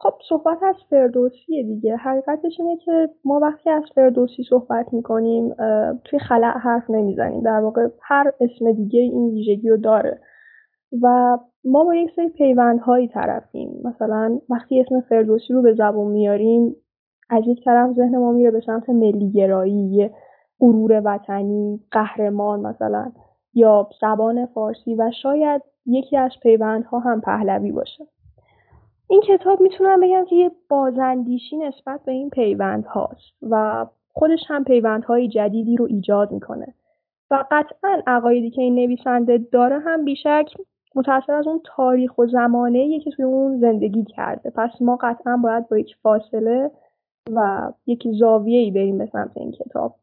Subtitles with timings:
[0.00, 1.96] خب صحبت از فردوسیه دیگه.
[1.96, 5.54] حقیقتش اینه که ما وقتی از فردوسی صحبت می‌کنیم
[6.04, 7.40] توی خلع حرف نمی‌زنیم.
[7.40, 10.20] در واقع هر اسم دیگه این ویژگی رو داره.
[11.02, 13.80] و ما با یک سری پیوندهایی طرفیم.
[13.84, 16.76] مثلا وقتی اسم فردوسی رو به زبون میاریم
[17.30, 20.10] از یک طرف ذهن ما میره به سمت ملیگرایی
[20.60, 23.12] غرور وطنی قهرمان مثلا
[23.54, 28.04] یا زبان فارسی و شاید یکی از پیوندها هم پهلوی باشه.
[29.12, 34.64] این کتاب می‌تونم بگم که یه بازندیشی نسبت به این پیوند هاست و خودش هم
[34.64, 36.74] پیوندهای جدیدی رو ایجاد می‌کنه.
[37.30, 40.46] و قطعا عقایدی که این نویسنده داره هم بیشک
[40.94, 44.50] متأثر از اون تاریخ و زمانه که توی اون زندگی کرده.
[44.50, 46.70] پس ما قطعا باید با یک فاصله
[47.32, 49.94] و یک زاویه ای بریم به سمت این کتاب.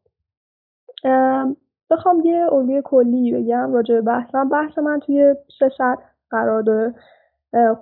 [1.90, 4.48] بخوام یه الگوی کلی بگم راجع به بحثم.
[4.48, 6.94] بحث من توی سه سطح قرار داره.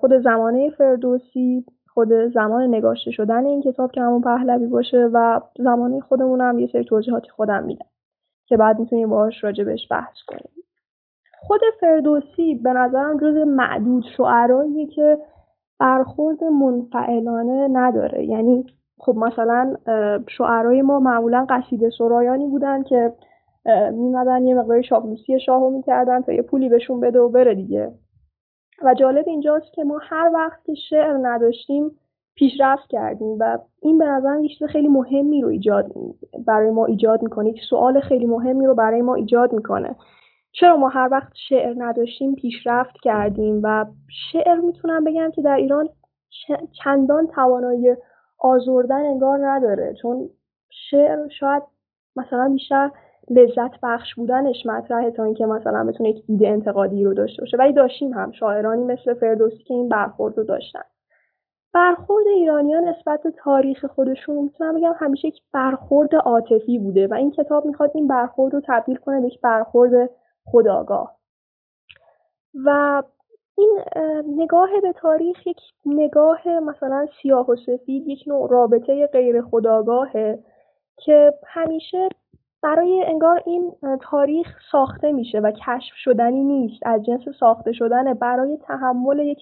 [0.00, 1.64] خود زمانه فردوسی
[1.94, 6.68] خود زمان نگاشته شدن این کتاب که همون پهلوی باشه و زمانه خودمون هم یه
[6.72, 7.86] سری توضیحاتی خودم میدم
[8.46, 10.50] که بعد می‌تونیم باهاش راجبش بحث کنیم.
[11.40, 15.18] خود فردوسی به نظرم جز معدود شعرهاییه که
[15.80, 18.24] برخورد منفعلانه نداره.
[18.24, 18.66] یعنی
[18.98, 19.74] خب مثلا
[20.28, 23.12] شعرهای ما معمولا قصیده سرایانی بودن که
[23.92, 27.92] میمدن یه مقداری شاپلوسی شاهو می‌کردن تا یه پولی بهشون بده و بره دیگه.
[28.82, 31.98] و جالب اینجاست که ما هر وقت که شعر نداشتیم
[32.34, 35.92] پیشرفت کردیم و این به نظر یه چیز خیلی مهمی رو ایجاد
[36.46, 37.48] برای ما ایجاد می‌کنه.
[37.48, 39.96] یک سوال خیلی مهمی رو برای ما ایجاد می‌کنه.
[40.52, 43.86] چرا ما هر وقت شعر نداشتیم پیشرفت کردیم و
[44.32, 45.88] شعر می‌تونم بگم که در ایران
[46.84, 47.96] چندان توانایی
[48.38, 49.94] آزردن انگار نداره.
[50.02, 50.30] چون
[50.70, 51.62] شعر شاید
[52.16, 52.90] مثلا بیشتر
[53.30, 57.56] لذت بخش بودنش مطرحه تا اینکه مثلا بتونه یک ایده انتقادی رو داشته باشه.
[57.56, 60.82] ولی داشتیم هم شاعرانی مثل فردوسی که این برخورد رو داشتن.
[61.74, 67.30] برخورد ایرانیان نسبت به تاریخ خودشون می‌تونم بگم همیشه یک برخورد عاطفی بوده و این
[67.30, 70.10] کتاب می‌خواد این برخورد رو تبدیل کنه به یک برخورد
[70.44, 71.18] خداگاه.
[72.64, 73.02] و
[73.58, 73.80] این
[74.26, 80.38] نگاه به تاریخ یک نگاه مثلا سیاه و سفید یک نوع رابطه غیر خداگاهه
[80.96, 82.08] که همیشه
[82.62, 86.86] برای انگار این تاریخ ساخته میشه و کشف شدنی نیست.
[86.86, 89.38] از جنس ساخته شدن برای تحمل یک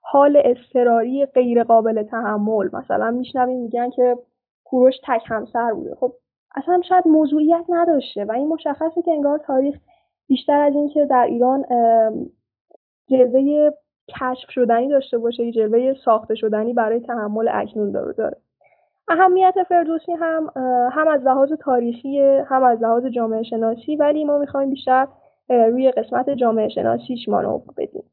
[0.00, 2.68] حال اضطراری غیر قابل تحمل.
[2.72, 4.16] مثلا میشنویم میگن که
[4.64, 5.94] کوروش تک همسر بوده.
[5.94, 6.12] خب
[6.56, 9.78] اصلا شاید موضوعیت نداشته و این مشخصه که انگار تاریخ
[10.26, 11.64] بیشتر از اینکه در ایران
[13.10, 13.70] جلوه
[14.08, 18.36] کشف شدنی داشته باشه جلوه ساخته شدنی برای تحمل اکنون داره داره.
[19.08, 20.52] اهمیت فردوسی هم
[20.92, 25.08] هم از لحاظ تاریخی هم از لحاظ جامعه شناسی ولی ما می‌خوایم بیشتر
[25.48, 28.04] روی قسمت جامعه شناسیش مانور بدیم.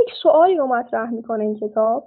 [0.00, 2.04] یک سوالی رو مطرح می‌کنه این کتاب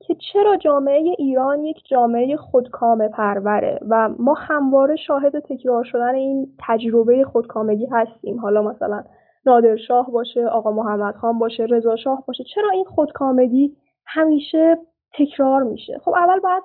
[0.00, 6.56] که چرا جامعه ایران یک جامعه خودکامه پروره و ما همواره شاهد تکرار شدن این
[6.66, 9.04] تجربه خودکامگی هستیم؟ حالا مثلا
[9.46, 13.76] نادرشاه باشه آقا محمد خان باشه رضا شاه باشه چرا این خودکامگی
[14.06, 14.78] همیشه
[15.18, 15.98] تکرار میشه.
[16.04, 16.62] خب اول باید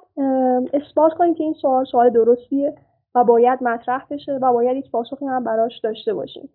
[0.73, 2.75] اثبات کنیم که این سوال سوال درستیه
[3.15, 6.49] و باید مطرح بشه و باید یک پاسخی هم براش داشته باشیم.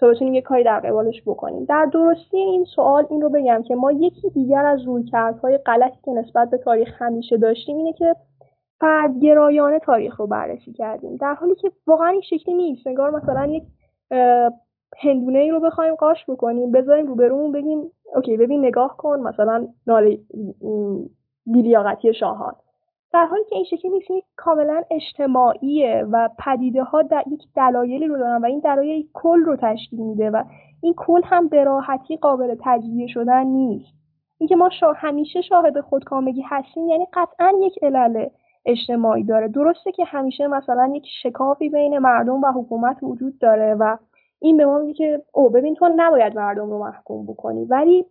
[0.00, 1.64] تا بتونیم یک کاری در قبالش بکنیم.
[1.64, 6.10] در درستی این سوال این رو بگم که ما یکی دیگر از رویکردهای غلطی که
[6.10, 8.16] نسبت به تاریخ همیشه داشتیم اینه که
[8.80, 11.16] فردگرایانه تاریخ رو بررسی کردیم.
[11.16, 12.86] در حالی که واقعا این شکلی نیست.
[12.86, 13.64] انگار مثلا یک
[14.96, 20.18] هندونه ای رو بخوایم قاش بکنیم بذاریم روبرومون بگیم اوکی ببین نگاه کن مثلا ناله
[21.52, 22.54] بیلیاقتی شاهان.
[23.12, 28.18] در حالی که این شکلی نیست کاملا اجتماعیه و پدیده ها در یک دلایلی رو
[28.18, 30.44] دارن و این دلایل کل رو تشکیل میده و
[30.82, 33.92] این کل هم به راحتی قابل تجزیه شدن نیست.
[34.38, 34.92] اینکه ما شا...
[34.92, 38.26] همیشه شاهد خودکامگی هستیم یعنی قطعا یک علل
[38.66, 39.48] اجتماعی داره.
[39.48, 43.96] درسته که همیشه مثلا یک شکافی بین مردم و حکومت وجود داره و
[44.40, 47.64] این به ما میگه که او ببین تو نباید مردم رو محکوم بکنی.
[47.64, 48.06] ولی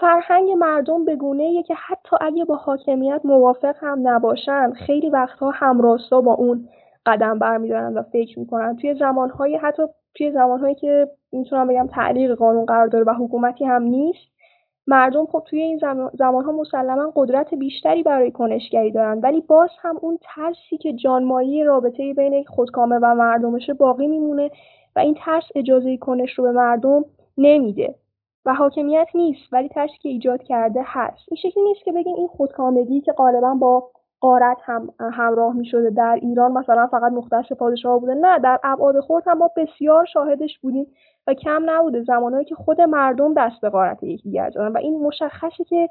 [0.00, 6.20] فرهنگ مردم به گونه که حتی اگه با حاکمیت موافق هم نباشن خیلی وقتها همراستا
[6.20, 6.68] با اون
[7.06, 8.76] قدم برمیدارن و فکر می‌کنن.
[8.76, 9.82] توی زمانهای حتی
[10.14, 14.30] توی زمانهایی که می‌تونم بگم تعلیق قانون قرار داره و حکومتی هم نیست
[14.86, 15.80] مردم خب توی این
[16.14, 19.20] زمانها مسلما قدرت بیشتری برای کنشگری دارن.
[19.20, 24.50] ولی باز هم اون ترسی که جانمایی رابطه بین خودکامه و مردمشه باقی میمونه
[24.96, 27.04] و این ترس اجازه کنش رو به مردم
[27.38, 27.94] نمیده.
[28.46, 31.28] و حاکمیت نیست ولی ترسی که ایجاد کرده هست.
[31.28, 33.90] این شکلی نیست که بگیم این خودکامگی که غالبا با
[34.20, 38.14] قارت هم همراه می شده در ایران مثلا فقط مختص پادشاه بوده.
[38.14, 40.86] نه در ابعاد خورد هم ما بسیار شاهدش بودیم
[41.26, 42.02] و کم نبوده.
[42.02, 45.88] زمانهایی که خود مردم دست به قارت یکدیگر و این مشخصه که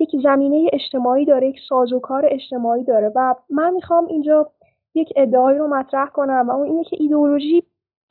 [0.00, 3.12] یک زمینه اجتماعی داره یک سازوکار اجتماعی داره.
[3.14, 4.50] و من می‌خوام اینجا
[4.94, 7.62] یک ادعایی رو مطرح کنم و اون اینه که ایدئولوژی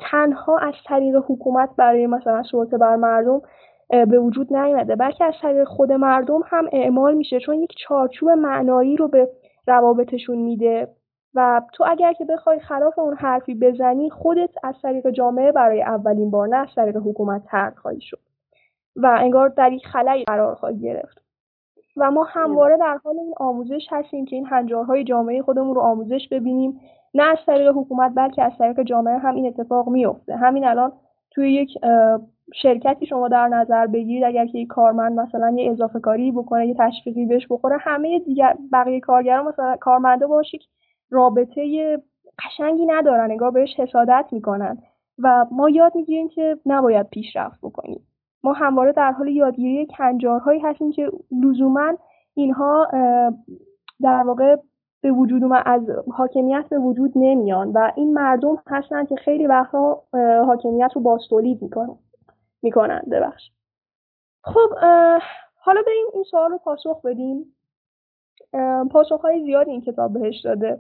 [0.01, 3.42] تنها از طریق حکومت برای مثلا سلطه بر مردم
[3.89, 4.95] به وجود نیامده.
[4.95, 9.30] بلکه از طریق خود مردم هم اعمال میشه چون یک چارچوب معنایی رو به
[9.68, 10.88] روابطشون میده.
[11.36, 16.31] و تو اگر که بخوای خلاف اون حرفی بزنی خودت از طریق جامعه برای اولین
[16.31, 18.19] بار نه از طریق حکومت ترد خواهی شد.
[18.95, 21.21] و انگار در یک خلایی قرار خواهی گرفت.
[21.97, 26.27] و ما همواره در حال این آموزش هستیم که این هنجارهای جامعه خودمون رو آموزش
[26.31, 26.80] ببینیم.
[27.13, 30.91] نه از طریق حکومت بلکه از طریق جامعه هم این اتفاق میفته همین الان
[31.31, 31.69] توی یک
[32.53, 36.75] شرکتی شما در نظر بگیرید اگر که یک کارمند مثلا یه اضافه کاری بکنه یه
[36.79, 40.57] تشویقی بهش بخوره همه دیگر بقیه کارگران مثلا کارمنده باشه
[41.09, 41.97] رابطه
[42.45, 44.77] قشنگی ندارن انگار بهش حسادت می‌کنن.
[45.19, 48.01] و ما یاد می‌گیریم که نباید پیشرفت بکنیم.
[48.43, 51.11] ما همواره در حال یادگیری کنجارهایی هستیم که
[51.43, 51.93] لزوما
[52.33, 52.87] اینها
[54.01, 54.55] در واقع
[55.01, 55.81] به وجود اومد از
[56.12, 60.03] حاکمیت به وجود نمیان و این مردم هستن که خیلی وقتها
[60.45, 61.98] حاکمیت رو باستولید می‌کنن
[62.62, 63.01] می‌کنن.
[63.12, 63.51] ببخش.
[64.44, 64.69] خب
[65.56, 67.45] حالا بریم این سوال رو پاسخ بدیم.
[68.92, 70.80] پاسخ های زیادی این کتاب بهش داده.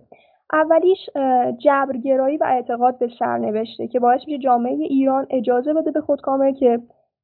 [0.53, 1.09] اولیش
[1.57, 6.79] جبرگرایی و اعتقاد به سرنوشته که باعث میشه جامعه ایران اجازه بده به خودکامه که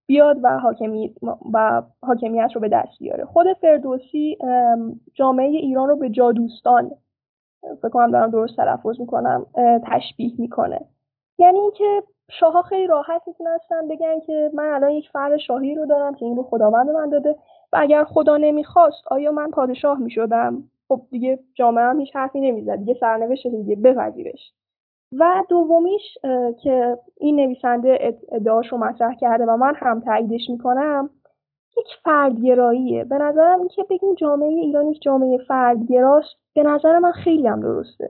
[0.07, 1.15] بیاد و, حاکمی
[1.53, 3.25] و حاکمیت رو به دست بیاره.
[3.25, 4.37] خود فردوسی
[5.13, 6.91] جامعه ایران رو به جادوستان
[7.81, 9.45] فکر کنم دارم درست تلفظ می‌کنم
[9.83, 10.79] تشبیه می‌کنه.
[11.39, 16.15] یعنی اینکه شاهها خیلی راحت می‌تونستن بگن که من الان یک فرد شاهی رو دارم
[16.15, 17.35] که این رو خداوند من داده
[17.73, 22.75] و اگر خدا نمی‌خواست آیا من پادشاه می‌شدم؟ خب دیگه جامعه هم هیچ حرفی نمی‌زد.
[22.75, 24.53] دیگه سرنوشت دیگه بپذیرش.
[25.11, 26.17] و دومیش
[26.63, 31.09] که این نویسنده ادعاش رو مطرح کرده و من هم تاییدش می‌کنم
[31.77, 33.03] یک فردگراییه.
[33.03, 38.09] به نظرم اینکه بگیم جامعه ایران جامعه فردگراست به نظر من خیلی هم درسته.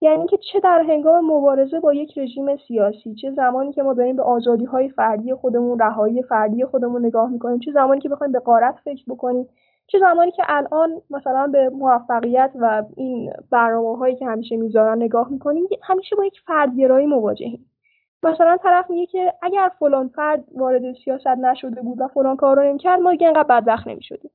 [0.00, 4.16] یعنی که چه در هنگام مبارزه با یک رژیم سیاسی چه زمانی که ما داریم
[4.16, 8.38] به آزادی های فردی خودمون رهایی فردی خودمون نگاه می‌کنیم چه زمانی که بخوایم به
[8.38, 9.48] قارت فکر بکنیم
[9.86, 15.28] چه زمانی که الان مثلا به موفقیت و این برنامه هایی که همیشه می‌ذارن نگاه
[15.28, 17.70] می‌کنیم همیشه با یک فردگرایی مواجهیم.
[18.22, 22.62] مثلا طرف میگه که اگر فلان فرد وارد سیاست نشده بود و فلان کار رو
[22.62, 24.30] نمی‌کرد ما دیگه انقدر بدبخت نمی‌شدیم.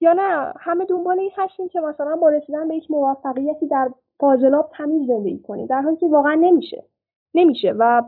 [0.00, 4.70] یا نه همه دنبال این هستیم که مثلا با رسیدن به یک موفقیتی در فاضلاب
[4.76, 6.84] تمیز زندگی کنیم در حالی که واقعا نمیشه.
[7.34, 8.02] نمیشه و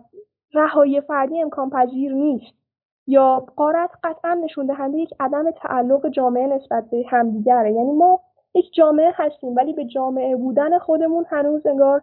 [0.54, 2.61] رهایی فردی امکان پذیر نیست.
[3.06, 7.72] یا قارت قطعا نشون دهنده یک عدم تعلق جامعه نسبت به همدیگره.
[7.72, 8.20] یعنی ما
[8.54, 12.02] یک جامعه هستیم ولی به جامعه بودن خودمون هنوز انگار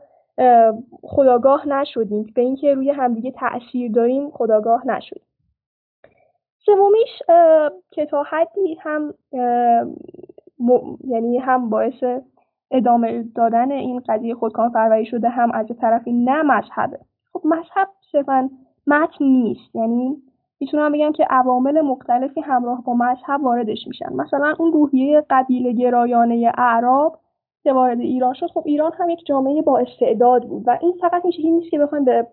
[1.03, 2.31] خداگاه نشدیم.
[2.35, 5.23] به اینکه روی همدیگه تاثیر داریم خداگاه نشدیم.
[6.65, 7.21] سومیش
[7.91, 9.13] که تا حدی هم
[11.03, 12.03] یعنی هم باعث
[12.71, 16.99] ادامه دادن این قضیه خودکام پروری شده هم از طرفی نه مذهبه.
[17.33, 18.49] خب مذهب صرفا
[18.87, 19.75] متن نیست.
[19.75, 20.17] یعنی
[20.59, 24.13] می‌تونم بگم که عوامل مختلفی همراه با مذهب واردش میشن.
[24.13, 27.19] مثلا اون روحیه قبیله گرایانه اعراب
[27.63, 31.25] که وارد ایران شد خب ایران هم یک جامعه با استعداد بود و این فقط
[31.25, 32.27] این نیست که بخوایم به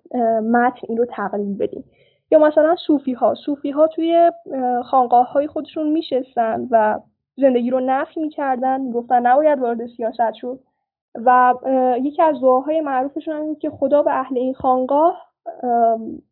[0.53, 1.85] متن این رو تقلیل بدیم.
[2.31, 4.33] یا مثلا صوفی ها صوفی ها توی
[4.85, 7.01] خانقاه های خودشون میشستن و
[7.37, 8.91] زندگی رو نفی می‌کردن.
[8.91, 10.61] گفتن نباید وارد سیاست شد.
[11.25, 11.55] و
[12.03, 15.23] یکی از دعاهای معروفشون هم که خدا به اهل این خانقاه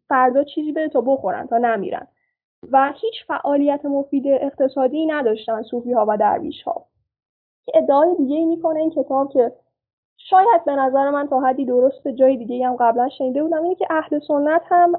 [0.09, 2.07] فردا چیزی بده تا بخورن تا نمیرن.
[2.73, 6.87] و هیچ فعالیت مفید اقتصادی نداشتن صوفی ها و درویش ها
[7.75, 9.53] ادعای دیگه می‌کنه این کتاب که
[10.17, 13.87] شاید به نظر من تا حدی درست جای دیگه هم قبلا شنیده بودم اینه که
[13.91, 14.93] اهل سنت هم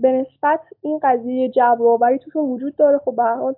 [0.00, 2.98] به نسبت این قضیه جبر توشون وجود داره.
[2.98, 3.54] خب به حال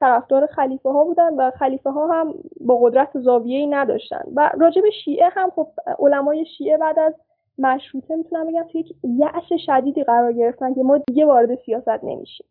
[0.00, 4.22] طرفدار خلیفه ها بودن و خلیفه ها هم با قدرت زاویه ای نداشتن.
[4.34, 7.14] و راجب شیعه هم خب علمای شیعه بعد از
[7.58, 12.46] مشروطه می‌تونم بگم توی یک یأس شدیدی قرار گرفتن که ما دیگه وارد سیاست نمیشیم.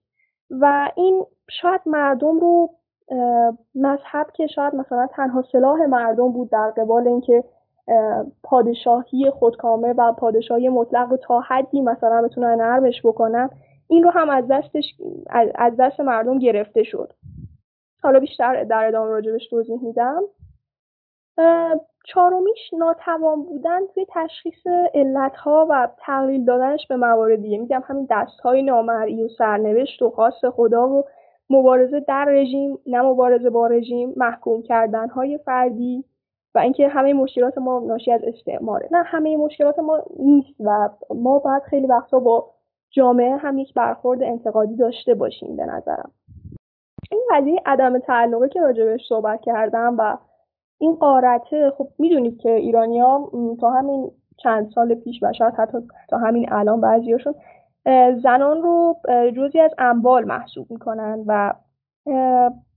[0.49, 2.69] و این شاید مردم رو
[3.75, 7.43] مذهب که شاید مثلا تنها سلاح مردم بود در قبال اینکه
[8.43, 13.49] پادشاهی خودکامه و پادشاهی مطلق رو تا حدی مثلا بتونن نرمش بکنن
[13.87, 14.83] این رو هم از دستش
[15.55, 17.13] از دست مردم گرفته شد.
[18.03, 20.21] حالا بیشتر در ادامه راجبش توضیح میدم.
[22.07, 28.61] چهارمیش ناتوان بودن توی تشخیص علتها و تقلیل دادنش به موارد دیگه میگم همین دستهای
[28.61, 31.03] نامرئی و سرنوشت و خاص خدا و
[31.49, 36.03] مبارزه در رژیم نه مبارزه با رژیم محکوم کردنهای فردی
[36.55, 38.87] و اینکه همه مشکلات ما ناشی از استعماره.
[38.91, 42.49] نه همه مشکلات ما نیست و ما باید خیلی وقتا با
[42.91, 46.11] جامعه هم یک برخورد انتقادی داشته باشیم به نظرم.
[47.11, 50.17] این قضیه عدم تعلقه که راجبش صحبت کردم و
[50.79, 53.31] این قارته خب می‌دونید که ایرانیا
[53.62, 55.77] تا همین چند سال پیش و شاید حتی
[56.10, 57.36] تا همین الان بعضیاشون
[58.24, 58.96] زنان رو
[59.36, 61.53] جزی از اموال محسوب می‌کنن و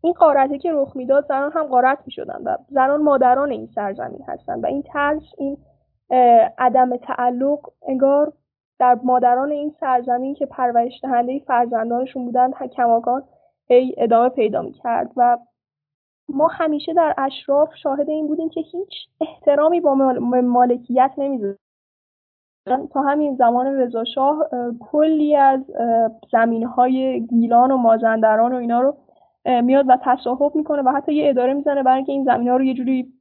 [0.03, 4.61] این قارته که رخ می‌داد زنان هم قارت می‌شدن و زنان مادران این سرزمین هستن
[4.61, 5.57] و این ترس این
[6.59, 8.33] عدم تعلق انگار
[8.79, 13.23] در مادران این سرزمین که پرورش دهنده فرزندانشون بودن کماکان
[13.97, 15.39] ادامه پیدا می‌کرد و
[16.35, 19.95] ما همیشه در اشراف شاهد این بودیم که هیچ احترامی با
[20.43, 21.57] مالکیت نمی‌ذارن.
[22.93, 24.49] تا همین زمان رضاشاه
[24.81, 25.61] کلی از
[26.33, 28.97] زمین های گیلان و مازندران و اینا رو
[29.45, 32.65] میاد و تصاحب می‌کنه و حتی یه اداره می‌زنه برای اینکه این زمین ها رو
[32.65, 33.13] یه جوری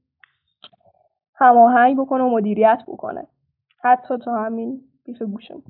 [1.35, 3.27] هماهنگ بکنه و مدیریت بکنه.
[3.81, 5.61] حتی تا همین بیف گوشم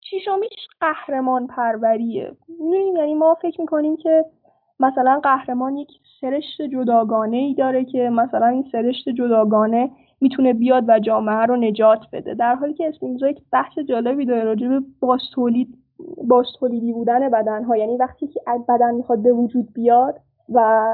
[0.00, 2.32] شیشمیش قهرمان پروریه
[2.96, 4.24] یعنی ما فکر می‌کنیم که
[4.80, 10.98] مثلا قهرمان یک سرشت جداگانه ای داره که مثلا این سرشت جداگانه می‌تونه بیاد و
[10.98, 12.34] جامعه رو نجات بده.
[12.34, 15.78] در حالی که اسپینوزا یک بحث جالبی داره راجع به باستولید
[16.28, 20.20] باستولیدی بودن بدن ها یعنی وقتی که بدن می‌خواد به وجود بیاد
[20.54, 20.88] و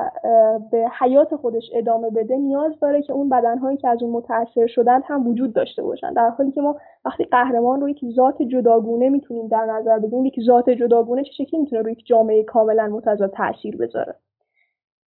[0.71, 5.03] به حیات خودش ادامه بده نیاز داره که اون بدنهایی که از اون متاثر شدن
[5.03, 6.13] هم وجود داشته باشن.
[6.13, 10.41] در حالی که ما وقتی قهرمان رو یک ذات جداگونه می‌تونیم در نظر بگیریم یک
[10.47, 14.15] ذات جداگونه چه شکلی می‌تونه روی یک جامعه کاملا متضاد تاثیر بذاره؟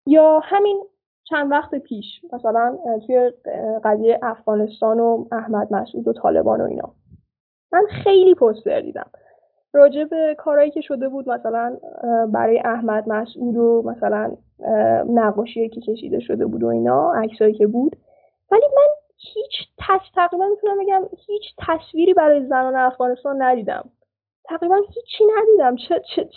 [0.07, 0.83] یا همین
[1.25, 3.33] چند وقت پیش مثلا توی
[3.85, 6.91] قضیه افغانستان و احمد مسعود و طالبان و اینا.
[7.73, 9.11] من خیلی پوستر دیدم.
[9.73, 11.77] راجع به کارهایی که شده بود مثلا
[12.33, 14.33] برای احمد مسعود و مثلا
[15.09, 17.97] نقاشی که کشیده شده بود و اینا عکسایی که بود.
[18.51, 23.85] ولی من هیچ تص تقریبا می‌تونم بگم هیچ تصویری برای زنان افغانستان ندیدم.
[24.45, 25.77] تقریبا هیچی ندیدم.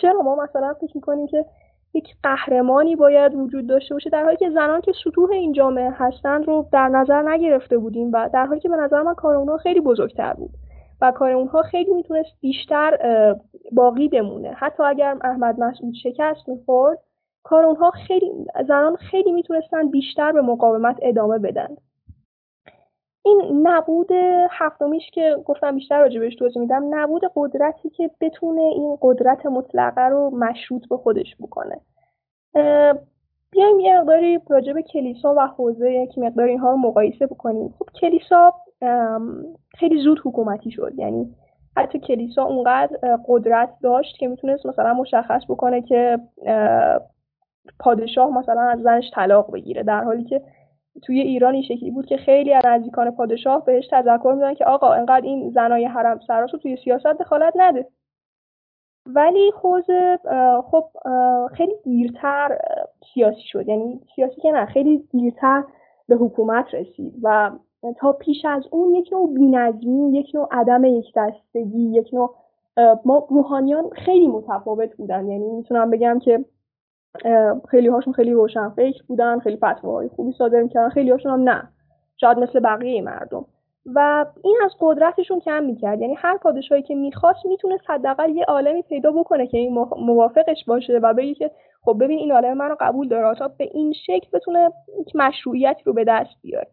[0.01, 1.45] چرا؟ ما مثلا فکر می‌کنیم که
[1.93, 6.47] یک قهرمانی باید وجود داشته باشه در حالی که زنان که سطوح این جامعه هستند
[6.47, 9.79] رو در نظر نگرفته بودیم و در حالی که به نظر من کار اونها خیلی
[9.79, 10.49] بزرگتر بود.
[11.01, 12.97] و کار اونها خیلی می‌تونست بیشتر
[13.71, 14.49] باقی بمونه.
[14.49, 16.99] حتی اگر احمد مسعود شکست می‌خورد
[17.43, 18.31] کار اونها خیلی
[18.67, 21.75] زنان خیلی می‌تونستن بیشتر به مقاومت ادامه بدن.
[23.25, 24.11] این نبود
[24.51, 30.29] هفتمیش که گفتم بیشتر راجبش توضیح میدم نبود قدرتی که بتونه این قدرت مطلقه رو
[30.29, 31.79] مشروط به خودش بکنه.
[33.51, 37.73] بیایم یه مقداری راجب کلیسا و حوزه یک مقدار اینها رو مقایسه بکنیم.
[37.79, 38.53] خب کلیسا
[39.77, 40.93] خیلی زود حکومتی شد.
[40.97, 41.35] یعنی
[41.77, 42.97] حتی کلیسا اونقدر
[43.27, 46.19] قدرت داشت که می‌تونست مثلا مشخص بکنه که
[47.79, 49.83] پادشاه مثلا از زنش طلاق بگیره.
[49.83, 50.41] در حالی که
[51.03, 54.93] توی ایران این شکلی بود که خیلی از نزدیکان پادشاه بهش تذکر میدن که آقا
[54.93, 57.87] انقدر این زنای حرم سراس رو توی سیاست دخالت نده.
[59.05, 60.19] ولی حوزه
[60.71, 60.85] خب
[61.53, 62.57] خیلی دیرتر
[63.13, 63.67] سیاسی شد.
[63.67, 65.63] یعنی سیاسی که نه خیلی دیرتر
[66.07, 67.51] به حکومت رسید و
[67.97, 72.35] تا پیش از اون یک نوع بینظمی یک نوع عدم یک دستگی یک نوع
[73.05, 75.27] ما روحانیان خیلی متفاوت بودن.
[75.27, 76.45] یعنی می‌تونم بگم که
[77.69, 81.63] خیلی هاشون خیلی روشن فکر بودن خیلی فتواهای خوبی صادر می‌کردن خیلی هاشون هم نه.
[82.17, 83.45] شاید مثل بقیه مردم.
[83.85, 86.01] و این از قدرتشون کم می‌کرد.
[86.01, 90.99] یعنی هر پادشاهی که می‌خواست می‌تونست حداقل یه عالمی پیدا بکنه که این موافقش باشه
[91.03, 94.71] و بگه که خب ببین این عالم منو قبول داره تا به این شکل بتونه
[94.99, 96.67] یک مشروعیتی رو به دست بیاره.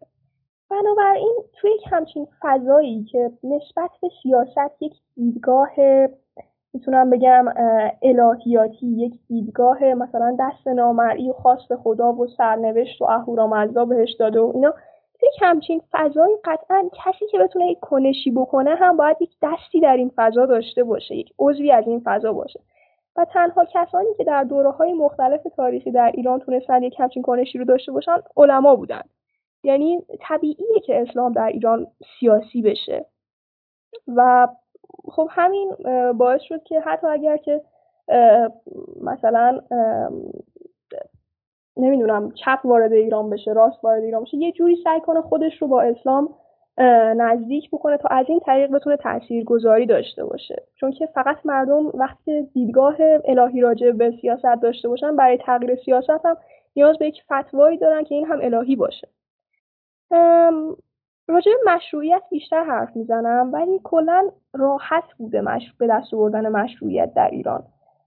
[0.69, 5.69] بنابراین توی یک همچین فضایی که نسبت به سیاست یک دیدگاه
[6.73, 7.45] می‌تونم بگم
[8.01, 14.39] الهیاتی یک دیدگاه مثلا دست نامرئی و خواست خدا و سرنوشت و اهورامزدا بهش داده
[14.39, 14.73] و اینا
[15.23, 19.97] یک همچین فضایی قطعا کسی که بتونه یک کنشی بکنه هم باید یک دستی در
[19.97, 22.59] این فضا داشته باشه یک عضوی از این فضا باشه.
[23.15, 27.57] و تنها کسانی که در دوره های مختلف تاریخی در ایران تونستن یک همچین کنشی
[27.57, 29.01] رو داشته باشن علما بودن.
[29.63, 31.87] یعنی طبیعیه که اسلام در ایران
[32.19, 33.05] سیاسی بشه.
[34.07, 34.47] و
[35.03, 35.71] خب همین
[36.17, 37.61] باعث شد که حتی اگر که
[39.01, 39.59] مثلا
[41.77, 45.67] نمی‌دونم چپ وارد ایران بشه راست وارد ایران بشه یه جوری سعی کنه خودش رو
[45.67, 46.35] با اسلام
[47.17, 50.63] نزدیک بکنه تا از این طریق بتونه تأثیر گذاری داشته باشه.
[50.75, 56.25] چون که فقط مردم وقتی دیدگاه الهی راجع به سیاست داشته باشن برای تغییر سیاست
[56.25, 56.37] هم
[56.75, 59.07] نیاز به یک فتوایی دارن که این هم الهی باشه.
[61.27, 65.73] راجع مشروعیت بیشتر حرف می‌زنم ولی کلا راحت بوده مش...
[65.77, 67.63] به دست آوردن مشروعیت در ایران.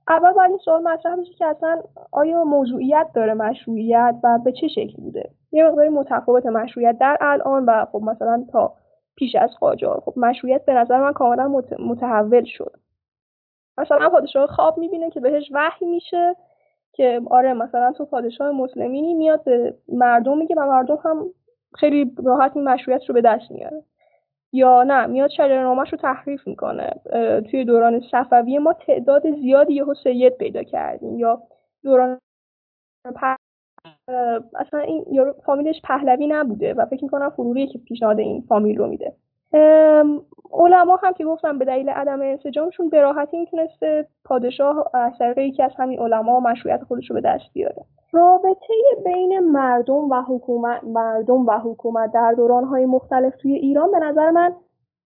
[0.08, 1.82] اول باید این سوال مطرح بشه که اصلا
[2.12, 7.64] آیا موضوعیت داره مشروعیت و به چه شکلی بوده؟ یه مقداری متفاوت مشروعیت در الان
[7.64, 8.72] و خب مثلا تا
[9.16, 10.00] پیش از قاجار.
[10.00, 12.76] خب مشروعیت به نظر من کاملا متحول شد.
[13.78, 16.36] مثلا پادشاه خواب می‌بینه که بهش وحی میشه
[16.92, 21.26] که آره مثلا تو پادشاه مسلمینی میاد به مردم میگه و مردم هم
[21.74, 23.82] خیلی راحت این مشروعیت رو به دست میاره.
[24.52, 26.90] یا نه میاد شجرنامهش رو تحریف می‌کنه.
[27.50, 31.18] توی دوران صفوی ما تعداد زیادی یهو سید پیدا کردیم.
[31.18, 31.42] یا
[31.84, 32.18] دوران
[34.54, 39.12] اصلا این فامیلش پهلوی نبوده و فکر می‌کنم فروغی که پیشنهاد این فامیل رو میده.
[40.52, 45.62] علما هم که گفتم به دلیل عدم انسجامشون به راحتی می‌تونسته پادشاه از طریق یکی
[45.62, 47.84] از همین علما مشروعیت خودش رو به دست بیاره.
[48.12, 54.30] رابطه بین مردم و حکومت مردم و حکومت در دورانهای مختلف توی ایران به نظر
[54.30, 54.54] من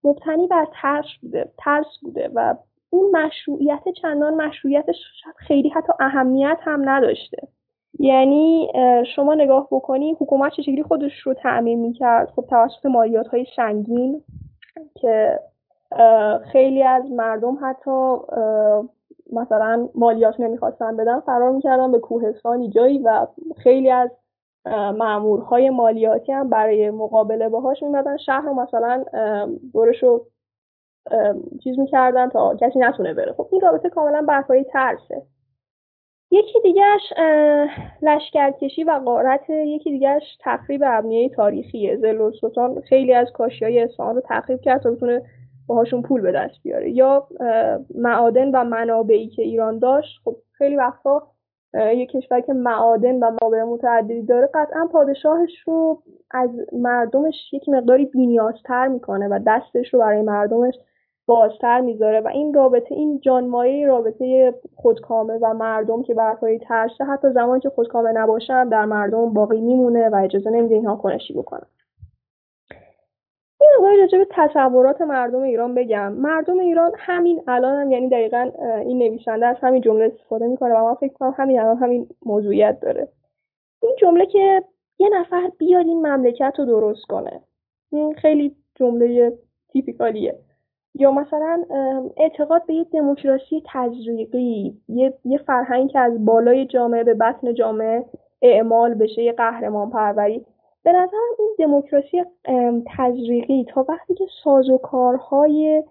[0.05, 2.55] مبتنی بر ترس بوده ترس بوده و
[2.91, 4.97] اون مشروعیت چندان مشروعیتش
[5.37, 7.49] خیلی حتی اهمیت هم نداشته.
[7.99, 8.73] یعنی
[9.17, 14.23] شما نگاه بکنی حکومت چه شکلی خودش رو تعمین می‌کرد؟ خب توسط مالیات های سنگین
[14.95, 15.41] که
[16.53, 18.17] خیلی از مردم حتی
[19.33, 23.27] مثلا مالیات نمی‌خواستن بدن فرار می‌کردن به کوهستانی جایی و
[23.57, 24.11] خیلی از
[24.99, 29.05] معمورهای مالیاتی هم برای مقابله باهاش میمدن شهر رو مثلا
[29.73, 30.27] دورش رو
[31.65, 33.33] چیز می‌کردن تا کسی نتونه بره.
[33.33, 35.23] خب این رابطه کاملا برپایی ترسه
[36.31, 37.13] یکی دیگهش
[38.03, 41.97] لشکرکشی و قارت یکی دیگهش تخریب ابنیه تاریخیه.
[41.97, 45.23] زل سلطان خیلی از کاشی های اصفهان رو تخریب کرد تا بتونه
[45.67, 46.91] باهاشون پول به دست بیاره.
[46.91, 47.27] یا
[47.95, 51.23] معادن و منابعی که ایران داشت خب خیلی وقتا
[51.75, 58.05] یه کشور که معادن و منابع متعددی داره قطعا پادشاهش رو از مردمش یک مقداری
[58.05, 60.75] بینیازتر می‌کنه و دستش رو برای مردمش
[61.27, 67.33] بازتر می‌ذاره و این رابطه این جانمایه رابطه خودکامه و مردم که برپایی ترشه حتی
[67.33, 71.67] زمانی که خودکامه نباشن در مردم باقی میمونه و اجازه نمیده اینها کنشی بکنن.
[73.61, 76.13] این مقداری راجع به تصورات مردم ایران بگم.
[76.13, 80.85] مردم ایران همین الان هم یعنی دقیقا این نویسنده از همین جمله استفاده می‌کنه و
[80.85, 83.09] من فکر کنم همین الان همین موضوعیت داره.
[83.83, 84.63] این جمله که
[84.99, 87.41] یه نفر بیاد این مملکت رو درست کنه
[87.93, 89.33] این خیلی جمله
[89.69, 90.39] تیپیکالیه.
[90.99, 91.65] یا مثلا
[92.17, 98.05] اعتقاد به یک دموکراسی تجریقی یه, یه فرهنگ که از بالای جامعه به بطن جامعه
[98.43, 100.47] اعمال بشه یه قهرمان پروری
[100.83, 102.25] به نظر این دموکراسی
[102.87, 105.83] تجریقی تا وقتی که سازوکارهای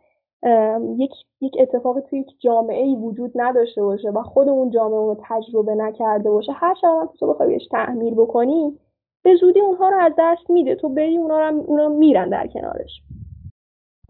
[0.98, 5.18] یک یک اتفاقی توی یک جامعه ای وجود نداشته باشه و خود اون جامعه رو
[5.30, 8.80] تجربه نکرده باشه هر چقدر تو بخوای بهش تحمیل بکنی
[9.24, 10.76] به زودی اونها رو از دست میده.
[10.76, 13.02] تو بری اونها رو میرن در کنارش.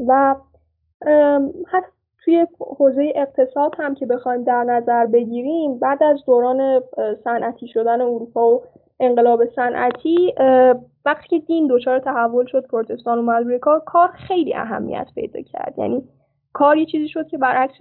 [0.08, 0.36] و
[1.67, 1.88] حتی
[2.25, 6.81] توی حوزه اقتصاد هم که بخوایم در نظر بگیریم بعد از دوران
[7.23, 8.63] صنعتی شدن اروپا و
[8.99, 10.34] انقلاب صنعتی
[11.05, 15.73] وقتی که دین دچار تحول شد پروتستان اومد روی کار کار خیلی اهمیت پیدا کرد.
[15.77, 16.03] یعنی
[16.53, 17.75] کار یه چیزی شد که برعکس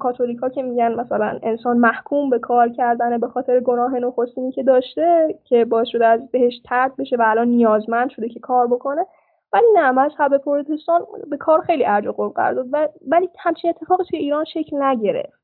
[0.00, 5.38] کاتولیکا که میگن مثلا انسان محکوم به کار کردن به خاطر گناه نخستینی که داشته
[5.44, 9.06] که باعث شده از بهش ترد بشه و الان نیازمند شده که کار بکنه
[9.52, 12.90] ولی نه مذهب پروتستان به کار خیلی ارج و قرار داد.
[13.08, 15.40] ولی همچین اتفاقی توی ایران شکل نگرفت.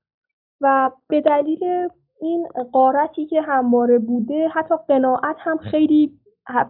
[0.61, 1.89] و به دلیل
[2.21, 6.13] این قارتی که همواره بوده حتی قناعت هم خیلی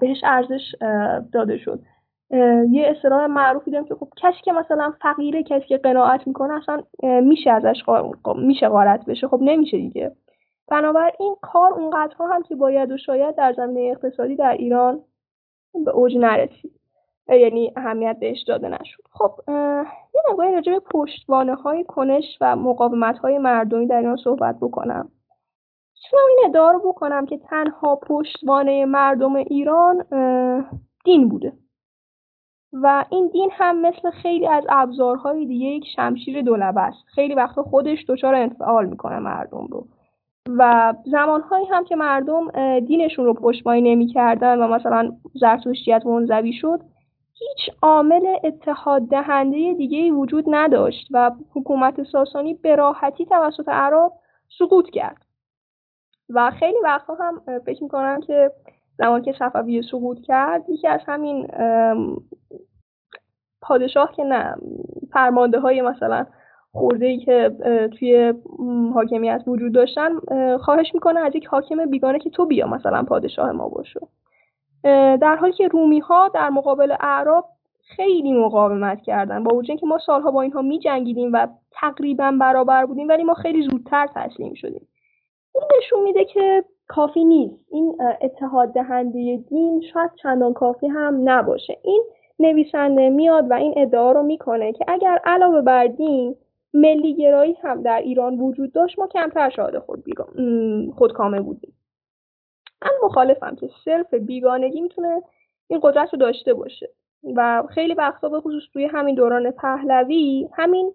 [0.01, 0.75] بهش ارزش
[1.33, 1.81] داده شد.
[2.71, 6.83] یه اصطلاح معروفی داریم که خب کسی که مثلا فقیره کسی که قناعت می‌کنه اصلا
[7.21, 7.83] میشه ازش
[8.37, 9.29] میشه قارت بشه.
[9.29, 10.13] خب نمیشه دیگه.
[10.69, 15.01] بنابراین کار اونقدرها هم که باید و شاید در زمینه اقتصادی در ایران
[15.85, 16.82] به اوج نرسید.
[17.29, 19.03] یعنی اهمیت بهش داده نشد.
[19.11, 19.31] خب
[20.15, 25.09] یه مقداری راجع به پشتوانه های کنش و مقاومت های مردمی در ایران صحبت بکنم.
[26.05, 30.05] می‌تونم این ادعا بکنم که تنها پشتوانه مردم ایران
[31.05, 31.53] دین بوده.
[32.73, 37.63] و این دین هم مثل خیلی از ابزارهای دیگه یک شمشیر دولبه است خیلی وقتا
[37.63, 39.87] خودش دچار انفعال می‌کنه مردم رو.
[40.59, 46.81] و زمانهایی هم که مردم دینشون رو پشتوانه نمی‌کردن و مثلا زرتشتیت منزوی شد
[47.49, 54.13] هیچ عامل اتحاد دهنده دیگه ای وجود نداشت و حکومت ساسانی به راحتی توسط عرب
[54.59, 55.25] سقوط کرد.
[56.31, 58.51] و خیلی وقتا هم فکر می‌کنم که
[58.99, 61.47] زمان که صفویه سقوط کرد یکی از همین
[63.63, 64.55] پادشاه که نه
[65.13, 66.27] فرمانده های مثلا
[66.73, 67.51] خورده ای که
[67.99, 68.35] توی
[68.95, 70.11] حاکمیت وجود داشتن
[70.59, 74.01] خواهش می‌کنه از یک حاکم بیگانه که تو بیا مثلا پادشاه ما باشو
[74.85, 77.49] در حالی که رومی ها در مقابل اعراب
[77.97, 82.87] خیلی مقاومت کردن با وجود که ما سالها با اینها می جنگیدیم و تقریبا برابر
[82.87, 84.89] بودیم ولی ما خیلی زودتر تسلیم شدیم.
[85.55, 87.65] این نشون میده که کافی نیست.
[87.71, 91.79] این اتحاد دهنده دین شاید چندان کافی هم نباشه.
[91.83, 92.05] این
[92.39, 96.37] نویسنده میاد و این ادعا رو می‌کنه که اگر علاوه بر دین
[96.75, 100.05] ملیگرایی هم در ایران وجود داشت ما کمتر شاهد خود
[100.97, 101.75] خودکامه بودیم.
[102.85, 105.23] من مخالفم که صرف بیگانگی می‌تونه
[105.69, 106.89] این قدرت رو داشته باشه.
[107.37, 110.95] و خیلی وقتا به خصوص توی همین دوران پهلوی همین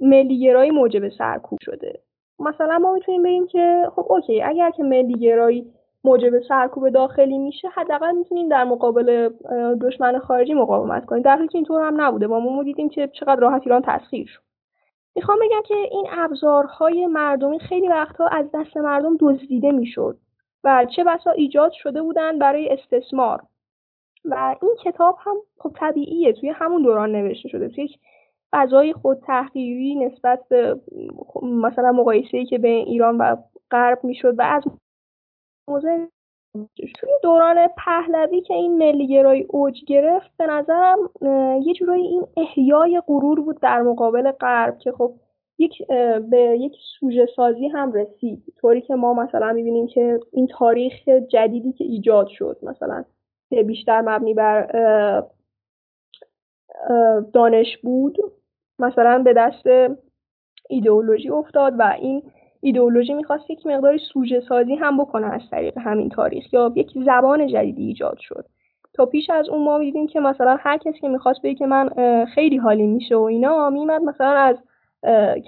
[0.00, 2.00] ملیگرایی موجب سرکوب شده.
[2.38, 5.72] مثلا ما می‌تونیم بگیم که خب اوکی اگر که ملیگرایی
[6.04, 9.30] موجب سرکوب داخلی میشه حداقل می‌تونیم در مقابل
[9.80, 11.22] دشمن خارجی مقاومت کنیم.
[11.22, 12.26] در حالی که اینطور هم نبوده.
[12.26, 14.42] ما ما دیدیم که چقدر راحت ایران تسخیر شد.
[15.16, 20.16] می‌خوام بگم که این ابزارهای مردمی خیلی وقتها از دست مردم دزدیده می‌شد.
[20.64, 23.42] و چه بسا ایجاد شده بودن برای استثمار.
[24.24, 27.68] و این کتاب هم خب طبیعیه توی همون دوران نوشته شده.
[27.68, 27.98] توی یک
[28.52, 30.80] فضای خود تحقیری نسبت به
[31.42, 33.36] مثلا مقایسه که بین ایران و
[33.70, 34.62] غرب می‌شد و از
[36.76, 40.98] توی دوران پهلوی که این ملیگرایی اوج گرفت به نظرم
[41.62, 45.14] یه جورایی این احیای غرور بود در مقابل غرب که خب
[45.58, 45.86] یک
[46.30, 48.42] به یک سوژه سازی هم رسید.
[48.60, 53.04] طوری که ما مثلا می‌بینیم که این تاریخ جدیدی که ایجاد شد مثلا
[53.50, 54.66] که بیشتر مبنی بر
[57.32, 58.18] دانش بود
[58.78, 59.66] مثلا به دست
[60.68, 62.22] ایدئولوژی افتاد و این
[62.60, 67.46] ایدئولوژی می‌خواست یک مقداری سوژه سازی هم بکنه از طریق همین تاریخ یا یک زبان
[67.46, 68.44] جدیدی ایجاد شد.
[68.94, 71.88] تا پیش از اون ما می‌دیدیم که مثلا هر کسی که می‌خواست بگه که من
[72.34, 74.56] خیلی حالی میشه و اینا میمد مثلا از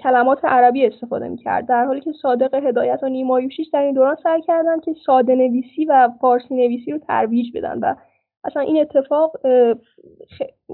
[0.03, 1.67] کلمات عربی استفاده می‌کرد.
[1.67, 5.85] در حالی که صادق هدایت و نیمایوشیش در این دوران سعی کردن که ساده نویسی
[5.85, 7.95] و فارسی نویسی رو ترویج بدن و
[8.43, 9.37] اصلا این اتفاق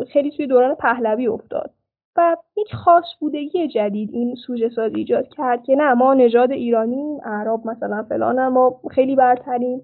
[0.07, 1.71] خیلی توی دوران پهلوی افتاد.
[2.15, 7.21] و یک خاص بودگی جدید این سوژه سازی ایجاد کرد که نه ما نژاد ایرانی
[7.25, 9.81] اعراب مثلا فلان ما خیلی برتریم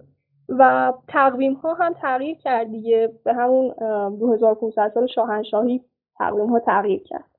[0.50, 3.14] و تقویم ها هم تغییر کرد دیگه.
[3.26, 3.74] به همون
[4.20, 5.82] 2500 سال شاهنشاهی
[6.18, 7.37] تقویم ها تغییر کرد.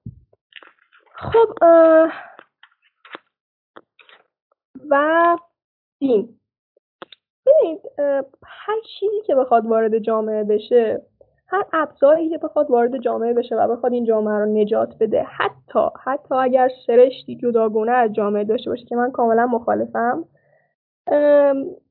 [1.19, 1.55] خب
[4.91, 5.37] و
[5.99, 6.39] دین.
[7.47, 7.81] ببینید
[8.45, 11.03] هر چیزی که بخواد وارد جامعه بشه
[11.47, 15.89] هر ابزاری که بخواد وارد جامعه بشه و بخواد این جامعه رو نجات بده حتی
[16.05, 20.25] حتی اگر سرشتی جداگونه از جامعه داشته باشه که من کاملا مخالفم.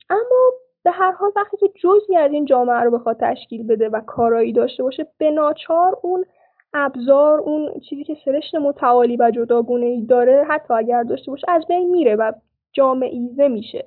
[0.09, 0.51] اما
[0.83, 4.53] به هر حال وقتی که جزئی از این جامعه رو بخواد تشکیل بده و کارایی
[4.53, 6.25] داشته باشه به ناچار اون
[6.73, 11.65] ابزار اون چیزی که سرشت متعالی و جداگونه ای داره حتی اگر داشته باشه از
[11.67, 12.31] بین میره و
[12.71, 13.85] جامعیزه میشه.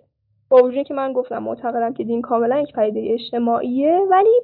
[0.49, 4.41] با وجودی که من گفتم معتقدم که دین کاملا یک پدیده اجتماعیه ولی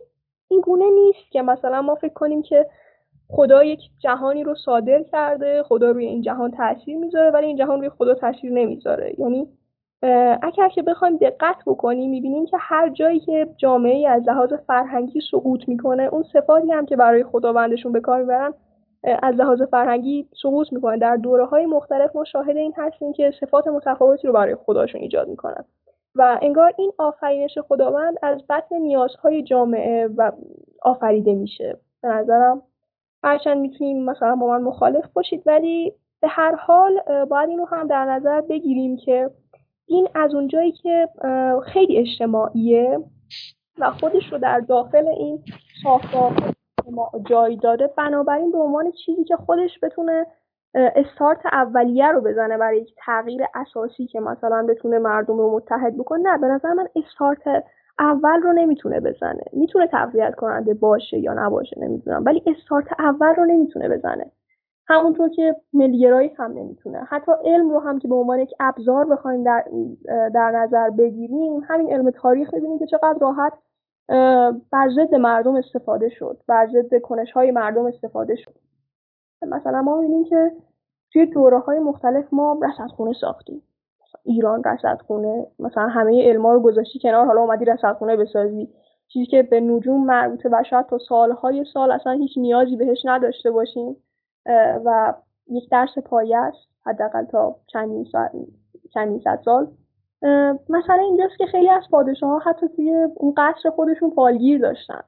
[0.49, 2.67] این گونه نیست که مثلا ما فکر کنیم که
[3.29, 7.79] خدا یک جهانی رو صادر کرده خدا روی این جهان تاثیر می‌ذاره ولی این جهان
[7.79, 9.15] روی خدا تاثیر نمی‌ذاره.
[9.19, 9.49] یعنی
[10.43, 15.69] اگر که بخوایم دقت بکنیم می‌بینیم که هر جایی که جامعه از لحاظ فرهنگی سقوط
[15.69, 18.55] می‌کنه اون صفاتی هم که برای خداوندشون به کار می‌برن
[19.23, 20.99] از لحاظ فرهنگی سقوط می‌کنه.
[20.99, 25.29] در دوره های مختلف ما شاهد این هستیم که صفات متفاوتی رو برای خداشون ایجاد
[25.29, 25.65] می‌کنن.
[26.15, 30.33] و انگار این آفرینش خداوند از بطن نیازهای جامعه و
[30.83, 31.79] آفریده میشه.
[32.03, 32.63] به نظرم
[33.25, 37.87] هرچند می‌تونیم مثلا با من مخالف باشید ولی به هر حال باید این رو هم
[37.87, 39.31] در نظر بگیریم که
[39.87, 41.09] این از اونجایی که
[41.67, 42.99] خیلی اجتماعیه
[43.79, 45.43] و خودش رو در داخل این
[45.83, 46.33] ساختار
[47.25, 47.87] جای داده.
[47.87, 50.27] بنابراین به عنوان چیزی که خودش بتونه
[50.75, 56.31] استارت اولیه رو بزنه برای یک تغییر اساسی که مثلا بتونه مردم رو متحد بکنه
[56.31, 57.65] نه به نظر من استارت
[57.99, 59.43] اول رو نمی‌تونه بزنه.
[59.53, 62.23] می‌تونه تقویت کننده باشه یا نباشه نمی‌دونم.
[62.27, 64.31] ولی استارت اول رو نمی‌تونه بزنه.
[64.89, 66.99] همونطور که ملیگرایی هم نمی‌تونه.
[67.09, 69.65] حتی علم رو هم که به عنوان یک ابزار بخوایم در,
[70.35, 73.53] در نظر بگیریم همین علم تاریخ می‌بینیم که چقدر راحت
[74.71, 78.55] بر ضد مردم استفاده شد بر ضد کنش های مردم استفاده شد.
[79.43, 80.53] مثلا ما می‌بینیم که
[81.13, 83.63] توی دوره های مختلف ما رصدخونه ساختیم.
[84.25, 88.69] ایران رصدخونه مثلا همه علما رو گذاشتی کنار حالا اومدی رصدخونه بسازی.
[89.09, 93.51] چیزی که به نجوم مربوطه و شاید تا سالهای سال اصلا هیچ نیازی بهش نداشته
[93.51, 93.97] باشیم.
[94.85, 95.15] و
[95.51, 98.29] یک درس است حداقل تا چندین سال
[98.95, 99.69] چندین سال.
[100.69, 105.01] مثلا اینجاست که خیلی از پادشاه ها حتی توی اون قصر خودشون پالگیر داشتن.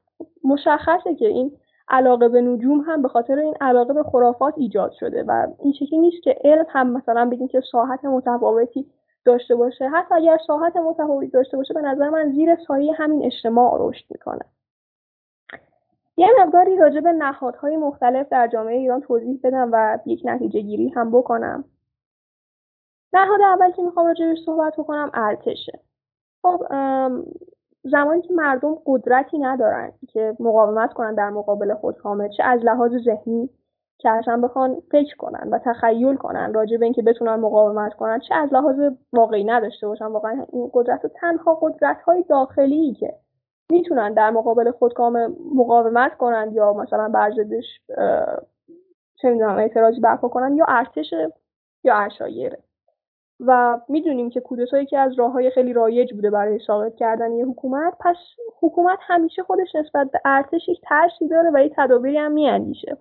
[0.45, 1.53] مشخصه که این
[1.89, 5.99] علاقه به نجوم هم به خاطر این علاقه به خرافات ایجاد شده و این شکلی
[5.99, 8.87] نیست که علم هم مثلا بگیم که ساحت متفاوتی
[9.25, 9.89] داشته باشه.
[9.89, 14.45] حتی اگر ساحت متفاوتی داشته باشه به نظر من زیر سایه همین اجتماع رشد می‌کنه.
[16.19, 20.89] یه مقداری راجع به نهادهای مختلف در جامعه ایران توضیح بدم و یک نتیجه گیری
[20.89, 21.65] هم بکنم.
[23.13, 25.81] نهاد اول که می‌خوام راجع صحبت بکنم ارتشه.
[26.43, 26.67] خب
[27.85, 33.51] زمانی که مردم قدرتی ندارن که مقاومت کنن در مقابل خودکامه چه از لحاظ ذهنی
[33.99, 38.35] که اصلا بخوان فکر کنن و تخیل کنن راجع به اینکه بتونن مقاومت کنن چه
[38.35, 38.77] از لحاظ
[39.13, 40.07] واقعی نداشته باشن.
[40.07, 43.15] واقعا این قدرت و تنها قدرت های داخلی که
[43.73, 47.31] می‌تونن در مقابل خودکام مقاومت کنن یا مثلا بر
[49.17, 51.15] چه می‌دونم اعتراضی برپا کنن یا ارتش
[51.85, 52.59] یا ارشایره
[53.41, 57.47] و می‌دونیم که کودتایی که از راه های خیلی رایج بوده برای ساقط کردن یه
[57.47, 57.95] حکومت.
[58.01, 58.17] پس
[58.61, 62.97] حکومت همیشه خودش نسبت به ارتش یک ترسی داره و یه تدابیری هم میاندیشه.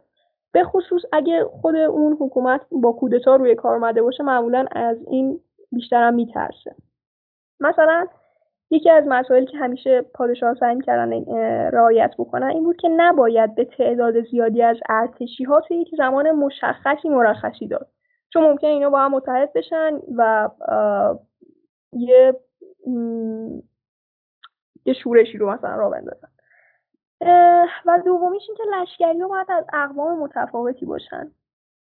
[0.51, 5.39] به خصوص اگه خود اون حکومت با کودتا روی کار اومده باشه معمولا از این
[5.71, 6.75] بیشتر هم میترسه.
[7.59, 8.07] مثلا
[8.71, 11.23] یکی از مسائلی که همیشه پادشاه سعی می‌کردن
[11.69, 16.31] رعایت بکنن این بود که نباید به تعداد زیادی از ارتشی ها توی یک زمان
[16.31, 17.87] مشخصی مرخصی داد.
[18.33, 20.49] چون ممکن اینا با هم متحد بشن و
[21.93, 22.35] یه
[24.85, 26.27] یه شورشی رو مثلا را بندازن.
[27.85, 31.31] و دومیش این که لشکری ها باید از اقوام متفاوتی باشن.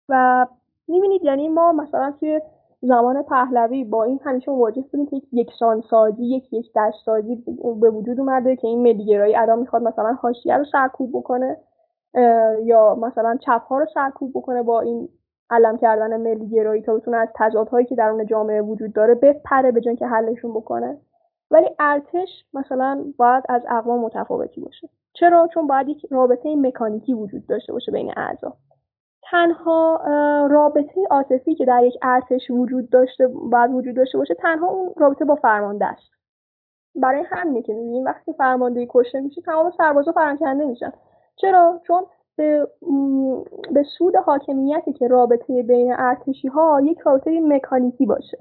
[0.10, 0.46] و
[0.88, 2.42] می‌بینید یعنی ما مثلا توی
[2.82, 5.52] زمان پهلوی با این همیشه مواجه بودیم که یک
[5.90, 6.66] سازی یک یک
[7.06, 7.44] سازی
[7.82, 11.58] به وجود اومده که این ملیگرایی الان می‌خواد مثلا حاشیه رو سرکوب بکنه
[12.64, 15.10] یا مثلا چپ ها رو سرکوب بکنه با این
[15.50, 20.08] علم کردن ملیگرایی تا بتونه از تضادهایی که درون جامعه وجود داره بپره به که
[20.08, 20.98] حلشون بکنه.
[21.52, 24.90] ولی ارتش مثلا باید از اقوام متفاوتی باشه.
[25.14, 28.54] چرا؟ چون باید یک رابطه مکانیکی وجود داشته باشه بین اعضا.
[29.32, 30.02] تنها
[30.50, 35.26] رابطه عاطفی که در یک ارتش وجود داشته باید وجود داشته باشه تنها اون رابطه
[35.26, 36.12] با فرمانده است.
[36.96, 40.92] برای همینه که می‌بینیم وقتی فرمانده کشته میشه تمام سربازا فرانکنده میشن.
[41.36, 42.68] چرا؟ چون به,
[43.72, 48.38] به سود حاکمیتی که رابطه بین ارتشی ها یک رابطه مکانیکی باشه.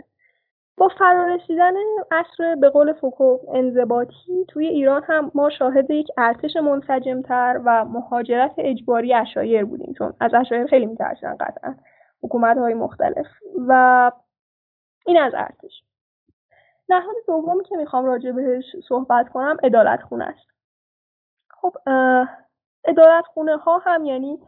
[0.76, 1.74] با فرارسیدن
[2.10, 8.54] عصر به قول فوکو انضباطی توی ایران هم ما شاهد یک ارتش منسجمتر و مهاجرت
[8.58, 11.74] اجباری اشایر بودیم چون از اشایر خیلی میترسن قطعا
[12.22, 13.26] حکومت های مختلف
[13.68, 14.12] و
[15.06, 15.82] این از ارتش.
[16.88, 20.46] نهاد دومی که می‌خوام راجع بهش صحبت کنم ادالت خونه است.
[21.50, 21.76] خب
[22.84, 24.38] ادالت خونه ها هم یعنی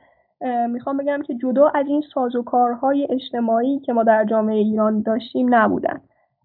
[0.68, 6.00] می‌خوام بگم که جدا از این سازوکارهای اجتماعی که ما در جامعه ایران داشتیم نبودن.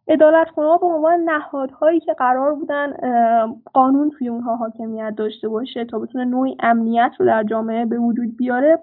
[0.07, 2.93] ادالت ها به عنوان نهادهایی که قرار بودن
[3.73, 8.37] قانون توی اونها حاکمیت داشته باشه تا بتونه نوعی امنیت رو در جامعه به وجود
[8.37, 8.79] بیاره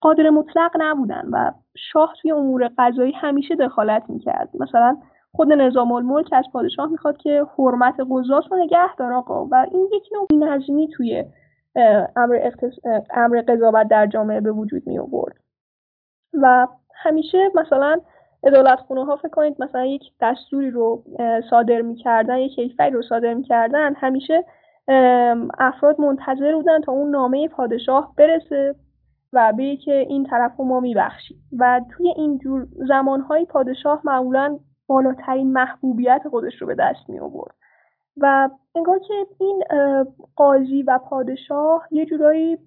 [0.00, 4.48] قادر مطلق نبودن و شاه توی امور قضایی همیشه دخالت می‌کرد.
[4.60, 4.96] مثلا
[5.32, 9.88] خود نظام الملک از پادشاه می‌خواد که حرمت قضات رو نگه داره آقا و این
[9.92, 11.24] یک نوع نظمی توی
[12.16, 12.72] امر, اختص...
[13.10, 15.36] امر قضاوت در جامعه به وجود می آورد
[16.42, 18.00] و همیشه مثلا
[18.42, 21.02] ادالت خونه ها فکر کنید مثلا یک دستوری رو
[21.50, 24.44] صادر می‌کردن یک کیفری رو صادر می‌کردن همیشه
[25.58, 28.74] افراد منتظر بودن تا اون نامه پادشاه برسه
[29.32, 31.36] و به که این طرف رو ما میبخشیم.
[31.58, 37.54] و توی این جور زمانهای پادشاه معمولا بالاترین محبوبیت خودش رو به دست می آورد
[38.16, 39.64] و انگار که این
[40.36, 42.58] قاضی و پادشاه یه جورایی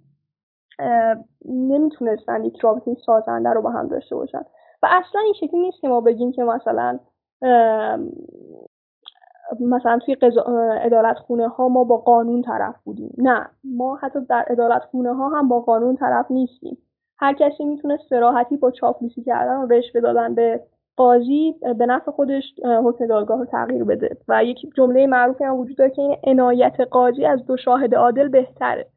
[1.45, 4.41] نمی‌تونستن یک رابطه سازنده رو با هم داشته باشن.
[4.84, 7.00] و اصلا این شکلی نیست که ما بگیم که مثلا
[9.60, 10.18] مثلا توی
[10.82, 13.13] ادالت خونه ها ما با قانون طرف بودیم.
[13.18, 16.78] نه ما حتی در ادالت خونه ها هم با قانون طرف نیستیم.
[17.18, 20.63] هر کسی می‌تونه سراحتی با چاپلوسی کردن و رشوه دادن به
[20.96, 22.44] قاضی به نفع خودش
[22.84, 24.18] حکم دادگاه رو تغییر بده.
[24.28, 28.28] و یک جمله معروفی هم وجود داره که این عنایت قاضی از دو شاهد عادل
[28.28, 28.88] بهتره.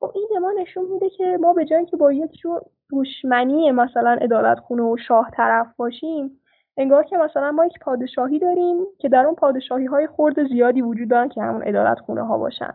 [0.00, 3.70] خب این به ما نشون میده که ما به جایی که با یک جور دشمنی
[3.70, 6.40] مثلا ادالت خونه و شاه طرف باشیم
[6.76, 11.08] انگار که مثلا ما یک پادشاهی داریم که در اون پادشاهی های خورد زیادی وجود
[11.08, 12.74] دارن که همون ادالت خونه ها باشن.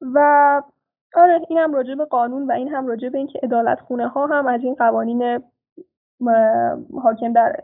[0.00, 0.62] و
[1.14, 4.26] آره این هم راجع به قانون و این هم راجع به اینکه ادالت خونه ها
[4.26, 5.42] هم از این قوانین
[7.02, 7.60] حاکم در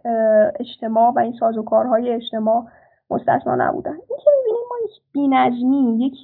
[0.60, 2.66] اجتماع و این سازوکارهای اجتماع
[3.10, 3.90] مستثنا نبودن.
[3.90, 6.14] این که می‌بینیم ما یک بینظمی یک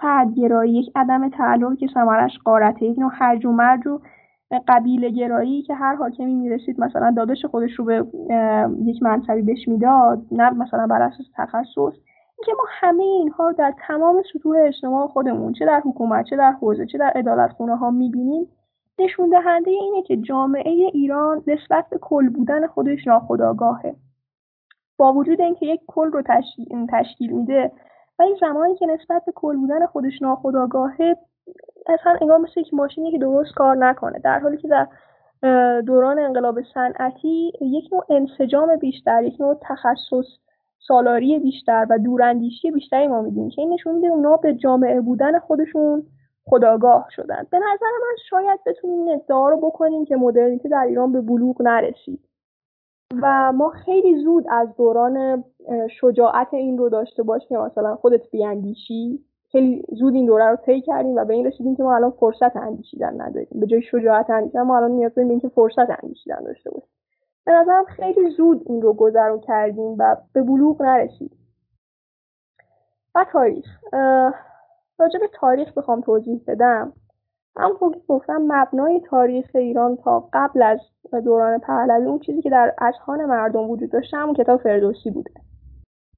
[0.00, 4.00] فردگرایی یک عدم تعلق که ثمرش قارته یک نوع هرج و مرج و
[4.68, 8.06] قبیله گرایی که هر حاکمی می‌رسید مثلا دادش خودش رو به
[8.84, 11.98] یک منصبی بهش می‌داد نه مثلا بر اساس تخصص.
[12.38, 16.86] اینکه ما همه اینها در تمام سطوح اجتماع خودمون چه در حکومت چه در حوزه
[16.86, 18.46] چه در عدالت خونه ها می‌بینیم
[18.98, 23.94] نشون دهنده اینه که جامعه ایران نسبت به کل بودن خودش ناخودآگاهه.
[24.98, 26.22] با وجود اینکه یک کل رو
[26.88, 27.72] تشکیل, میده
[28.18, 31.16] ولی زمانی که نسبت به کل بودن خودش ناخداگاهه
[31.86, 34.18] اصلا انگار مثل یک ماشینی که درست کار نکنه.
[34.18, 34.86] در حالی که در
[35.80, 40.26] دوران انقلاب صنعتی یک نوع انسجام بیشتر یک نوع تخصص
[40.78, 45.38] سالاری بیشتر و دوراندیشی بیشتری ما میدیم که این نشون میده اونا به جامعه بودن
[45.38, 46.02] خودشون
[46.44, 47.46] خداگاه شدن.
[47.50, 52.20] به نظر من شاید بتونیم ادعا رو بکنیم که مدرنیته در ایران به بلوغ نرسید.
[53.14, 55.44] و ما خیلی زود از دوران
[56.00, 59.24] شجاعت این رو داشته باشیم مثلا خودت بیاندیشی.
[59.52, 62.56] خیلی زود این دوره رو طی کردیم و به این رسیدیم که ما الان فرصت
[62.56, 63.60] اندیشیدن نداریم.
[63.60, 66.88] به جای شجاعت اندیشیدن ما الان نیاز داریم اینکه فرصت اندیشیدن داشته باشیم.
[67.44, 71.32] به نظرم خیلی زود این رو گذرو کردیم و به بلوغ نرسید
[73.14, 73.84] و تاریخ
[74.98, 76.92] راجع به تاریخ بخوام توضیح بدم.
[77.58, 80.78] همونطور که گفتم مبنای تاریخ ایران تا قبل از
[81.24, 85.30] دوران پهلوی اون چیزی که در اذهان مردم وجود داشته همون کتاب فردوسی بوده.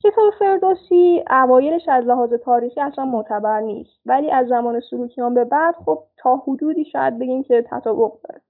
[0.02, 4.00] کتاب فردوسی اوایلش از لحاظ تاریخی اصلا معتبر نیست.
[4.06, 8.40] ولی از زمان سلوکیان به بعد خب تا حدودی شاید بگیم که تطابق داره.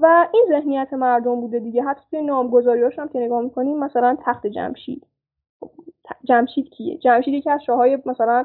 [0.00, 1.82] و این ذهنیت مردم بوده دیگه.
[1.82, 5.06] حتی توی نامگذاریاش هم که نگاه می‌کنیم مثلا تخت جمشید.
[6.24, 8.44] جمشید کیه؟ جمشید یکی از شاههای مثلا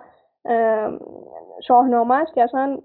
[1.67, 2.77] شاهنامه است که اصلا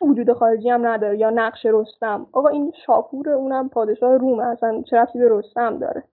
[0.00, 2.26] وجود خارجی هم نداره یا نقش رستم.
[2.32, 6.04] آقا این شاپور اونم پادشاه روم اصلا چه رفتی به رستم داره؟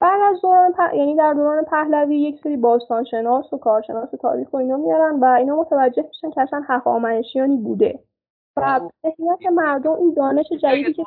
[0.00, 4.76] بعد از دوران یعنی در دوران پهلوی یک سری باستانشناس و کارشناس تاریخ و اینا
[4.76, 8.04] میارن و اینا متوجه میشن که اصلا هخامنشیانی بوده.
[8.56, 11.04] و ذهنیت مردم این دانش جدیدی که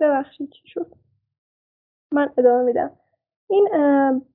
[0.00, 0.92] ببخشید چی شد؟
[2.12, 2.98] من ادامه میدم.
[3.48, 3.68] این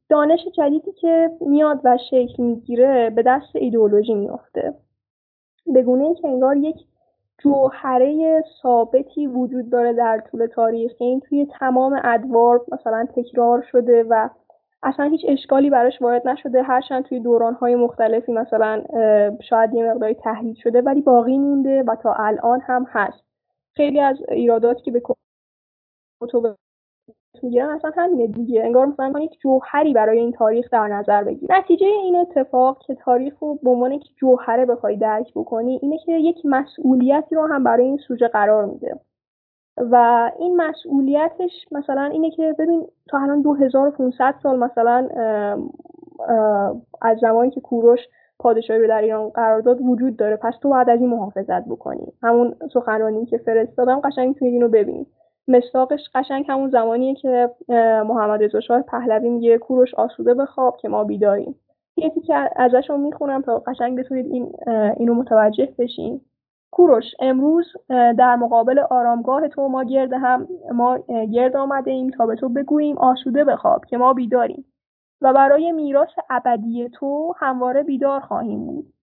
[0.09, 4.73] دانش جدیدی که میاد و شکل می‌گیره به دست ایدئولوژی میافته.
[5.65, 6.75] به گونه که انگار یک
[7.37, 14.29] جوهره ثابتی وجود داره در طول تاریخ این توی تمام ادوار مثلا تکرار شده و
[14.83, 16.63] اصلا هیچ اشکالی براش وارد نشده.
[16.63, 18.83] هرچند توی دورانهای مختلفی مثلا
[19.49, 23.23] شاید یه مقداری تحلیل شده ولی باقی مونده و تا الان هم هست.
[23.73, 25.01] خیلی از ایراداتی که به
[26.21, 26.55] کتب
[27.43, 28.63] می‌گیرن اصلا همینه دیگه.
[28.63, 31.49] انگار مثلا یک جوهری برای این تاریخ در نظر بگیر.
[31.57, 36.11] نتیجه این اتفاق که تاریخ رو به عنوان یک جوهره بخوای درک بکنی اینه که
[36.11, 38.99] یک مسئولیتی رو هم برای این سوژه قرار میده.
[39.77, 45.09] و این مسئولیتش مثلا اینه که ببین تا الان 2500 سال مثلا
[47.01, 47.99] از زمانی که کوروش
[48.39, 50.35] پادشاهی رو در ایران قرار داد وجود داره.
[50.35, 52.13] پس تو باید از این محافظت بکنی.
[52.23, 55.07] همون سخنرانی که فرستادم قشنگ می‌تونید اینو ببینید.
[55.47, 57.49] مستاقش قشنگ همون زمانیه که
[58.07, 61.55] محمد رضا شاه پهلوی میگه کوروش آسوده بخواب که ما بیداریم.
[61.97, 64.53] یکی که ازشون می‌خونم تا قشنگ بتونید این
[64.97, 66.21] اینو متوجه بشین.
[66.71, 70.99] کوروش امروز در مقابل آرامگاه تو ما گرد هم ما
[71.33, 74.65] گرد آمده ایم تا به تو بگوییم آسوده بخواب که ما بیداریم.
[75.21, 78.93] و برای میراث ابدی تو همواره بیدار خواهیم بود.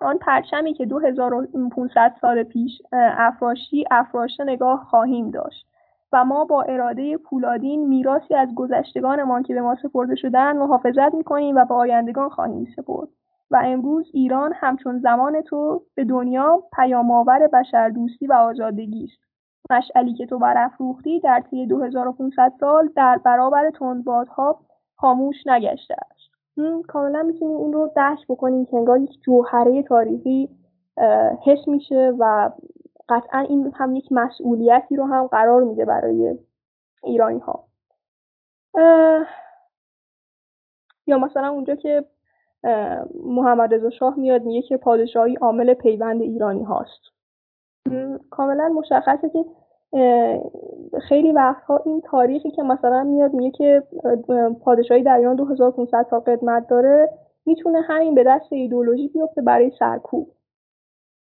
[0.00, 5.71] آن پرچمی که 2500 سال پیش افراشی افراشته نگاه خواهیم داشت.
[6.12, 11.56] و ما با اراده پولادین میراثی از گذشتگانمان که به ما سپرده شدن محافظت می‌کنیم
[11.56, 13.08] و به آیندگان خواهیم سپرد.
[13.50, 19.22] و امروز ایران همچون زمان تو به دنیا پیامآور بشردوستی و آزادگی است.
[19.70, 24.60] مشعلی که تو برافروختی در طی 2500 سال در برابر تندبادها
[24.96, 26.32] خاموش نگشته است.
[26.88, 30.48] کاملا می‌تونیم این رو درک بکنیم که انگار یک جوهره تاریخی
[31.46, 32.50] حس میشه و
[33.08, 36.38] قطعا این هم یک مسئولیتی رو هم قرار میده برای
[37.04, 37.64] ایرانی ها
[41.06, 42.04] یا مثلا اونجا که
[43.24, 47.00] محمد رضا شاه میاد میگه که پادشاهی عامل پیوند ایرانی هاست.
[48.30, 49.44] کاملا مشخصه که
[51.08, 53.82] خیلی وقتها این تاریخی که مثلا میاد میگه که
[54.64, 57.10] پادشاهی در ایران 2500 سال قدمت داره
[57.46, 60.30] می‌تونه همین به دست ایدولوژی بیفته برای سرکوب.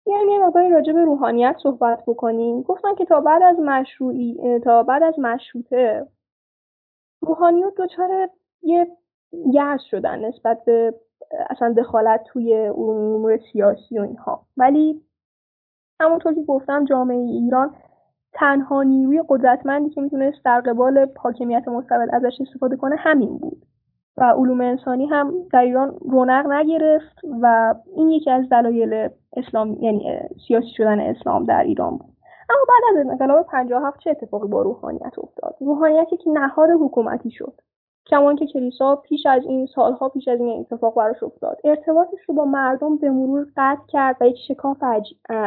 [0.06, 2.62] یعنی یه مقداری راجع به روحانیت صحبت بکنیم.
[2.62, 6.06] گفتم که تا بعد از مشروعی تا بعد از مشروطه
[7.20, 8.28] روحانیت دچار
[8.62, 8.86] یه
[9.32, 10.94] یأس شدن نسبت به
[11.50, 14.46] اصلا دخالت توی امور سیاسی و اینها.
[14.56, 15.02] ولی
[16.00, 17.74] همونطور که گفتم جامعه ایران
[18.32, 23.66] تنها نیروی قدرتمندی که می‌تونست در قبال حاکمیت مستبد ازش استفاده کنه همین بود.
[24.16, 30.20] و علوم انسانی هم در ایران رونق نگرفت و این یکی از دلایل اسلام یعنی
[30.48, 32.10] سیاسی شدن اسلام در ایران بود.
[32.50, 37.60] اما بعد از انقلاب 57 چه اتفاقی با روحانیت افتاد؟ روحانیتی که نهار حکومتی شد.
[38.06, 41.58] کمان که کلیسا پیش از این سالها پیش از این اتفاق براش افتاد.
[41.64, 44.82] ارتباطش رو با مردم به مرور قطع کرد و یک شکاف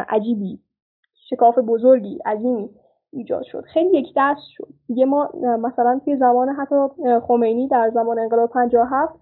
[0.08, 0.60] عجیبی
[1.30, 2.70] شکاف بزرگی عظیمی
[3.14, 3.64] ایجاد شد.
[3.64, 4.68] خیلی یک دست شد.
[4.86, 6.76] دیگه ما مثلا توی زمان حتی
[7.28, 9.14] خمینی در زمان انقلاب 57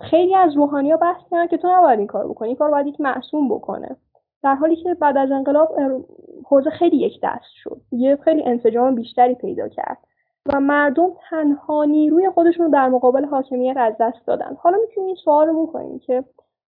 [0.00, 2.48] خیلی از روحانی ها بحث کردن که تو نباید این کار بکنی.
[2.48, 3.96] این کار باید یک معصوم بکنه.
[4.42, 5.68] در حالی که بعد از انقلاب
[6.44, 7.80] حوزه خیلی یک دست شد.
[7.92, 9.98] یه خیلی انسجام بیشتری پیدا کرد.
[10.46, 14.56] و مردم تنها نیروی خودشون در مقابل حاکمیت از دست دادن.
[14.58, 16.24] حالا می‌تونیم این سوال رو بکنیم که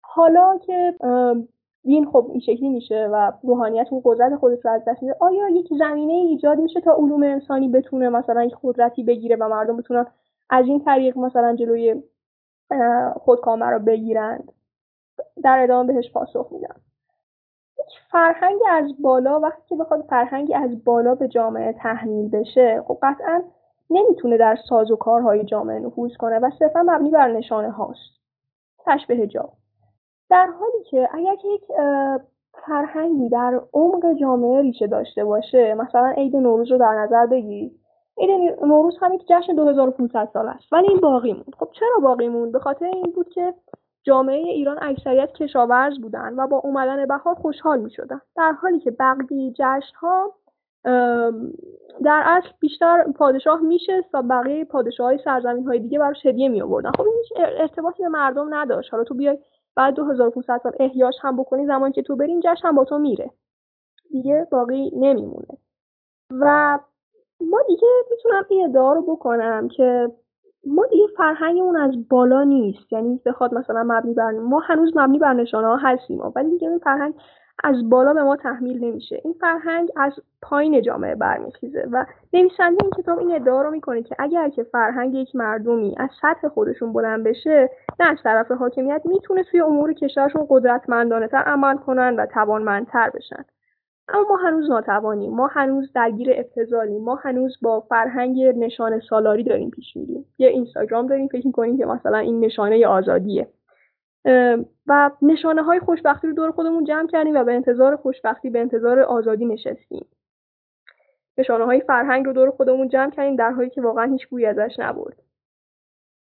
[0.03, 0.95] حالا که
[1.85, 5.17] دین خب این شکلی میشه و روحانیت اون قدرت خودش رو از دست میده.
[5.21, 9.77] آیا یک زمینه ایجاد میشه تا علوم انسانی بتونه مثلا یک قدرتی بگیره و مردم
[9.77, 10.07] بتونن
[10.51, 12.03] از این طریق مثلا جلوی
[13.17, 14.53] خودکامه رو بگیرند؟
[15.43, 16.81] در ادامه بهش پاسخ میدم.
[18.11, 23.43] فرهنگ از بالا وقتی که بخواد فرهنگی از بالا به جامعه تحمیل بشه خب قطعا
[23.91, 28.21] نمی‌تونه در ساز و کارهای جامعه نفوذ کنه و صرفا مبنی بر نشانه هاست.
[28.87, 29.53] تشبه جا
[30.31, 31.63] در حالی که اگر یک
[32.67, 37.73] فرهنگی در عمق جامعه ریشه داشته باشه مثلا عید نوروز رو در نظر بگیرید
[38.19, 38.31] عید
[38.63, 41.55] نوروز هم یک جشن 2500 سال است ولی این باقی موند.
[41.59, 43.55] خب چرا باقی موند؟ به خاطر این بود که
[44.03, 48.91] جامعه ایران اکثریت کشاورز بودن و با اومدن بهار خوشحال می شدن در حالی که
[48.91, 50.35] بقیه جشن ها
[52.05, 56.63] در اصل بیشتر پادشاه میشه و بقیه پادشاه های سرزمین های دیگه براش هدیه می
[56.63, 58.93] آوردن خب این ارتباطی به مردم نداشت.
[58.93, 59.39] حالا تو بیای
[59.81, 62.99] بعد 2500 سال احیاش هم بکنی زمانی که تو بری این جشن هم با تو
[62.99, 63.31] میره.
[64.11, 65.59] دیگه باقی نمیمونه.
[66.31, 66.79] و
[67.41, 70.13] ما دیگه می‌تونم این ادعا رو بکنم که
[70.67, 72.93] ما دیگه فرهنگمون از بالا نیست.
[72.93, 76.79] یعنی بخواد مثلا مبنی بر ما هنوز مبنی بر نشانه ها هستیم ولی دیگه این
[76.79, 77.15] فرهنگ
[77.65, 79.21] از بالا به ما تحمیل نمیشه.
[79.25, 84.17] این فرهنگ از پایین جامعه برمیخیزه و نویسنده این کتاب این ادعا رو می‌کنه که
[84.19, 87.71] اگر که فرهنگ یک مردمی از سطح خودشون بلند بشه
[88.01, 93.45] نه از طرف حاکمیت می‌تونه توی امور کشورشون قدرتمندانه تر عمل کنن و توانمندتر بشن.
[94.09, 95.33] اما ما هنوز ناتوانیم.
[95.33, 100.25] ما هنوز درگیر ابتزالیم ما هنوز با فرهنگ نشانه سالاری داریم پیش میریم.
[100.39, 103.49] یه اینستاگرام داریم فکر می‌کنیم که مثلا این نشانه آزادیه.
[104.87, 109.01] و نشانه های خوشبختی رو دور خودمون جمع کردیم و به انتظار خوشبختی به انتظار
[109.01, 110.07] آزادی نشستیم.
[111.39, 114.75] نشانه های فرهنگ رو دور خودمون جمع کردیم در حالی که واقعا هیچ بوی ازش
[114.79, 115.17] نبرد.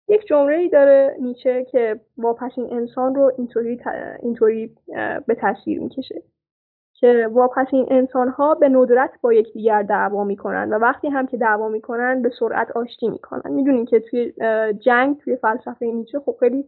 [0.07, 3.81] یک جمله ای داره نیچه که واپسین انسان رو اینطوری,
[4.21, 4.75] اینطوری
[5.27, 6.21] به تصویر می‌کشه.
[6.93, 11.69] که واپسین انسان ها به ندرت با یکدیگر دعوا می‌کنن و وقتی هم که دعوا
[11.69, 13.51] می‌کنن به سرعت آشتی می‌کنن.
[13.51, 14.33] می‌دونین که توی
[14.79, 16.65] جنگ توی فلسفه نیچه خب خیلی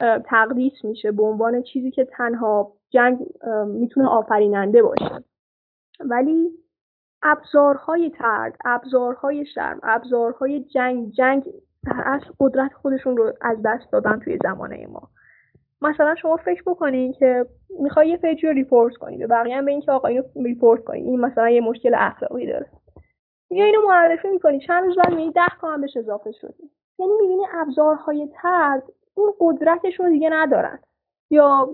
[0.00, 3.18] تقدیس میشه به عنوان چیزی که تنها جنگ
[3.66, 5.24] می‌تونه آفریننده باشه.
[6.00, 6.50] ولی
[7.22, 11.44] ابزارهای ترد ابزارهای شرم ابزارهای جنگ جنگ
[11.84, 15.08] در اصل قدرت خودشون رو از دست دادن توی زمانه ما.
[15.82, 17.46] مثلا شما فکر بکنین که
[17.80, 20.84] می‌خوای یه page ی رو report کنی به بقیه هم به اینکه آقا اینو report
[20.84, 22.66] کنی این مثلا یه مشکل اخلاقی داره.
[23.50, 27.42] یا اینو معرفی می‌کنی چند روز بعد می‌بینی ده هم بهش اضافه شدی یعنی می‌بینی
[27.54, 28.82] ابزارهای طرد
[29.18, 30.78] اون قدرتش رو دیگه ندارن.
[31.30, 31.70] یا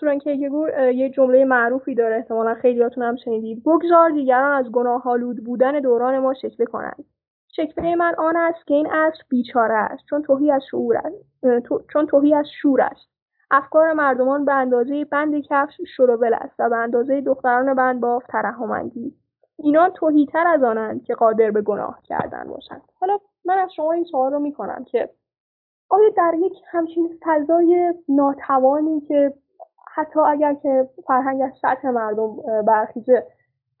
[0.00, 3.62] سورن کیرکگور یه جمله معروفی داره احتمالا خیلیاتون هم شنیدید.
[3.64, 7.04] بگذار دیگران از گناه آلود بودن دوران ما شکوه کنند.
[7.48, 11.16] شکوه من آن است که این عصر بیچاره است چون تهی از شعور است
[11.92, 13.08] چون توهی از شور است.
[13.50, 19.14] افکار مردمان به اندازه بند کفش شروبل است و به اندازه دختران بند باف ترحماندی
[19.58, 22.82] اینان توهیتر از آنند که قادر به گناه کردن باشند.
[23.00, 25.10] حالا من از شما این سوال رو می‌کنم که
[25.90, 29.34] آیا در یک همچین فضای ناتوانی که
[29.94, 33.26] حتی اگر که فرهنگ از سطح مردم برخیزه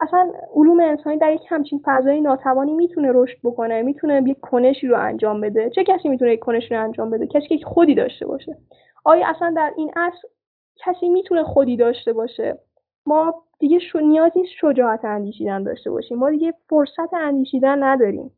[0.00, 4.98] اصلا علوم انسانی در یک همچین فضای ناتوانی می‌تونه رشد بکنه می‌تونه یک کنشی رو
[4.98, 8.56] انجام بده؟ چه کسی می‌تونه یک کنشی رو انجام بده؟ کسی که خودی داشته باشه.
[9.04, 10.28] آیا اصلا در این عصر
[10.76, 12.58] کسی می‌تونه خودی داشته باشه؟
[13.06, 16.18] ما دیگه شو نیاز نیست شجاعت اندیشیدن داشته باشیم.
[16.18, 18.30] ما دیگه فرصت اندیشیدن نداریم.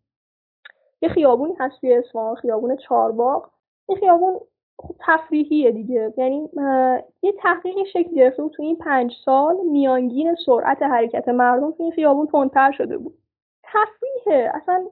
[1.03, 3.51] یه خیابونی هست توی اصفهان خیابون چارباغ
[3.91, 4.41] این خیابون
[4.79, 6.15] خب تفریحیه دیگه.
[6.17, 6.49] یعنی
[7.23, 11.93] یه تحقیقی شکل گرفته بود تو این پنج سال میانگین سرعت حرکت مردم تو این
[11.93, 13.15] خیابون تندتر شده بود.
[13.63, 14.53] تفریحه.
[14.55, 14.85] اصلا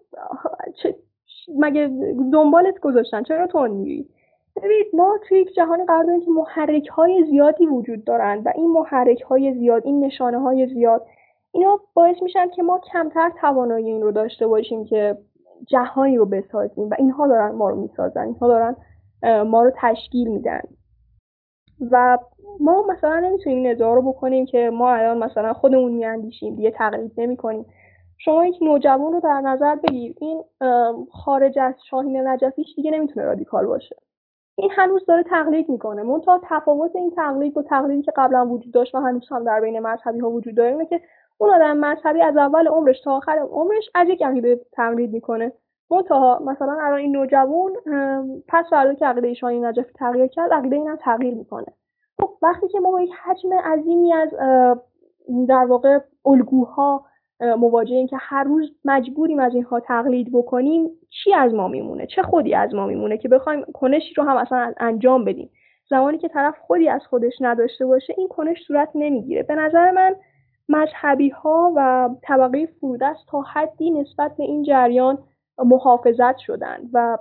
[1.58, 1.90] مگه
[2.32, 4.08] دنبالت گذاشتن؟ چرا تند میری
[4.56, 8.70] ببینید ما توی یک جهانی قرار داریم که محرک های زیادی وجود دارند و این
[8.70, 11.06] محرک های زیاد این نشانه های زیاد
[11.52, 15.18] اینا باعث میشن که ما کمتر توانایی این رو داشته باشیم که
[15.66, 18.24] جهانی رو بسازیم و اینها دارن ما رو می‌سازن.
[18.24, 18.76] اینها دارن
[19.22, 20.62] ما رو تشکیل میدن.
[21.90, 22.18] و
[22.60, 27.12] ما مثلا نمی‌تونیم این ادعا رو بکنیم که ما الان مثلا خودمون میاندیشیم دیگه تقلید
[27.18, 27.66] نمی‌کنیم.
[28.18, 30.14] شما یک نوجوان رو در نظر بگیر.
[30.20, 30.44] این
[31.12, 33.96] خارج از شاهین نجفیش دیگه نمی‌تونه رادیکال باشه.
[34.56, 36.02] این هنوز داره تقلید می‌کنه.
[36.02, 39.80] منتها تفاوت این تقلید با تقلیدی که قبلا وجود داشت و هنوز هم در بین
[39.80, 41.00] مذهبی ها وجود داره اینه که
[41.38, 45.52] اون آدم مذهبی از اول عمرش تا آخر عمرش از یک عقیده تمرید می‌کنه.
[45.90, 47.72] منتها مثلا الان این نوجوان
[48.48, 51.66] پس فردا که عقیده شاهین نجفی تغییر کرد عقیده اینم تغییر می‌کنه.
[52.20, 54.30] خب وقتی که ما با یک حجم عظیمی از
[55.48, 57.04] در واقع الگوها
[57.40, 62.54] مواجهیم که هر روز مجبوریم از اینها تقلید بکنیم چی از ما میمونه؟ چه خودی
[62.54, 65.50] از ما میمونه که بخوایم کنشی رو هم اصلا انجام بدیم؟
[65.90, 69.42] زمانی که طرف خودی از خودش نداشته باشه این کنش صورت نمی‌گیره.
[69.42, 70.16] به نظر من
[70.68, 75.18] مذهبی ها و طبقه فرودست تا حدی نسبت به این جریان
[75.58, 76.90] محافظت شدن.
[76.92, 77.18] و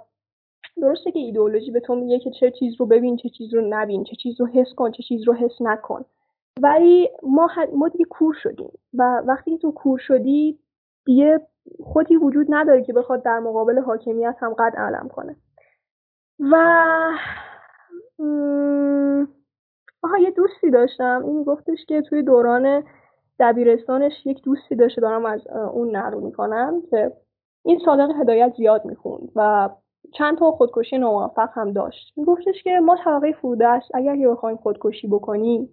[0.81, 4.03] درسته که ایدئولوژی به تو میگه که چه چیز رو ببین چه چیز رو نبین
[4.03, 6.05] چه چیز رو حس کن چه چیز رو حس نکن.
[6.61, 8.71] ولی ما, ما دیگه کور شدیم.
[8.93, 10.59] و وقتی تو کور شدی
[11.05, 11.41] دیگه
[11.83, 15.35] خودی وجود نداره که بخواد در مقابل حاکمیت هم قد علم کنه.
[16.39, 16.55] و
[20.03, 21.23] آها یه دوستی داشتم.
[21.25, 22.83] این گفتش که توی دوران
[23.39, 27.11] دبیرستانش یک دوستی داشته دارم از اون نقل می‌کنم که
[27.67, 29.69] این صادق هدایت زیاد می‌خوند و
[30.13, 32.13] چند تا خودکشی ناموفق هم داشت.
[32.17, 35.69] میگفتش که ما طبقه فروده است اگر که بخوایم خودکشی بکنیم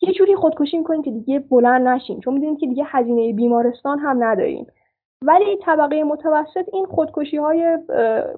[0.00, 2.20] یه جوری خودکشی می‌کنیم که دیگه بلند نشیم.
[2.20, 4.66] چون می‌دونیم که دیگه هزینه بیمارستان هم نداریم.
[5.22, 7.78] ولی طبقه متوسط این خودکشی های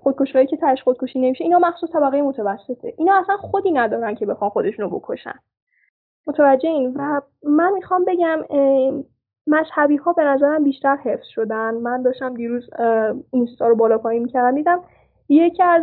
[0.03, 2.95] خودکشی هایی که ترش خودکشی نمیشه اینا مخصوص طبقه متوسطه.
[2.99, 5.39] اینا اصلا خودی ندارن که بخوان خودشونو بکشن.
[6.27, 8.39] متوجه این؟ و من می‌خوام بگم
[9.49, 11.75] مذهبی ها به نظرم بیشتر حفظ شدن.
[11.75, 12.71] من داشتم دیروز
[13.31, 14.81] اینستا رو بالا پایین می‌کردم دیدم
[15.29, 15.83] یکی از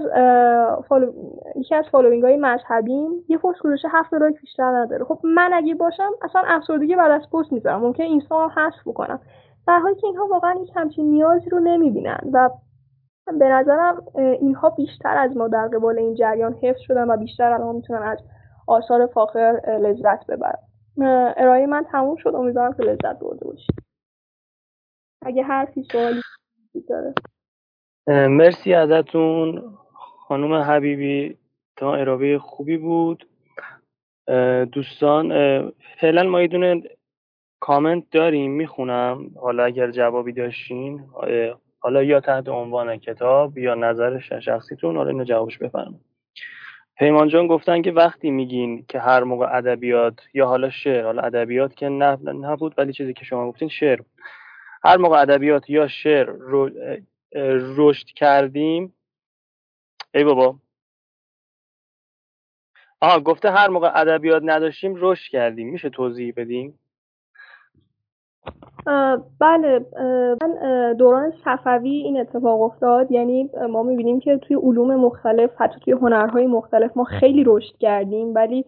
[0.88, 1.12] follow...
[1.56, 5.06] یکی از following های مذهبیم یه پست گذاشته هفت لایک بیشتر نداره.
[5.06, 7.82] خب من اگه باشم اصلا افسردگی بعد از پست می‌ذارم.
[7.82, 9.20] ممکن اینستا هم حذف بکنم.
[9.68, 12.50] در حالی که اینها واقعا هیچ همچین نیازی رو نمی‌بینن و
[13.40, 17.76] به نظرم اینها بیشتر از ما در قبال این جریان حفظ شدن و بیشتر الان
[17.76, 18.18] می‌تونن از
[18.68, 20.60] آثار فاخر لذت ببرن.
[21.38, 22.36] ارائه من تموم شد.
[22.36, 23.76] امیدوارم که لذت برده باشید.
[25.22, 26.22] اگه حرفی سوالی
[26.90, 27.14] داره.
[28.28, 29.78] مرسی ازتون.
[30.28, 31.38] خانم حبیبی
[31.78, 33.28] تا ارائه خوبی بود.
[34.72, 35.30] دوستان
[36.02, 36.84] فعلا ما یه دونه
[37.60, 39.32] کامنت داریم می‌خونم.
[39.42, 41.10] حالا اگر جوابی داشتین
[41.80, 46.15] حالا یا تحت عنوان کتاب یا نظر شخصیتون حالا اینو جوابش بفرمایید.
[46.98, 51.76] پیمان جان گفتن که وقتی میگین که هر موقع ادبیات یا حالا شعر حالا ادبیات
[51.76, 54.02] که نه نبود ولی چیزی که شما گفتین شعر
[54.84, 56.70] هر موقع ادبیات یا شعر رو
[57.78, 58.94] رشد کردیم
[60.14, 60.60] ای بابا.
[63.02, 65.70] آها گفته هر موقع ادبیات نداشتیم رشد کردیم.
[65.70, 66.80] میشه توضیح بدیم
[69.40, 69.86] بله
[70.42, 73.12] من دوران صفوی این اتفاق افتاد.
[73.12, 78.36] یعنی ما می‌بینیم که توی علوم مختلف حتی توی هنرهای مختلف ما خیلی رشد کردیم
[78.36, 78.66] ولی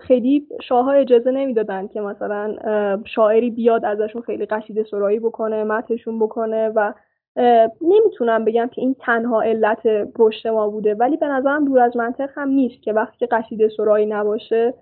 [0.00, 2.56] خیلی شاه اجازه نمی‌دادن که مثلا
[3.04, 6.92] شاعری بیاد ازشون خیلی قصیده سرایی بکنه متشون بکنه و
[7.80, 9.86] نمی‌تونم بگم که این تنها علت
[10.18, 10.94] رشد ما بوده.
[10.94, 14.74] ولی به نظرم دور از منطق هم نیست که وقتی که قصیده سرایی نباشه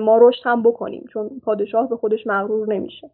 [0.00, 3.10] ما رشد هم بکنیم چون پادشاه به خودش مغرور نمیشه.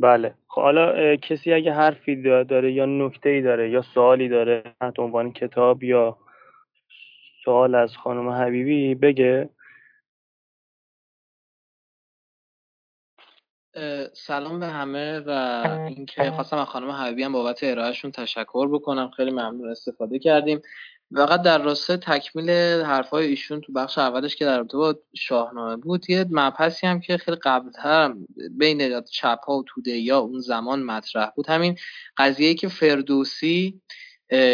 [0.00, 0.34] بله.
[0.48, 5.32] خب حالا کسی اگه حرفی داره یا نکته ای داره یا سوالی داره تحت عنوان
[5.32, 6.18] کتاب یا
[7.44, 9.50] سوال از خانم حبیبی بگه.
[14.12, 15.30] سلام به همه و
[15.88, 19.10] اینکه خواستم از خانم حبیبی هم بابت ارائهشون تشکر بکنم.
[19.16, 20.60] خیلی ممنون استفاده کردیم.
[21.16, 22.50] فقط در راسته تکمیل
[22.80, 27.36] حرفای ایشون تو بخش اولش که در با شاهنامه بود یه مبحثی هم که خیلی
[27.36, 28.14] قبلتر
[28.50, 31.46] بین چپ ها و توده یا اون زمان مطرح بود.
[31.48, 31.76] همین
[32.16, 33.80] قضیه که فردوسی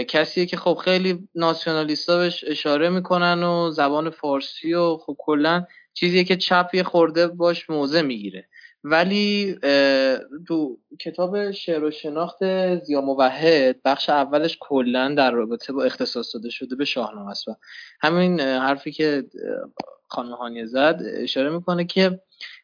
[0.08, 6.24] کسیه که خب خیلی ناسیونالیستا بهش اشاره می‌کنن و زبان فارسی و خب کلا چیزیه
[6.24, 8.48] که چپ خورده باش موضع می‌گیره.
[8.84, 9.58] ولی
[10.48, 12.38] تو کتاب شعر و شناخت
[12.84, 17.56] زیا موحد بخش اولش کلا در رابطه با اختصاص داده شده به شاهنامه است و
[18.00, 19.24] همین حرفی که
[20.08, 22.20] خانم هانیه زد اشاره می‌کنه که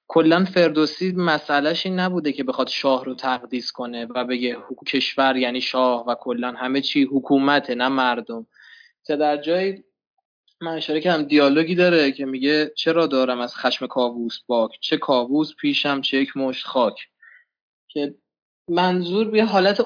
[0.09, 4.57] کلا فردوسی مسئلهش این نبوده که بخواد شاه رو تقدیس کنه و بگه
[4.87, 8.47] کشور یعنی شاه و کلا همه چی حکومته نه مردم.
[9.07, 9.83] که در جای
[10.63, 15.55] من اشاره کردم دیالوگی داره که میگه چرا دارم از خشم کاووس باک چه کاووس
[15.55, 16.97] پیشم چه یک مشت خاک.
[17.89, 18.15] که
[18.69, 19.81] منظور به حالت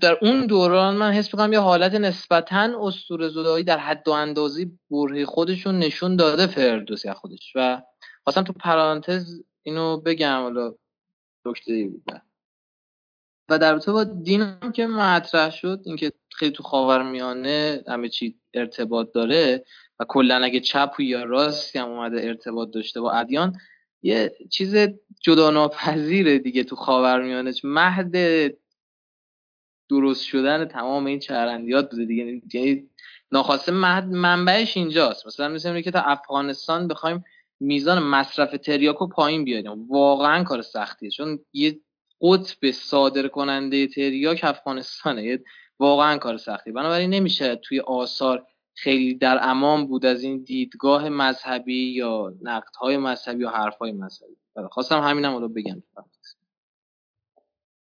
[0.00, 4.78] در اون دوران من حس می‌کنم یه حالت نسبتا اسطوره زدایی در حد و اندازی
[4.90, 7.52] بره خودشون نشون داده فردوسی خودش.
[7.54, 7.82] و
[8.24, 10.74] خواستم تو پرانتز اینو بگم حالا
[11.44, 12.04] دکتری بود
[13.48, 18.38] و در رابطه با دین هم که مطرح شد اینکه خیلی تو خاورمیانه همه چی
[18.54, 19.64] ارتباط داره
[20.00, 23.56] و کلا اگه چپ و یا راستی هم اومده ارتباط داشته با ادیان
[24.02, 24.76] یه چیز
[25.20, 27.52] جدا ناپذیره دیگه تو خاورمیانه.
[27.64, 28.14] مهد
[29.90, 32.24] درست شدن تمام این چرندیات بوده دیگه.
[32.54, 32.90] یعنی
[33.32, 35.26] ناخواسته مهد منبعش اینجاست.
[35.26, 37.24] مثلا مثل که تا افغانستان بخوایم
[37.60, 39.88] میزان مصرف تریاکو پایین بیاریم.
[39.88, 41.10] واقعا کار سختیه.
[41.10, 41.80] چون یه
[42.24, 45.38] قطب صادر کننده تریاک افغانستانه.
[45.78, 46.72] واقعا کار سختی.
[46.72, 53.42] بنابراین نمیشه توی آثار خیلی در امان بود از این دیدگاه مذهبی یا نقدهای مذهبی
[53.42, 54.36] یا حرفهای مذهبی.
[54.54, 55.82] بله، خواستم همینم رو بگم.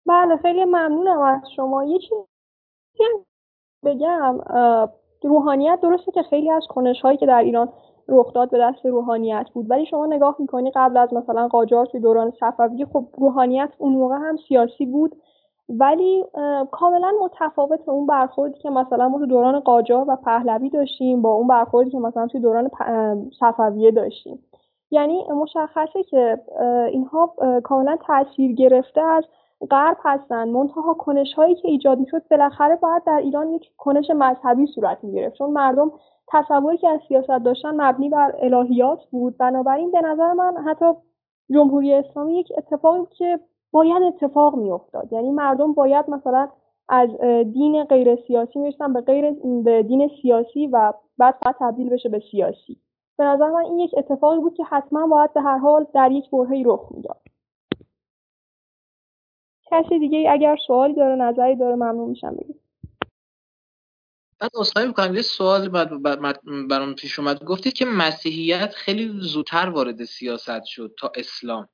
[0.05, 1.83] بله خیلی ممنونم از شما.
[1.83, 2.15] یه چیزی
[3.85, 4.39] بگم
[5.23, 7.73] روحانیت درسته که خیلی از کنش هایی که در ایران
[8.09, 9.71] رخ داد به دست روحانیت بود.
[9.71, 14.15] ولی شما نگاه می‌کنی قبل از مثلا قاجار توی دوران صفوی خب روحانیت اون موقع
[14.15, 15.15] هم سیاسی بود.
[15.69, 16.25] ولی
[16.71, 21.33] کاملا متفاوت به اون برخوردی که مثلا ما تو دوران قاجار و پهلوی داشتیم با
[21.33, 22.69] اون برخوردی که مثلا توی دوران
[23.39, 24.39] صفویه داشتیم.
[24.91, 26.39] یعنی مشخصه که
[26.91, 27.33] اینها
[27.63, 29.23] کاملا تاثیر گرفته از
[29.71, 30.49] غرب هستن.
[30.49, 35.35] منتها کنش هایی که ایجاد می‌شد بالاخره باید در ایران یک کنش مذهبی صورت می‌گرفت.
[35.35, 35.91] چون مردم
[36.27, 39.37] تصوری که از سیاست داشتن مبنی بر الهیات بود.
[39.37, 40.85] بنابراین به نظر من حتی
[41.49, 43.39] جمهوری اسلامی یک اتفاقی که
[43.71, 45.13] باید اتفاق میافتاد.
[45.13, 46.49] یعنی مردم باید مثلا
[46.89, 47.09] از
[47.53, 49.31] دین غیر سیاسی می‌رسن به غیر
[49.63, 52.77] به دین سیاسی و بعد فقط تبدیل بشه به سیاسی.
[53.17, 56.29] به نظر من این یک اتفاقی بود که حتما باید به هر حال در یک
[56.31, 57.21] برهه‌ای رخ می‌داد.
[59.71, 62.35] کسی دیگه اگر سوالی داره نظری داره ممنون میشم.
[62.35, 62.66] بگید
[64.39, 65.69] بعد اصخایی می‌کنم یه سوال
[66.69, 67.43] برام پیش اومد.
[67.43, 71.69] گفتید که مسیحیت خیلی زودتر وارد سیاست شد تا اسلام.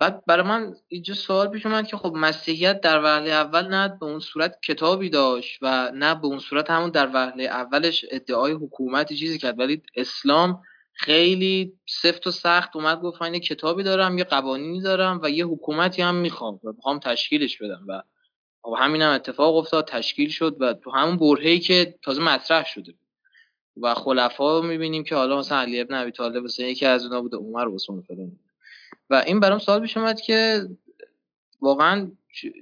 [0.00, 4.06] بعد برای من اینجا سوال پیش اومد که خب مسیحیت در وهله اول نه به
[4.06, 9.16] اون صورت کتابی داشت و نه به اون صورت همون در وهله اولش ادعای حکومتی
[9.16, 9.58] چیزی کرد.
[9.58, 15.30] ولی اسلام خیلی سفت و سخت اومد گفت من کتابی دارم یه قوانینی دارم و
[15.30, 18.02] یه حکومتی هم می‌خوام و می‌خوام تشکیلش بدم و
[18.62, 22.94] خب همین هم اتفاق افتاد تشکیل شد و تو همون برهه‌ای که تازه مطرح شده.
[23.82, 27.36] و خلفا می‌بینیم که حالا مثلا علی ابن ابی طالب مثلا یکی از اونها بوده
[27.36, 28.32] عمر و عثمان فلان
[29.10, 30.68] و این برام سوال پیش اومد که
[31.60, 32.10] واقعا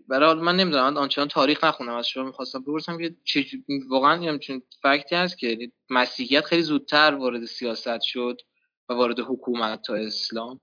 [0.09, 3.47] برای من نمی‌دونم آنچنان تاریخ نخونم از شما می‌خواستم بپرسم که
[3.89, 8.41] واقعا همچین فکتی هست که یعنی مسیحیت خیلی زودتر وارد سیاست شد
[8.89, 10.61] و وارد حکومت تا اسلام؟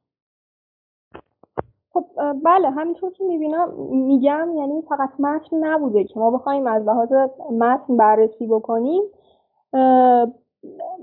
[1.93, 2.05] خب
[2.45, 7.11] بله همینطور که می‌بینم میگم یعنی فقط متن نبوده که ما بخوایم از لحاظ
[7.51, 9.03] متن بررسی بکنیم.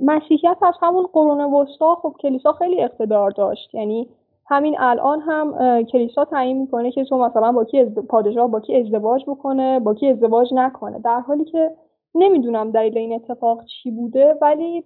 [0.02, 3.74] مسیحیت از همون قرون وسطا خب کلیسا خیلی اقتدار داشت.
[3.74, 4.08] یعنی
[4.46, 9.24] همین الان هم کلیسا تعیین می‌کنه که تو مثلا با کی پادشاه با کی ازدواج
[9.26, 10.98] بکنه با کی ازدواج نکنه.
[10.98, 11.70] در حالی که
[12.14, 14.84] نمی‌دونم دلیل این اتفاق چی بوده ولی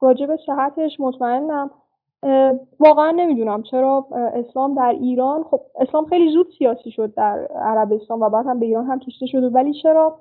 [0.00, 1.70] راجع به صحتش مطمئنم
[2.80, 8.30] واقعا نمی‌دونم چرا اسلام در ایران خب اسلام خیلی زود سیاسی شد در عربستان و
[8.30, 10.20] بعد هم به ایران هم کشته شده ولی چرا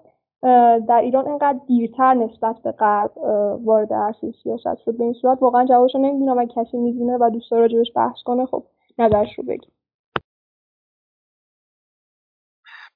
[0.87, 3.17] در ایران اینقدر دیرتر نسبت به غرب
[3.65, 6.39] وارد عرصه سیاست شد؟ به این صورت واقعا جوابش رو نمی‌دونم.
[6.39, 8.63] اگه کسی می‌دونه و دوست داره راجبش بحث کنه خب
[8.97, 9.67] نظرش رو بگی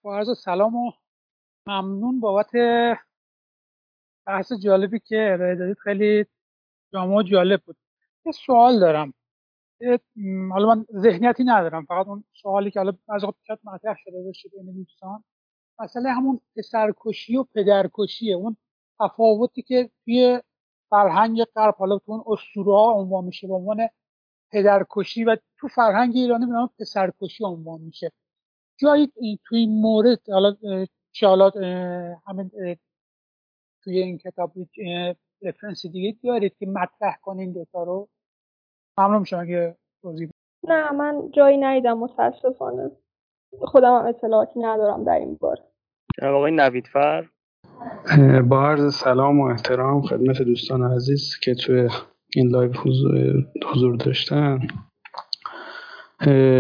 [0.04, 0.92] با عرض سلام و
[1.68, 2.52] ممنون بابت
[4.28, 5.78] بحث جالبی که ارائه دادید.
[5.78, 6.26] خیلی
[6.94, 7.76] جامع جالب بود.
[8.26, 9.14] یه سوال دارم.
[10.52, 14.72] حالا من ذهنیتی ندارم فقط اون سوالی که حالا از شاید مطرح شده باشه بین
[14.72, 15.24] دوستان.
[15.80, 18.36] مسئله همون پسرکشی و پدرکشیه.
[18.36, 18.58] اون
[19.00, 20.42] تفاوتی که توی
[20.90, 23.90] فرهنگ غرب حالا تو اون اسطوره ها عنوان میشه به عنوان
[24.52, 28.12] پدرکشی و تو فرهنگ ایرانی به پسرکشی عنوان میشه.
[28.78, 29.12] جایی
[29.46, 30.56] توی این مورد حالا
[31.12, 31.58] شالات
[32.28, 32.52] همین
[33.84, 34.54] توی این کتاب
[35.44, 38.08] reference دیگه دارید که مطرح کنین دوتا رو؟
[38.98, 40.30] ممنون میشم اگه توضیح
[40.68, 42.92] نه من جایی ندیدم متاسفانه.
[43.62, 45.58] خودم هم اطلاعاتی ندارم در این بار
[46.22, 47.30] جناب آقای نویدفر
[48.50, 51.90] با عرض سلام و احترام خدمت دوستان عزیز که توی
[52.36, 52.72] این live
[53.66, 54.60] حضور داشتن.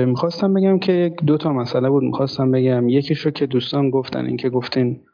[0.05, 2.03] می‌خواستم بگم که دو تا مسئله بود.
[2.03, 5.05] می‌خواستم بگم یکیش رو که دوستان گفتن اینکه گفتین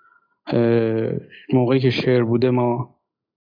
[1.54, 2.97] موقعی که شعر بوده ما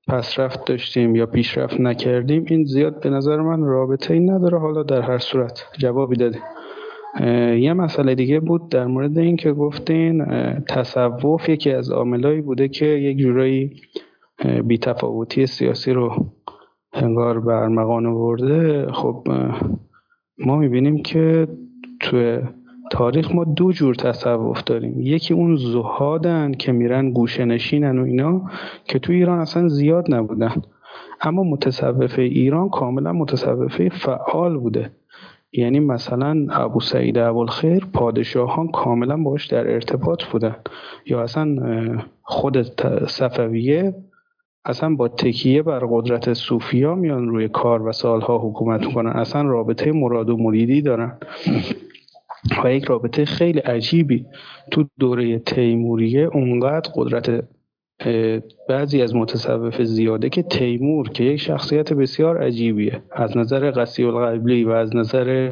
[0.09, 5.01] پسرفت داشتیم یا پیشرفت نکردیم این زیاد به نظر من رابطه ای نداره حالا در
[5.01, 6.39] هر صورت جوابی داده
[7.55, 10.25] یه مسئله دیگه بود در مورد این که گفتین
[10.69, 13.81] تصوف یکی از عاملایی بوده که یک جورایی
[14.65, 16.25] بیتفاوتی سیاسی رو
[16.93, 19.27] انگار به ارمغان ورده خب
[20.37, 21.47] ما می‌بینیم که
[21.99, 22.41] تو
[22.89, 24.93] تاریخ ما دو جور تصوف داریم.
[24.99, 28.41] یکی اون زهادن که میرن گوشه نشینن و اینا
[28.85, 30.61] که تو ایران اصلا زیاد نبودن.
[31.21, 34.91] اما متصوفه ایران کاملا متصوفه فعال بوده.
[35.53, 40.55] یعنی مثلا ابو سعید ابوالخیر پادشاهان کاملا باش در ارتباط بودن.
[41.05, 41.55] یا اصلا
[42.21, 42.61] خود
[43.07, 43.95] صفویه
[44.65, 49.09] اصلا با تکیه بر قدرت صوفیا میان روی کار و سالها حکومت می‌کنن.
[49.11, 51.17] اصلا رابطه مراد و مریدی دارن.
[52.63, 54.25] و یک رابطه خیلی عجیبی
[54.71, 57.43] تو دوره تیموریه اونقدر قدرت
[58.69, 63.03] بعضی از متصوف زیاده که تیمور که یک شخصیت بسیار عجیبیه.
[63.11, 65.51] از نظر قصی القبلی و از نظر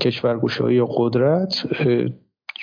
[0.00, 1.66] کشورگوشایی و قدرت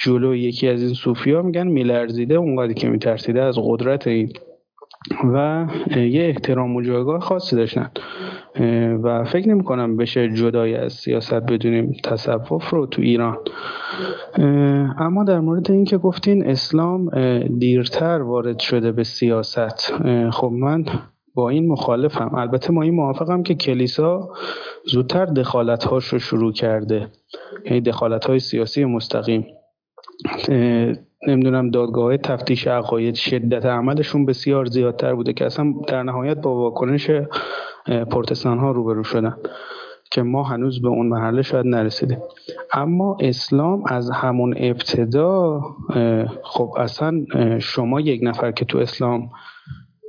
[0.03, 4.33] جلو یکی از این صوفی ها میگن میلرزیده اونقدر که میترسیده از قدرت این
[5.33, 7.91] و یه احترام و جایگاه خاصی داشتن.
[9.03, 13.37] و فکر نمی کنم بشه جدای از سیاست بدونیم تصوف رو تو ایران.
[14.97, 17.09] اما در مورد اینکه گفتین اسلام
[17.59, 19.93] دیرتر وارد شده به سیاست.
[20.31, 20.85] خب من
[21.35, 22.35] با این مخالفم.
[22.35, 24.29] البته ما این موافقم که کلیسا
[24.85, 27.07] زودتر دخالت هاش رو شروع کرده.
[27.65, 29.45] یعنی دخالت های سیاسی مستقیم.
[31.27, 37.11] نمی‌دونم دادگاه تفتیش عقاید شدت عملشون بسیار زیادتر بوده که اصلا در نهایت با واکنش
[38.11, 39.37] پرتستان ها روبرو شدن
[40.11, 42.17] که ما هنوز به اون مرحله شاید نرسیدیم.
[42.73, 45.61] اما اسلام از همون ابتدا
[46.43, 47.25] خب اصلا
[47.59, 49.29] شما یک نفر که تو اسلام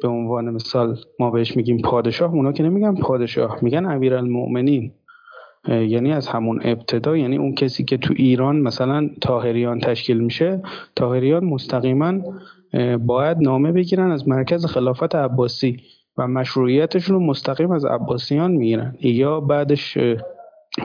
[0.02, 4.92] به عنوان مثال ما بهش میگیم پادشاه اونا که نمیگن پادشاه میگن امیرالمؤمنین.
[5.68, 10.62] یعنی از همون ابتدا یعنی اون کسی که تو ایران مثلا تاهریان تشکیل میشه
[10.96, 12.12] تاهریان مستقیما
[12.98, 15.76] باید نامه بگیرن از مرکز خلافت عباسی
[16.16, 18.94] و مشروعیتشون رو مستقیم از عباسیان می‌گیرن.
[19.00, 19.98] یا بعدش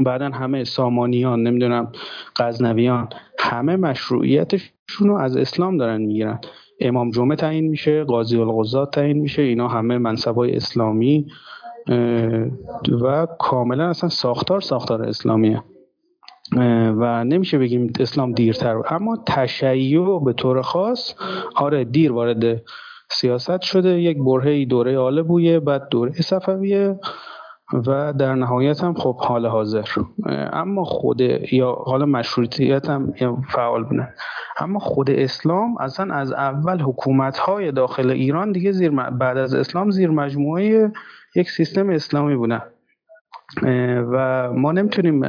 [0.02, 1.92] بعدا همه سامانیان نمی‌دونم
[2.36, 3.10] غزنویان
[3.40, 6.40] همه مشروعیتشون رو از اسلام دارن می‌گیرن.
[6.80, 11.26] امام جمعه تعیین میشه قاضی القضات تعیین میشه اینا همه منصبای اسلامی.
[13.02, 15.64] و کاملا اصلا ساختار ساختار اسلامیه.
[16.98, 21.14] و نمیشه بگیم اسلام دیرتر اما تشیع به طور خاص
[21.56, 22.62] آره دیر وارد
[23.12, 24.02] سیاست شده.
[24.02, 27.00] یک برهه دوره آله بویه بعد دوره صفویه
[27.88, 29.86] و در نهایت هم خب حال حاضر.
[30.54, 31.22] اما خود
[31.52, 33.14] یا حالا مشروطیت هم
[33.50, 34.14] فعال بونه
[34.60, 39.92] اما خود اسلام اصلا از اول حکومت های داخل ایران دیگه زیر بعد از اسلام
[39.92, 40.92] زیر مجموعه
[41.36, 42.62] یک سیستم اسلامی بودن.
[44.12, 45.24] و ما نمی‌تونیم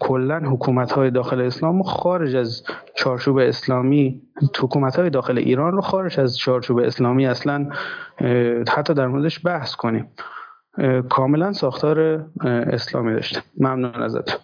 [0.00, 2.62] کلا حکومت های داخل اسلام خارج از
[2.94, 4.22] چارچوب اسلامی
[4.60, 7.70] حکومت های داخل ایران رو خارج از چارچوب اسلامی اصلا
[8.68, 10.12] حتی در موردش بحث کنیم.
[11.10, 14.40] کاملا ساختار اسلامی داشته ممنون ازت.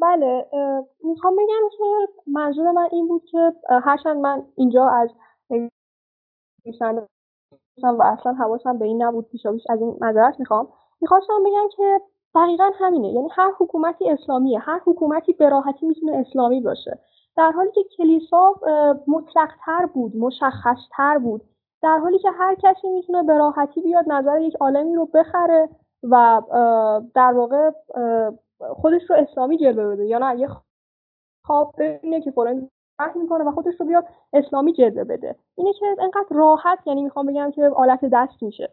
[0.00, 0.46] بله
[1.04, 1.84] می‌خوام بگم که
[2.32, 3.52] منظور من این بود که
[3.84, 5.10] هرچند من اینجا از
[7.82, 10.68] و اصلا حواسم به این نبود پیشا از این معذرت می‌خوام.
[11.00, 12.00] می‌خواستم بگم که
[12.34, 13.08] دقیقا همینه.
[13.08, 16.98] یعنی هر حکومتی اسلامیه هر حکومتی به راحتی می‌تونه اسلامی باشه.
[17.36, 18.54] در حالی که کلیسا
[19.06, 21.42] مطلقتر بود مشخصتر بود.
[21.82, 25.68] در حالی که هر کسی می‌تونه به راحتی بیاد نظر یک عالمی رو بخره
[26.02, 26.42] و
[27.14, 27.70] در واقع
[28.60, 30.06] خودش رو اسلامی جلوه بده.
[30.06, 30.48] یا نه یه
[31.44, 32.70] خواب اینه که فلان
[33.02, 35.36] فهم می‌کنه و خودش رو بیاد اسلامی جلوه بده.
[35.54, 38.72] اینه که انقدر راحت یعنی می‌خوام بگم که آلت دست میشه.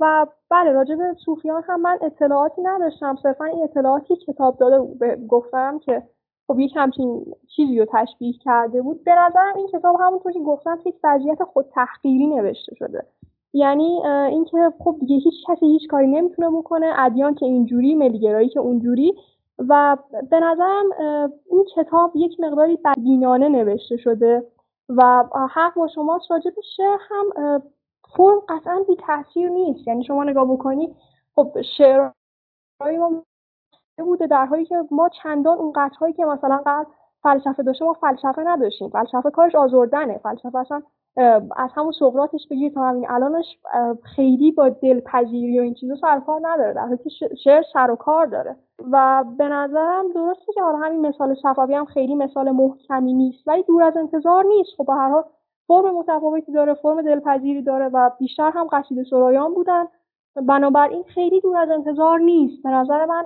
[0.00, 3.16] و بله راجع به صوفیان هم من اطلاعاتی نداشتم.
[3.22, 6.02] صرفا این اطلاعاتی کتاب داده گفتم که
[6.46, 7.24] خب یک همچین
[7.56, 9.04] چیزی رو تشبیه کرده بود.
[9.04, 13.06] به نظرم این کتاب همونطور که گفتم یک وضعیت خود تحقیری نوشته شده.
[13.52, 16.92] یعنی اینکه خب دیگه هیچ کسی هیچ کاری نمی‌تونه بکنه.
[16.98, 19.14] ادیان که اینجوری ملیگرایی که اونجوری
[19.68, 19.96] و
[20.30, 20.84] به نظرم
[21.50, 24.46] این کتاب یک مقداری بدبینانه نوشته شده
[24.88, 26.30] و حق با شماست.
[26.30, 27.62] راجع به شعر هم
[28.16, 29.88] فرم قطعا بی تاثیر نیست.
[29.88, 30.94] یعنی شما نگاه بکنی
[31.34, 32.10] خب شعر
[32.80, 33.22] ما
[33.98, 36.90] بوده در حالی که ما چندان اون قطعهایی که مثلا قبل
[37.22, 38.88] فلسفه داشته ما فلسفه نداشتیم.
[38.88, 40.18] فلسفه کارش آزردنه.
[40.18, 40.82] فلسفه اصلا
[41.56, 43.58] از همون سقراطش بگیر تا همین الانش
[44.02, 46.72] خیلی با دلپذیری و این چیزا سر کار نداره.
[46.72, 47.10] در حالی که
[47.44, 48.56] شعر سر و کار داره.
[48.92, 53.62] و به نظرم درسته که حالا همین مثال صفوی هم خیلی مثال محکمی نیست ولی
[53.62, 54.70] دور از انتظار نیست.
[54.76, 55.24] خب به هر حال
[55.66, 59.84] فرم متفاوتی داره فرم دلپذیری داره و بیشتر هم قصیده سرایان بودن.
[60.36, 62.62] بنابراین خیلی دور از انتظار نیست.
[62.62, 63.24] به نظر من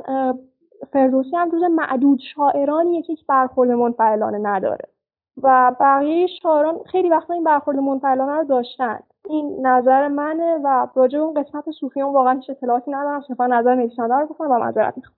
[0.93, 4.94] فردوسی هم جز معدود شاعرانیه که یک برخورد منفعلانه نداره.
[5.43, 9.01] و بقیه شاعران خیلی وقتا این برخورد منفعلانه رو داشتن.
[9.30, 13.24] این نظر منه و راجع اون قسمت صوفیان واقعا هیچ اطلاعاتی ندارم.
[13.28, 15.16] صرفا نظر نویسنده رو گفتم و معذرت می‌خوام.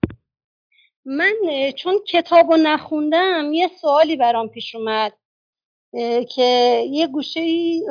[1.05, 1.33] من
[1.77, 5.13] چون کتاب رو نخوندم یه سوالی برام پیش اومد
[6.35, 7.41] که یه گوشه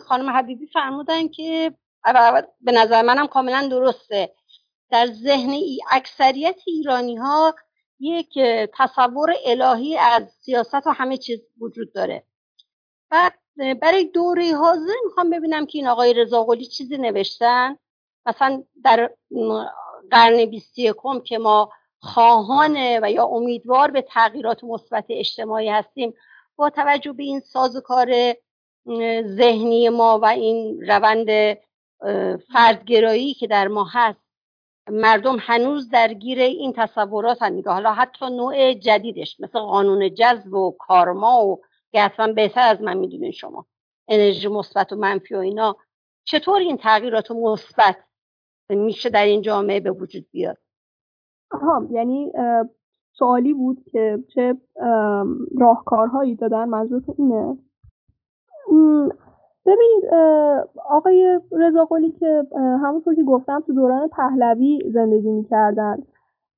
[0.06, 1.72] خانم حبیبی فرمودن که
[2.60, 4.32] به نظر منم کاملا درسته.
[4.90, 5.50] در ذهن
[5.90, 7.54] اکثریت ایرانی ها
[8.00, 8.38] یک
[8.74, 12.24] تصور الهی از سیاست و همه چیز وجود داره.
[13.10, 13.32] بعد
[13.82, 17.76] برای دوره حاضر می‌خوام ببینم که این آقای رضا چیزی نوشتن.
[18.26, 19.10] مثلا در
[20.10, 21.70] قرن بیستی یکم که ما
[22.00, 26.14] خواهان و یا امیدوار به تغییرات مثبت اجتماعی هستیم
[26.56, 28.34] با توجه به این سازوکار
[29.22, 31.58] ذهنی ما و این روند
[32.52, 34.25] فردگرایی که در ما هست
[34.90, 41.44] مردم هنوز درگیر این تصورات هم حالا حتی نوع جدیدش مثل قانون جذب و کارما
[41.44, 41.60] و
[41.92, 43.66] که اصلا بهتر از من می‌دونین شما.
[44.08, 45.76] انرژی مثبت و منفی و اینا.
[46.24, 47.96] چطور این تغییرات مثبت
[48.70, 50.58] میشه در این جامعه به وجود بیاد؟
[51.50, 52.32] آها یعنی
[53.12, 54.56] سوالی بود که چه
[55.58, 56.64] راهکارهایی دادن.
[56.64, 57.58] منظور اینه؟
[59.66, 60.04] ببینید
[60.90, 61.88] آقای رضا
[62.20, 65.96] که همونطور که گفتم تو دوران پهلوی زندگی می‌کردن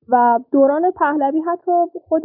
[0.09, 1.71] و دوران پهلوی حتی
[2.07, 2.23] خود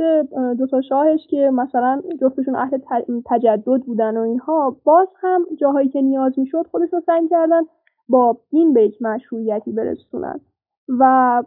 [0.58, 2.78] دو تا شاهش که مثلا جفتشون اهل
[3.26, 7.62] تجدد بودن و اینها باز هم جاهایی که نیاز می‌شد خودشون سعی کردن
[8.08, 10.40] با دین به یک مشروعیتی برسونن.
[10.88, 11.42] و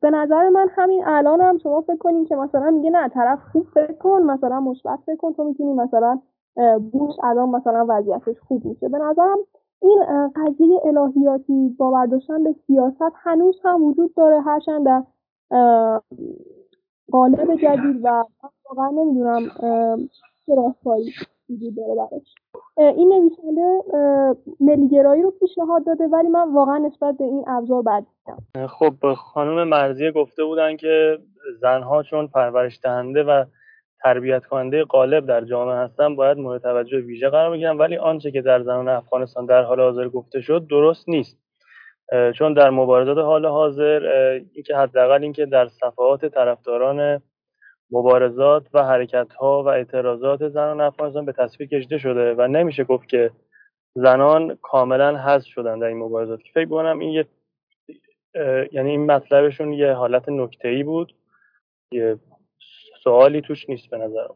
[0.00, 3.66] به نظر من همین الان هم شما فکر کنین که مثلا میگه نه طرف خوب
[3.74, 6.18] فکر کن مثلا مثبت فکر کن تو می‌تونی مثلا
[6.92, 8.88] بوش الان مثلا وضعیتش خوب میشه.
[8.88, 9.38] به نظرم
[9.82, 10.02] این
[10.36, 14.40] قضیه الهیاتی باور داشتن به سیاست هنوز هم وجود داره.
[14.40, 15.02] هرچند در
[17.12, 18.24] قالب جدید و
[18.68, 19.40] واقعا نمی‌دونم
[20.46, 21.12] چه راهکاری
[21.50, 22.34] وجود داره براش.
[22.76, 23.82] این نویسنده
[24.60, 28.04] ملیگرایی رو پیشنهاد داده ولی من واقعا نسبت به این ابزار بد
[28.66, 31.18] خب خانم مرزیه گفته بودن که
[31.60, 33.44] زنها چون پرورش دهنده و
[34.02, 38.42] تربیت کننده غالب در جامعه هستن باید مورد توجه ویژه قرار بگیرن ولی آنچه که
[38.42, 41.40] در زنان افغانستان در حال حاضر گفته شد درست نیست.
[42.34, 44.02] چون در مبارزات حال حاضر
[44.54, 47.22] اینکه حداقل اینکه در صفحات طرفداران
[47.90, 53.08] مبارزات و حرکت ها و اعتراضات زنان افغانستان به تصویر کشیده شده و نمیشه گفت
[53.08, 53.30] که
[53.94, 56.42] زنان کاملا حذف شدن در این مبارزات.
[56.42, 57.26] که فکر کنم این یه
[58.72, 61.14] یعنی این مطلبشون یه حالت نکته ای بود.
[61.92, 62.16] یه
[63.04, 64.34] سوالی توش نیست به نظرم.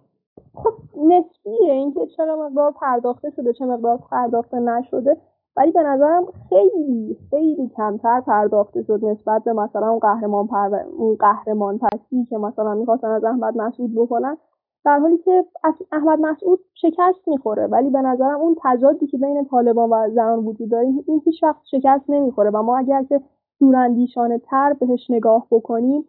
[0.55, 5.17] خب نسبیه اینکه چرا مقدار پرداخته شده چه مقدار پرداخته نشده
[5.57, 10.75] ولی به نظرم خیلی خیلی کمتر پرداخته شد نسبت به مثلا اون قهرمان پر...
[10.99, 14.37] اون قهرمان پسی که مثلا می‌خواستن از احمد مسعود بکنن.
[14.85, 15.45] در حالی که
[15.93, 20.71] احمد مسعود شکست می‌خوره ولی به نظرم اون تضادی که بین طالبان و زنان وجود
[20.71, 22.51] داره این هیچ وقت شکست نمی‌خوره.
[22.51, 23.21] و ما اگر که
[23.61, 26.05] دوراندیشانه تر بهش نگاه بکنیم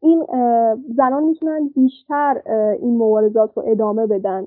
[0.00, 0.26] این
[0.96, 2.42] زنان می‌تونن بیشتر
[2.80, 4.46] این مبارزات رو ادامه بدن.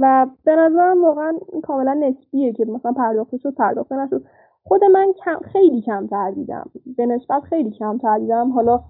[0.00, 4.24] و به نظرم واقعا این کاملا نسبیه که مثلا پرداخته شد پرداخته نشد.
[4.64, 6.70] خود من کم خیلی کمتر دیدم.
[6.96, 8.52] به نسبت خیلی کمتر دیدم.
[8.52, 8.80] حالا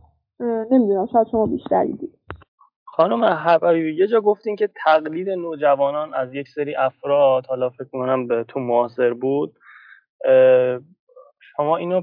[0.71, 2.19] نمی‌دونم شاید شما بیشتر دیدید.
[2.85, 8.27] خانم حبیبی یه جا گفتین که تقلید نوجوانان از یک سری افراد حالا فکر کنم
[8.27, 9.59] به تو معاصر بود
[11.41, 12.03] شما اینو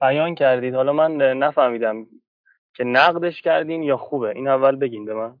[0.00, 2.06] بیان کردید حالا من نفهمیدم
[2.74, 4.30] که نقدش کردین یا خوبه.
[4.30, 5.34] این اول بگین به من.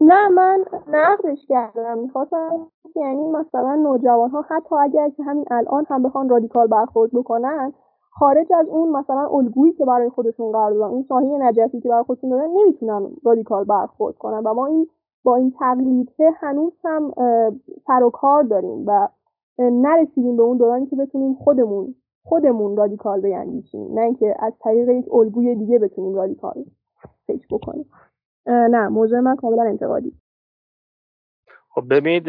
[0.00, 1.98] نه من نقدش کردم.
[1.98, 2.66] می‌خواستم
[2.96, 7.72] یعنی مثلا نوجوان ها حتی اگر که همین الان هم بخوان رادیکال برخورد بکنن
[8.10, 12.02] خارج از اون مثلا الگویی که برای خودشون قرار دادن اون شاهین نجفی که برای
[12.02, 14.42] خودشون دادن نمی‌تونن رادیکال برخورد کنن.
[14.44, 14.88] و ما این
[15.24, 17.12] با این تقلیده هنوز هم
[17.86, 19.08] سر و کار داریم و
[19.58, 25.14] نرسیدیم به اون دورانی که بتونیم خودمون خودمون رادیکال بیندیشیم نه اینکه از طریق یک
[25.14, 26.64] الگوی دیگه بتونیم رادیکال
[27.26, 27.90] فکر بکنیم.
[28.46, 30.12] نه موضوع من کاملا انتقادی.
[31.68, 32.26] خب ببینید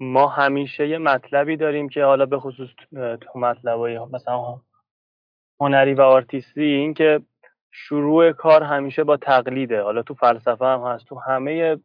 [0.00, 2.68] ما همیشه یه مطلبی داریم که حالا به خصوص
[3.20, 4.60] تو مطلبای مثلا
[5.60, 7.20] هنری و آرتیستی این که
[7.70, 9.82] شروع کار همیشه با تقلیده.
[9.82, 11.76] حالا تو فلسفه هم هست تو همه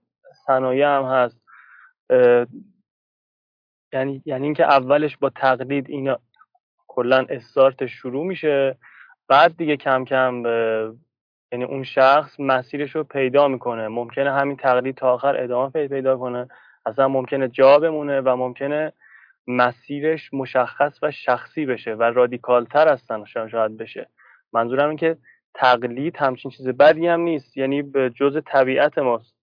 [0.46, 1.42] صنایع هم هست.
[3.94, 6.20] یعنی یعنی اینکه اولش با تقلید اینا
[6.88, 8.78] کلا استارت شروع میشه
[9.28, 10.44] بعد دیگه کم کم
[11.52, 13.88] یعنی اون شخص مسیرش رو پیدا می‌کنه.
[13.88, 16.48] ممکنه همین تقلید تا آخر ادامه پیدا کنه.
[16.86, 18.94] اصلا ممکنه جا بمونه و ممکنه
[19.48, 24.08] مسیرش مشخص و شخصی بشه و رادیکال تر هستن شاید بشه.
[24.54, 25.18] منظورم این که
[25.54, 27.58] تقلید همچین چیز بدی هم نیست.
[27.58, 29.36] یعنی به جز طبیعت ماست.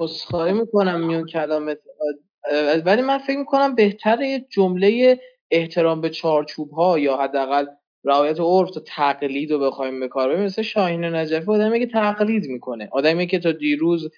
[0.00, 1.78] اصخایی می‌کنم میون کلامت.
[2.84, 5.20] ولی من فکر می‌کنم بهتره یه جمله
[5.50, 7.66] احترام به چارچوب ها یا حداقل
[8.04, 12.88] رعایت عرف تا تقلید رو بخوایم به کار مثل شاهین نجفی آدمی که تقلید می‌کنه.
[12.92, 14.10] آدمی که تا دیروز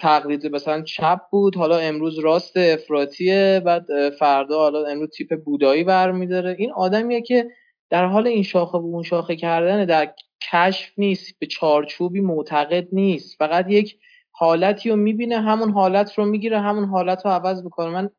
[0.00, 6.56] تقلید مثلا چپ بود حالا امروز راست افراطیه بعد فردا حالا امروز تیپ بودایی برمیداره
[6.58, 7.46] این آدمیه که
[7.90, 10.14] در حال این شاخه و اون شاخه کردن در
[10.52, 13.38] کشف نیست به چارچوبی معتقد نیست.
[13.38, 13.96] فقط یک
[14.32, 17.90] حالتی رو می‌بینه همون حالت رو می‌گیره همون حالت رو عوض می‌کنه.
[17.90, 18.10] من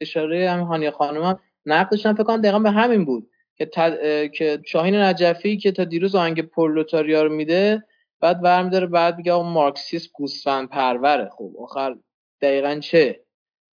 [0.00, 5.56] اشاره همین هانیه خانومم نقدشم فکر کنم دقیقا به همین بود که, که شاهین نجفی
[5.56, 7.84] که تا دیروز آهنگ پرولتاریا رو میده
[8.20, 11.28] بعد برمیداره بعد میگه آقا مارکسیسم گوسفند پروره.
[11.28, 11.96] خب آخر
[12.40, 13.24] دقیقا چه؟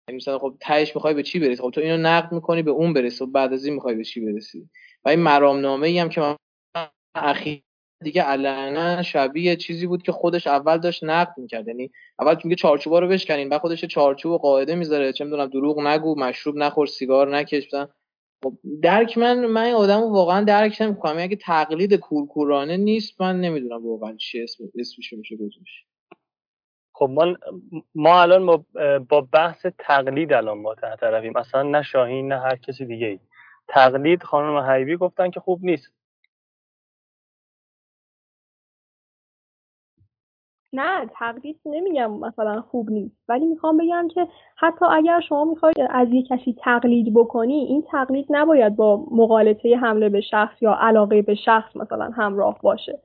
[0.07, 2.93] یعنی مثلا خب تهش می‌خوای به چی برسی؟ خب تو اینو نقد می‌کنی به اون
[2.93, 4.69] برسی و بعد از این می‌خوای به چی برسی؟
[5.05, 6.35] و این مرامنامه ای هم که من
[7.15, 7.63] اخیر
[8.05, 11.67] دیگه علنا شبیه چیزی بود که خودش اول داشت نقد می‌کرد.
[11.67, 15.13] یعنی اول میگه چارچوبا رو بشکنین بعد خودش چارچوب و قاعده می‌ذاره.
[15.13, 17.69] چه می‌دونم دروغ نگو مشروب نخور سیگار نکش.
[18.43, 18.53] خب
[18.83, 21.17] درک من من آدم واقعا درک نمی‌کنم.
[21.19, 25.85] اگه تقلید کورکورانه نیست من نمی‌دونم واقعا چی اسم اسمش میشه گذاشت.
[26.93, 27.35] خب ما
[27.95, 28.65] ما الان با,
[29.09, 31.37] با بحث تقلید الان ما طرفیم.
[31.37, 33.19] اصلا نه شاهین نه هر کسی دیگه ای
[33.67, 35.94] تقلید خانم حیبی گفتن که خوب نیست.
[40.75, 43.15] نه تقلید نمیگم مثلا خوب نیست.
[43.29, 48.25] ولی می‌خوام بگم که حتی اگر شما می‌خواید از یک کسی تقلید بکنی این تقلید
[48.29, 52.99] نباید با مقالطه حمله به شخص یا علاقه به شخص مثلا همراه باشه.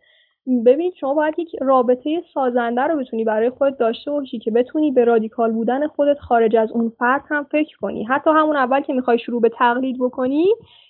[0.67, 5.05] ببین شما باید یک رابطه سازنده رو بتونی برای خودت داشته باشی که بتونی به
[5.05, 8.05] رادیکال بودن خودت خارج از اون فرد هم فکر کنی.
[8.05, 10.47] حتی همون اول که می‌خوای شروع به تقلید بکنی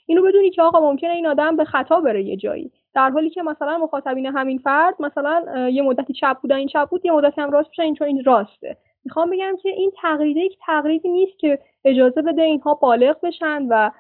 [0.07, 2.71] اینو بدونی که آقا ممکنه این آدم به خطا بره یه جایی.
[2.95, 7.07] در حالی که مثلا مخاطبین همین فرد مثلا یه مدتی چپ بودن این چپ بود
[7.07, 8.77] یه مدتی هم راست بشن این چون این راسته.
[9.05, 13.91] می‌خوام بگم که این تقلیده یک تقلیدی نیست که اجازه بده اینها بالغ بشن و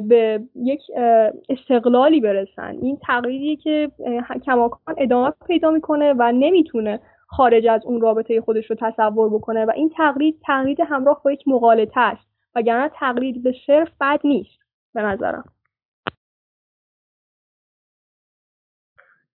[0.00, 0.80] به یک
[1.48, 2.78] استقلالی برسن.
[2.82, 3.90] این تقلیدی که
[4.44, 9.72] کماکان ادامه پیدا می‌کنه و نمی‌تونه خارج از اون رابطه خودش رو تصور بکنه و
[9.76, 12.26] این تقلید تقلید همراه با یک مقالطه است.
[12.54, 14.58] وگرنه تقلید به صرف بد نیست
[14.94, 15.44] به نظرم.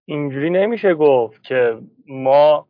[0.09, 1.77] اینجوری نمیشه گفت که
[2.07, 2.67] ما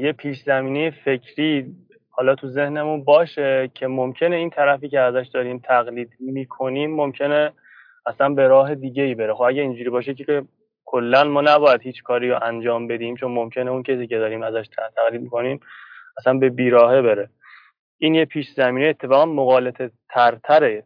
[0.00, 1.76] یه پیش زمینه فکری
[2.10, 7.52] حالا تو ذهنمون باشه که ممکنه این طرفی که ازش داریم تقلید می‌کنیم ممکنه
[8.06, 9.34] اصلا به راه دیگه ای بره.
[9.34, 10.44] خب اگه اینجوری باشه که
[10.84, 14.68] کلا ما نباید هیچ کاری رو انجام بدیم چون ممکنه اون کسی که داریم ازش
[14.96, 15.60] تقلید می‌کنیم
[16.18, 17.28] اصلا به بیراهه بره.
[17.98, 20.84] این یه پیش زمینه اتفاقا مقالطه ترتره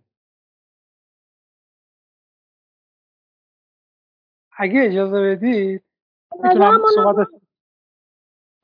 [4.62, 5.82] اگه اجازه بدید
[6.42, 7.26] می‌تونم صحبت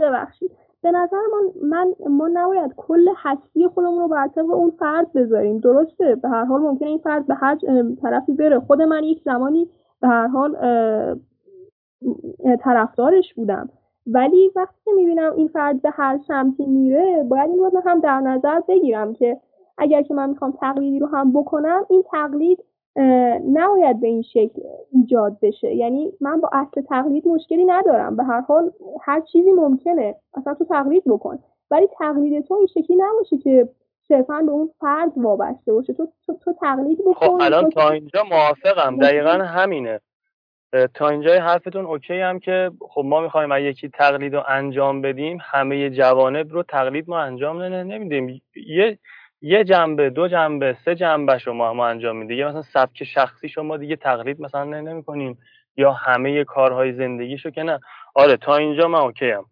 [0.00, 0.50] ببخشید.
[0.82, 5.58] به نظر من, من ما نباید کل هستی خودمون رو بر اون فرد بذاریم.
[5.58, 7.58] درسته؟ به هر حال ممکنه این فرد به هر
[8.02, 8.60] طرفی بره.
[8.60, 9.70] خود من یک زمانی
[10.00, 10.56] به هر حال
[12.60, 13.68] طرفدارش بودم.
[14.06, 18.20] ولی وقتی که می‌بینم این فرد به هر سمتی میره باید این رو هم در
[18.20, 19.40] نظر بگیرم که
[19.78, 22.64] اگر که من می‌خوام تقلیدی رو هم بکنم این تقلید
[23.52, 25.74] نباید به این شکل ایجاد بشه.
[25.74, 28.16] یعنی من با اصل تقلید مشکلی ندارم.
[28.16, 28.72] به هر حال
[29.02, 30.14] هر چیزی ممکنه.
[30.34, 31.38] اصلا تو تقلید بکن.
[31.70, 33.68] ولی تقلید تو این شکلی نباشه که
[34.08, 35.92] صرفا به اون فرد وابسته باشه.
[35.92, 37.12] تو تو, تو تقلید بکن.
[37.12, 38.96] خب الان تا اینجا موافقم.
[38.98, 40.00] دقیقا همینه.
[40.94, 45.38] تا اینجای حرفتون اوکی هم که خب ما می‌خوایم اگه یکی تقلید رو انجام بدیم
[45.40, 48.42] همه جوانب رو تقلید ما انجام نمیدیم.
[48.66, 48.98] یه
[49.40, 53.76] یه جنبه دو جنبه سه جنبه شما ما انجام میده یه مثلا سبک شخصی شما
[53.76, 55.38] دیگه تقلید مثلا نمی کنیم
[55.76, 57.80] یا همه کارهای زندگیشو که نه.
[58.14, 59.44] آره تا اینجا من اوکی هم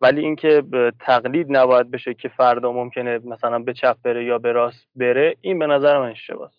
[0.00, 0.62] ولی اینکه
[1.00, 5.58] تقلید نباید بشه که فردا ممکنه مثلا به چپ بره یا به راست بره این
[5.58, 6.52] به نظر من اشتباهه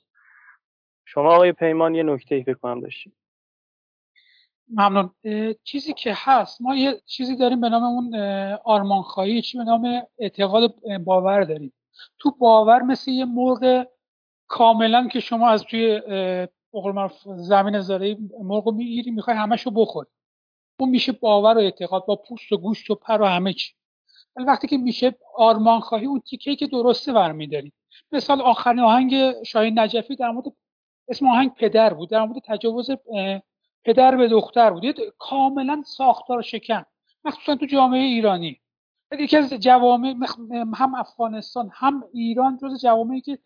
[1.06, 3.14] شما آقای پیمان یه نکته ای فکر کنم داشتید
[4.74, 5.12] ممنون.
[5.64, 8.16] چیزی که هست ما یه چیزی داریم به نام اون
[8.64, 10.74] آرمانخواهی چی به نام اعتقاد
[11.06, 11.74] باور داریم.
[12.20, 13.88] تو باور مثل یه مرغ
[14.48, 16.02] کاملا که شما از توی
[17.36, 20.10] زمین زاره مرغ رو می‌گیری می‌خوای همش رو بخوری.
[20.80, 23.74] اون میشه باور و اعتقاد با پوست و گوشت و پر و همه چی.
[24.36, 27.74] ولی وقتی که میشه آرمان خواهی اون تیکه که درسته برمیداری.
[28.12, 30.46] مثال آخرین آهنگ شاهین نجفی در مورد
[31.08, 32.92] اسم آهنگ پدر بود در مورد تجاوز
[33.84, 35.00] پدر به دختر بود.
[35.20, 36.84] کاملا ساختار شکن.
[37.24, 38.61] مخصوصا تو جامعه ایرانی.
[39.20, 40.16] یکی از جوامع
[40.76, 43.40] هم افغانستان هم ایران جز جوامعی که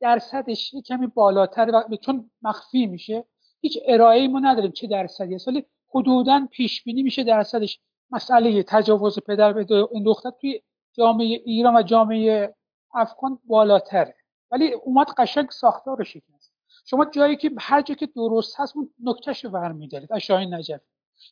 [0.00, 3.24] درصدش کمی بالاتر و چون مخفی میشه
[3.60, 5.48] هیچ ارائه ما نداریم چه درصدی است.
[5.48, 7.80] ولی حدودا پیش بینی میشه درصدش.
[8.10, 9.64] مسئله تجاوز پدر به
[10.04, 12.54] دختر توی جامعه ایران و جامعه
[12.94, 14.14] افغان بالاتره.
[14.50, 16.52] ولی اومد قشنگ ساختار شکست.
[16.86, 20.12] شما جایی که هر جایی که درست هست اون نکتهش رو برمیدارید.
[20.12, 20.80] از شاهین نجف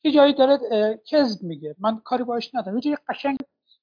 [0.04, 0.58] یه جایی داره
[1.10, 1.76] کذب میگه.
[1.78, 2.76] من کاری باش ندارم.
[2.76, 3.38] یه جایی قشنگ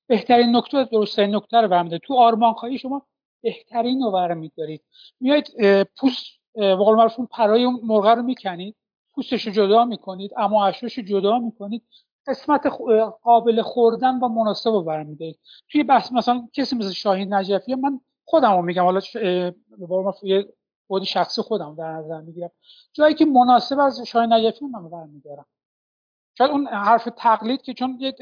[0.07, 2.03] بهترین نکته درستترین نکته رو برمیدارید.
[2.03, 3.05] تو آرمان خواهی شما
[3.41, 4.83] بهترین رو برمیدارید.
[5.19, 5.47] میایید
[5.83, 6.25] پوست
[6.55, 8.75] بقول معروف پرای مرغ رو می‌کنید
[9.13, 11.83] پوستش رو جدا می‌کنید اما اشوش جدا می‌کنید.
[12.27, 12.67] قسمت
[13.23, 15.39] قابل خوردن و مناسب رو برمیدارید.
[15.69, 19.01] توی بحث مثلا کسی مثل شاهین نجفی من خودم رو میگم حالا
[20.23, 20.53] یه
[20.87, 22.51] بود شخصی خودم در نظر می‌گیرم.
[22.93, 25.45] جایی که مناسب از شاهین نجفی من برمیدارم.
[26.37, 28.15] شاید اون حرف تقلید که چون یه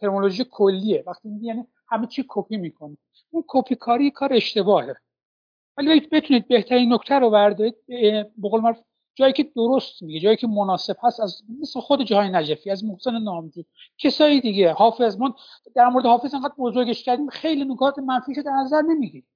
[0.00, 1.04] ترمولوژی کلیه.
[1.06, 2.96] وقتی میگی یعنی همه چی کپی می‌کنه.
[3.30, 4.96] اون کپی کاری کار اشتباهه.
[5.76, 7.74] ولی بتونید بهترین نکته رو بردارید.
[8.42, 8.78] بقول معروف
[9.14, 13.18] جایی که درست میگه جایی که مناسب هست از مثل خود جای نجفی از محسن
[13.18, 13.62] نامجو.
[13.98, 15.32] کسایی دیگه حافظ من
[15.74, 19.28] در مورد حافظ انقدر بزرگش کردیم خیلی نکات منفیش در نظر نمی‌گیریم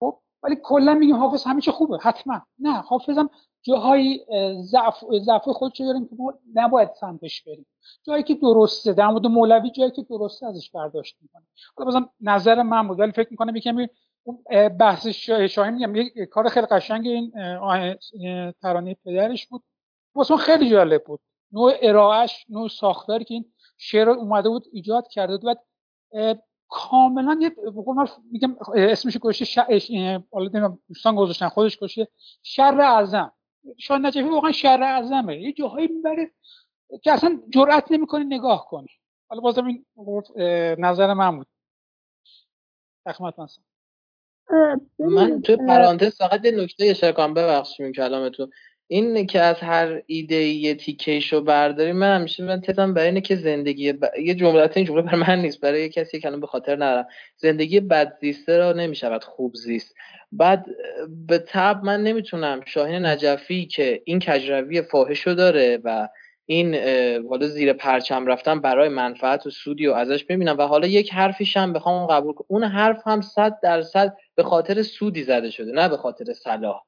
[0.00, 1.98] خب؟ ولی کلا میگیم حافظ همه چی خوبه.
[2.02, 2.42] حتما.
[2.58, 3.30] نه حافظم
[3.66, 4.26] جاهای
[4.62, 7.66] ضعف ضعف خودش داریم که ما نباید سمتش بریم.
[8.02, 11.42] جایی که درسته در مورد مولوی جایی که درسته ازش برداشت می‌کنه
[11.76, 13.88] حالا بازم نظر من بود ولی فکر می‌کنم یکمی
[14.78, 17.32] بحث شاهین میگم یک کار خیلی قشنگ این
[18.62, 19.62] ترانه پدرش بود.
[20.14, 21.20] واسه خیلی جالب بود.
[21.52, 25.58] نوع ارائهش نوع ساختاری که این شعر اومده بود ایجاد کرده بود.
[26.68, 27.52] کاملا یه
[28.32, 29.58] میگم اسمش گوشه ش...
[30.88, 32.08] دوستان گذاشتن خودش گوشه
[32.42, 33.32] شر اعظم.
[33.78, 35.40] شاید نجفی واقعا شر اعظمه.
[35.42, 36.30] یه جاهایی می‌بره
[37.02, 38.88] که اصلا جرئت نمی‌کنی نگاه کنی
[39.28, 39.84] حالا بازم این
[40.78, 41.46] نظر من بود.
[43.06, 43.34] تخمت
[44.98, 48.50] من تو پرانتز فقط یه نکته اشاره کنم ببخشید کلامتون
[48.88, 53.36] این که از هر ایده یه تیکیشو برداری من همیشه من تزم برای اینه که
[53.36, 54.04] زندگی ب...
[54.22, 57.06] یه جمله این جمله بر من نیست برای کسی که به خاطر ندارم.
[57.36, 59.94] زندگی بد زیسته را نمی‌شود خوب زیست.
[60.32, 60.66] بعد
[61.28, 62.60] به تب من نمی‌تونم.
[62.66, 66.08] شاهین نجفی که این کجروی فاحشو داره و
[66.46, 66.74] این
[67.28, 71.56] حالا زیر پرچم رفتن برای منفعت و سودی و ازش ببینم و حالا یک حرفیش
[71.56, 75.88] هم بخوام قبول کنم اون حرف هم صد درصد به خاطر سودی زده شده نه
[75.88, 76.82] به خاطر صلاح.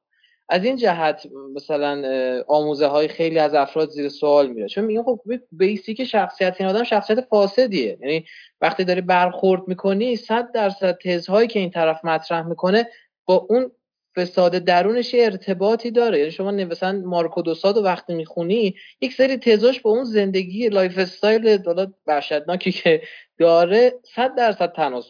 [0.49, 2.03] از این جهت مثلا
[2.47, 4.67] آموزه های خیلی از افراد زیر سوال میره.
[4.67, 5.21] چون میگن خب
[5.51, 7.97] basic شخصیت این آدم شخصیت فاسدیه.
[8.01, 8.25] یعنی
[8.61, 12.87] وقتی داری برخورد می‌کنی صد درصد تزهایی که این طرف مطرح می‌کنه
[13.25, 13.71] با اون
[14.17, 16.19] فساد درونش ارتباطی داره.
[16.19, 21.89] یعنی شما مثلا مارکی دوساد وقتی می‌خونی یک سری تزاش با اون زندگی lifestyle دولت
[22.07, 23.01] وحشتناکی که
[23.39, 25.05] داره صد درصد تناس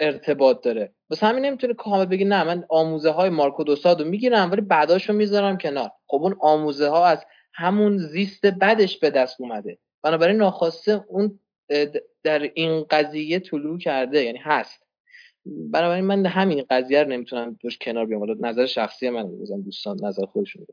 [0.00, 0.92] ارتباط داره.
[1.10, 5.12] بس همین نمی‌تونه کامل بگی نه من آموزه های مارکو دوساد رو می‌گیرم ولی بعداشو
[5.12, 5.90] می‌ذارم کنار.
[6.06, 7.24] خب اون آموزه ها از
[7.54, 9.78] همون زیست بدش به دست اومده.
[10.02, 11.40] بنابراین ناخواسته اون
[12.22, 14.24] در این قضیه طلوع کرده.
[14.24, 14.89] یعنی هست.
[15.46, 18.20] بنابراین من همین قضیه رو نمی‌تونم دوش کنار بیام.
[18.20, 20.66] حالا نظر شخصی من می‌ذارم دوستان نظر خودشون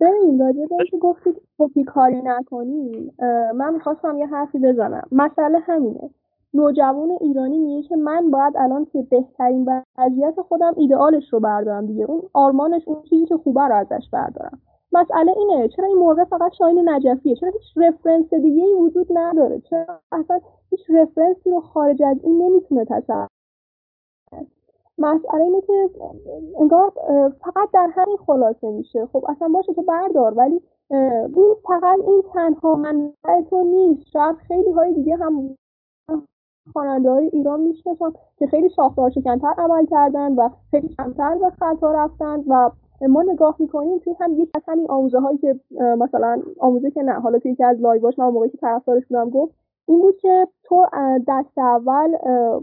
[0.00, 3.12] ببین راجع به که گفتید کپی کاری نکنی
[3.54, 5.08] من می‌خواستم یه حرفی بزنم.
[5.12, 6.10] مسئله همینه.
[6.54, 9.68] نوجوان ایرانی میگه که من باید الان که بهترین
[9.98, 12.04] وضعیت خودم ایدئالش رو بردارم دیگه.
[12.04, 14.60] اون آرمانش اون چیزی که خوبه رو ازش بردارم.
[14.92, 19.60] مسئله اینه چرا این موقع فقط شاین نجفیه؟ چرا هیچ رفرنس دیگه ای وجود نداره؟
[19.70, 20.40] چرا اصلا
[20.70, 23.28] هیچ رفرنسی رو خارج از این نمی‌تونه تصور
[24.98, 25.90] مسئله اینه که
[26.58, 26.92] انگار
[27.40, 29.06] فقط در همین خلاصه میشه.
[29.06, 30.60] خب اصلا باشه تو بردار ولی
[31.36, 34.08] این فقط این تنها منبع تو نیست.
[34.12, 35.56] شاید خیلی های دیگه هم
[36.72, 41.92] خواننده های ایران می‌شناسم که خیلی ساختار شکنتر عمل کردن و خیلی کمتر به خطا
[41.92, 42.70] رفتن و
[43.08, 47.12] ما نگاه می‌کنیم توی هم یک از همین آموزه هایی که مثلا آموزه که نه
[47.12, 49.54] حالا توی یکی از لایواش من موقعی که طرفدارش بودم گفت
[49.88, 50.86] این بود که تو
[51.28, 52.16] دست اول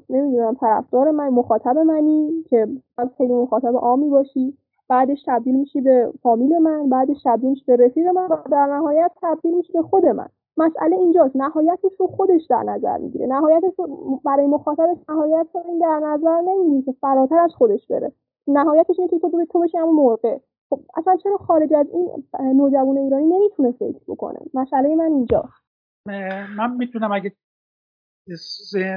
[0.10, 4.58] نمی‌دونم طرفدار من مخاطب منی که از خیلی مخاطب عامی باشی.
[4.90, 9.12] بعدش تبدیل میشی به فامیل من بعدش تبدیل میشی به رفیق من و در نهایت
[9.22, 10.28] تبدیل میشی به خود من.
[10.58, 13.28] مسئله اینجاست نهایتش رو خودش در نظر می‌گیره.
[13.28, 13.88] نهایتش رو
[14.26, 18.12] برای مخاطبش نهایت رو این در نظر نمی‌گیره که فراتر از خودش بره.
[18.48, 20.38] نهایتش اینه که تو تو بشی همون موقع
[20.70, 22.10] خب اصلا چرا خارج از این
[22.58, 25.65] نوجوان ایرانی نمی‌تونه فکر بکنه؟ مسئله من اینجاست.
[26.06, 27.36] من می‌تونم اگه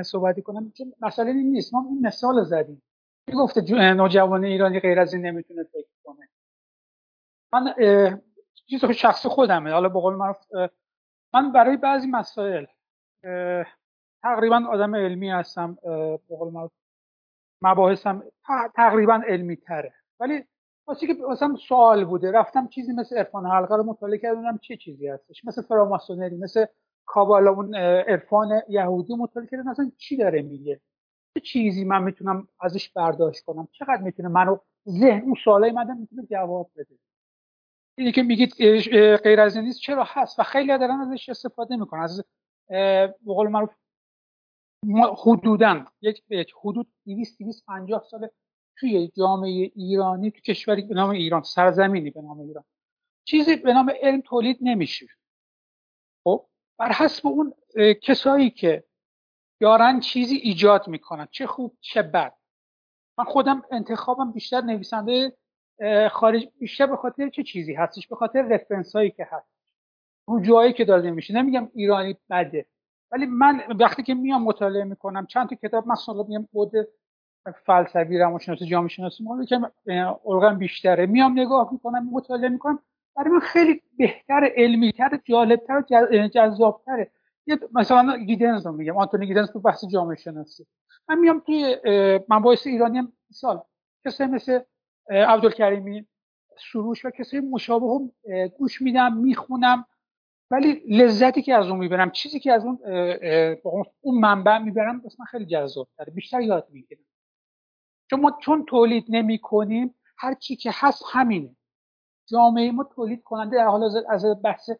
[0.02, 1.74] صحبتی کنم چون مسئله این نیست.
[1.74, 2.82] ما این مثال زدیم.
[3.34, 6.28] گفته نوجوان ایرانی غیر از این نمی‌تونه فکر کنه؟
[7.52, 7.74] من
[8.66, 9.72] چیز شخص خودمه.
[9.72, 10.34] حالا به قول
[11.34, 12.64] من برای بعضی مسائل
[14.22, 15.78] تقریبا آدم علمی هستم
[16.28, 16.68] به قول
[17.62, 18.22] مباحثم
[18.74, 19.94] تقریبا علمی تره.
[20.20, 20.44] ولی
[20.86, 25.08] واسه که مثلا سوال بوده رفتم چیزی مثل عرفان حلقه رو مطالعه کردم چه چیزی
[25.08, 26.66] هستش؟ مثل فراماسونری مثل
[27.08, 29.68] کابالا اون عرفان یهودی مطالعه کردن.
[29.68, 30.80] اصلا چی داره میگه؟
[31.34, 34.58] چه چیزی من می‌تونم ازش برداشت کنم؟ چقدر می‌تونه منو
[34.88, 36.98] ذهن اون سوالای من می‌تونه جواب بده؟
[37.98, 38.54] اینی که میگید
[39.16, 42.00] غیر از این نیست چرا هست؟ و خیلی دارن ازش استفاده می‌کنن.
[42.00, 42.24] از
[42.68, 43.70] به قول معروف
[45.26, 48.28] حدودا یک به یک حدود 200 250 سال
[48.78, 52.64] توی جامعه ایرانی تو کشوری به نام ایران سرزمینی به نام ایران.
[53.24, 55.06] چیزی به نام علم تولید نمیشه.
[56.78, 57.54] بر حسب اون
[58.02, 58.84] کسایی که
[59.60, 62.34] یارن چیزی ایجاد می‌کنن چه خوب چه بد.
[63.18, 65.32] من خودم انتخابم بیشتر نویسنده
[66.10, 69.46] خارج بیشتر به خاطر چه چیزی هستش؟ به خاطر رفرنس هایی که هست.
[70.28, 72.66] رجوعایی که داده میشه نمیگم ایرانی بده.
[73.12, 76.72] ولی من وقتی که میام مطالعه می‌کنم چند تا کتاب مثلا میام بود
[77.66, 79.60] فلسفی روانشناسی جامعه شناسی مال که
[80.58, 81.06] بیشتره.
[81.06, 82.78] میام نگاه می‌کنم مطالعه می‌کنم.
[83.18, 85.82] برای من خیلی بهتر علمیتر جالبتر
[86.28, 87.10] جذابتره.
[87.74, 88.96] مثلا گیدنز رو میگم.
[88.96, 90.66] آنتونی گیدنز تو بحث جامعه شناسی.
[91.08, 91.76] من میام توی
[92.28, 93.60] مباحث ایرانی هم مثال
[94.04, 94.60] کسی مثل
[95.10, 96.06] عبدالکریمی
[96.72, 98.12] سروش و کسی مشابه هم
[98.48, 99.86] گوش میدم می‌خونم.
[100.50, 102.78] ولی لذتی که از اون می‌برم چیزی که از اون
[104.00, 107.04] اون منبع می‌برم من خیلی جذاب تره بیشتر یاد می‌گیرم.
[108.10, 111.56] چون ما چون تولید نمی کنیم هر چی که هست همینه.
[112.30, 114.70] جامعه ما تولید کننده در حال از بحث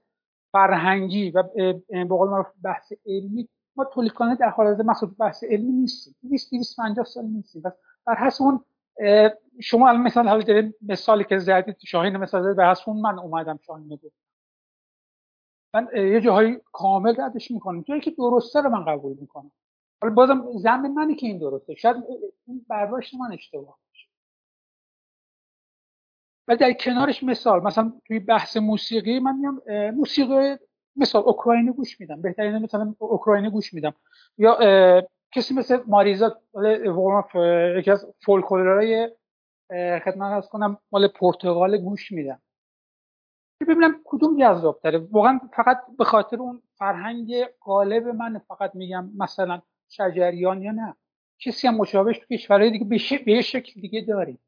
[0.53, 1.43] فرهنگی و
[1.89, 6.17] به قول بحث علمی ما تولید کننده در حال حاضر مخصوص بحث علمی نیستیم.
[6.23, 7.63] 200 250 سال نیستیم.
[7.63, 7.73] بس
[8.07, 8.65] بر حسب اون
[9.61, 13.91] شما الان مثلا حالا مثالی که زدید شاهین مثال زدید بر اون من اومدم شاهین
[13.91, 13.99] رو
[15.75, 17.83] من یه جاهایی کامل ردش می‌کنم.
[17.83, 19.53] جایی که درسته رو من قبول می‌کنم.
[20.03, 21.75] حالا بازم زن منی که این درسته.
[21.75, 21.97] شاید
[22.47, 23.79] این برداشت من اشتباه.
[26.49, 30.57] و در کنارش مثال مثلا توی بحث موسیقی من میام موسیقی
[30.97, 32.23] مثال اوکراینی گوش میدم.
[32.23, 33.95] بهترین مثلا اوکراینی گوش میدم.
[34.39, 34.59] یا
[35.35, 36.41] کسی مثل ماریزا
[37.79, 39.11] یکی از فولکلورهای
[40.05, 42.43] خدمت از کنم مال پرتغال گوش میدم.
[43.61, 49.63] ببینم کدوم جذاب تره واقعا فقط به خاطر اون فرهنگ غالب من فقط میگم مثلا
[49.89, 50.95] شجریان یا نه.
[51.41, 52.85] کسی هم مشابهش تو کشورهای دیگه
[53.25, 54.39] به شکل دیگه داریم.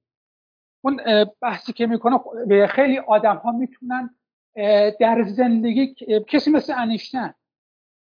[0.81, 1.01] اون
[1.43, 2.21] بحثی که می‌کنه
[2.67, 4.11] خیلی آدم ها می‌تونن
[5.01, 5.95] در زندگی
[6.29, 7.35] کسی مثل انیشتن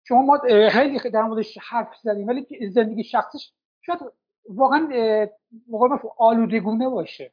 [0.08, 0.38] شما ما
[0.70, 3.52] خیلی در موردش حرف زدیم ولی زندگی شخصش
[3.82, 3.98] شاید
[4.48, 4.88] واقعا
[5.68, 7.32] موقع آلودگونه باشه.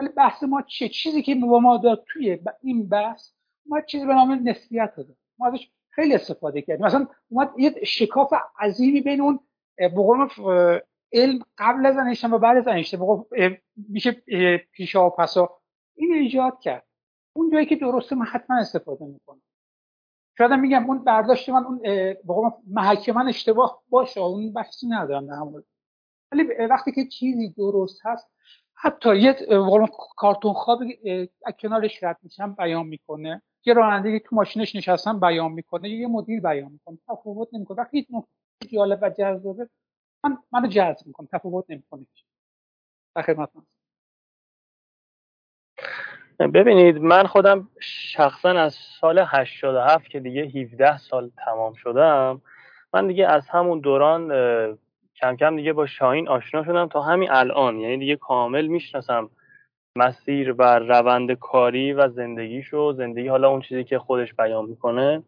[0.00, 3.30] ولی بحث ما چه چیزی که با ما داد توی این بحث
[3.66, 6.86] ما چیزی به نام نسبیت داده ما ازش خیلی استفاده کردیم.
[6.86, 9.40] مثلا اومد یه شکاف عظیمی بین اون
[11.14, 12.98] علم قبل از انیشتن و بعد از انیشتن
[13.76, 14.12] میشه
[14.72, 15.58] پیشا و پسا
[15.96, 16.86] این ایجاد کرد.
[17.36, 19.42] اون جایی که درسته من حتما استفاده می‌کنم.
[20.38, 21.80] شاید میگم اون برداشت من اون
[22.66, 25.64] محک من اشتباه باشه اون بحثی ندارم در مورد.
[26.32, 28.30] ولی وقتی که چیزی درست هست
[28.74, 29.36] حتی یه
[30.16, 30.78] کارتون خواب
[31.60, 33.42] کنارش رد میشم بیان می‌کنه.
[33.66, 35.88] یه راننده تو ماشینش نشستن بیان می‌کنه.
[35.88, 36.98] یه مدیر بیان می‌کنه.
[37.08, 37.78] تفاوت نمی‌کنه.
[37.78, 38.06] وقتی
[38.72, 39.68] جالب و جذابه
[40.24, 42.06] من منو جذب می‌کنه تفاوت نمی‌کنه
[43.16, 43.50] در خدمت
[46.38, 52.42] ببینید من خودم شخصا از سال 87 که دیگه 17 سال تمام شدم
[52.94, 54.28] من دیگه از همون دوران
[55.16, 57.80] کم کم دیگه با شاهین آشنا شدم تا همین الان.
[57.80, 59.30] یعنی دیگه کامل می‌شناسم
[59.96, 65.22] مسیر و روند کاری و زندگیشو زندگی حالا اون چیزی که خودش بیان می‌کنه.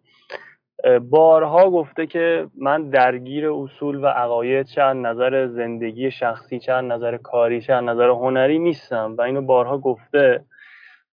[1.10, 7.60] بارها گفته که من درگیر اصول و عقاید چه نظر زندگی شخصی چه نظر کاری
[7.60, 10.44] چه نظر هنری نیستم و اینو بارها گفته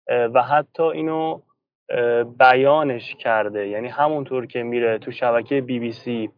[0.07, 1.41] و حتی اینو
[2.40, 3.68] بیانش کرده.
[3.68, 6.30] یعنی همونطور که میره تو شبکه بی بی سی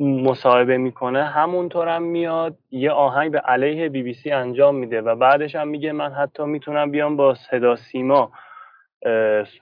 [0.00, 5.14] مصاحبه می‌کنه همونطور هم میاد یه آهنگ به علیه بی بی سی انجام میده و
[5.14, 8.32] بعدش هم میگه من حتی می‌تونم بیام با صدا سیما.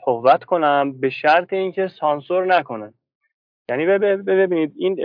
[0.05, 2.95] صحبت کنم به شرط اینکه سانسور نکنه.
[3.69, 4.97] یعنی ببینید این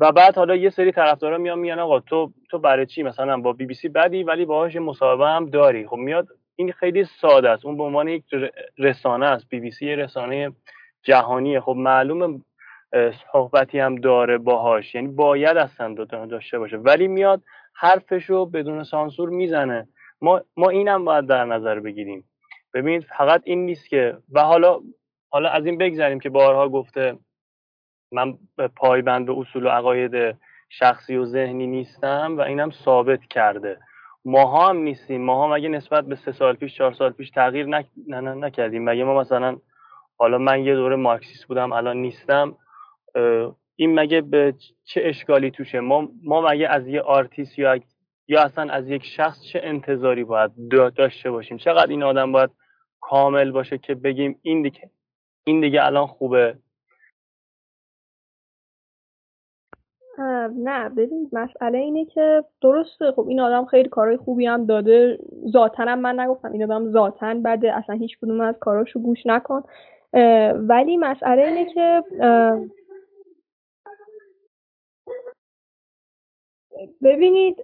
[0.00, 3.52] و بعد حالا یه سری طرفدارا میان میگن آقا تو تو برای چی؟ مثلا با
[3.52, 5.86] بی بی سی بدی ولی باهاش مصاحبه هم داری.
[5.86, 7.66] خب میاد این خیلی ساده است.
[7.66, 8.24] اون به عنوان یک
[8.78, 9.48] رسانه است.
[9.48, 10.52] بی بی سی رسانه
[11.02, 11.60] جهانیه.
[11.60, 12.40] خب معلومه
[13.32, 14.94] صحبتی هم داره باهاش.
[14.94, 15.94] یعنی باید اصلا
[16.30, 16.76] داشته باشه.
[16.76, 17.42] ولی میاد
[17.74, 19.88] حرفشو بدون سانسور می‌زنه.
[20.20, 22.24] ما ما اینم باید در نظر بگیریم.
[22.74, 24.80] ببینید فقط این نیست که و حالا
[25.30, 27.18] حالا از این بگذریم که بارها گفته
[28.12, 28.38] من
[28.76, 30.36] پایبند به اصول و عقاید
[30.68, 33.78] شخصی و ذهنی نیستم و اینم ثابت کرده.
[34.24, 35.24] ماها هم نیستیم.
[35.24, 37.86] ماها مگه نسبت به سه سال پیش چهار سال پیش تغییر نک...
[38.08, 39.56] نه نه نکردیم؟ مگه ما مثلا
[40.16, 42.56] حالا من یه دوره مارکسیست بودم الان نیستم.
[43.76, 47.80] این مگه به چه اشکالی توشه؟ ما ما مگه از یه آرتیست یا
[48.28, 50.50] یا اصلا از یک شخص چه انتظاری باید
[50.96, 52.50] داشته باشیم؟ چقدر این آدم باید
[53.08, 54.90] کامل باشه که بگیم این دیگه
[55.44, 56.56] این دیگه الان خوبه.
[60.56, 65.18] نه ببین مسئله اینه که درسته خب این آدم خیلی کارهای خوبی هم داده.
[65.48, 69.62] ذاتن هم من نگفتم این آدم ذاتن بده اصلا هیچ کدوم از کاراشو گوش نکن.
[70.54, 72.02] ولی مسئله اینه که
[77.02, 77.56] ببینید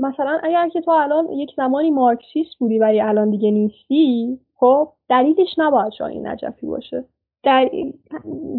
[0.00, 5.54] مثلا اگر که تو الان یک زمانی مارکسیست بودی ولی الان دیگه نیستی خب دلیلش
[5.58, 7.04] نباید شاهین نجفی باشه.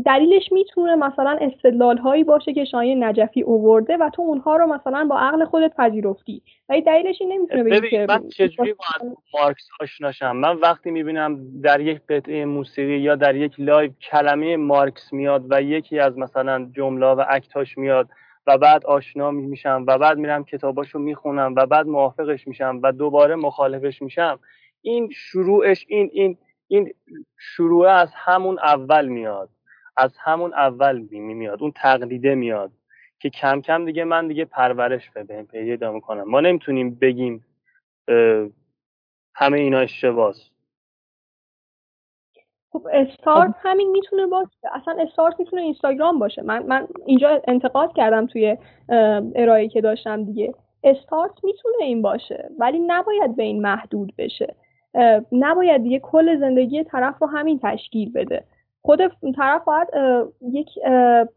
[0.05, 5.07] دلیلش می‌تونه مثلا استدلال هایی باشه که شاهین نجفی اوورده و تو اونها رو مثلا
[5.09, 6.41] با عقل خودت پذیرفتی.
[6.69, 11.81] ولی دلیلش این نمی‌تونه بگی که من چجوری با مارکس آشناشم؟ من وقتی می‌بینم در
[11.81, 17.07] یک قطعه موسیقی یا در یک live کلمه مارکس میاد و یکی از مثلا جمله
[17.07, 18.07] و اکتاش میاد
[18.47, 23.35] و بعد آشنا میشم و بعد میرم کتاباشو می‌خونم و بعد موافقش میشم و دوباره
[23.35, 24.39] مخالفش میشم.
[24.81, 26.37] این شروعش این این
[26.67, 26.93] این
[27.37, 29.49] شروع از همون اول میاد.
[29.97, 31.61] از همون اول میاد.
[31.61, 32.71] اون تقلیده میاد
[33.19, 36.23] که کم کم دیگه من دیگه پرورش به پیدا می‌کنم.
[36.23, 37.45] ما نمی‌تونیم بگیم
[39.35, 40.49] همه اینا اشتباس
[42.71, 43.57] خب استارت خب.
[43.61, 44.51] همین می‌تونه باشه.
[44.73, 46.41] اصلا استارت می‌تونه اینستاگرام باشه.
[46.41, 48.57] من من اینجا انتقاد کردم توی
[49.35, 50.53] ارائه که داشتم دیگه.
[50.83, 54.55] استارت می‌تونه این باشه ولی نباید به این محدود بشه.
[55.31, 58.43] نباید دیگه کل زندگی طرف رو همین تشکیل بده.
[58.81, 58.99] خود
[59.35, 59.87] طرف باید
[60.41, 60.69] یک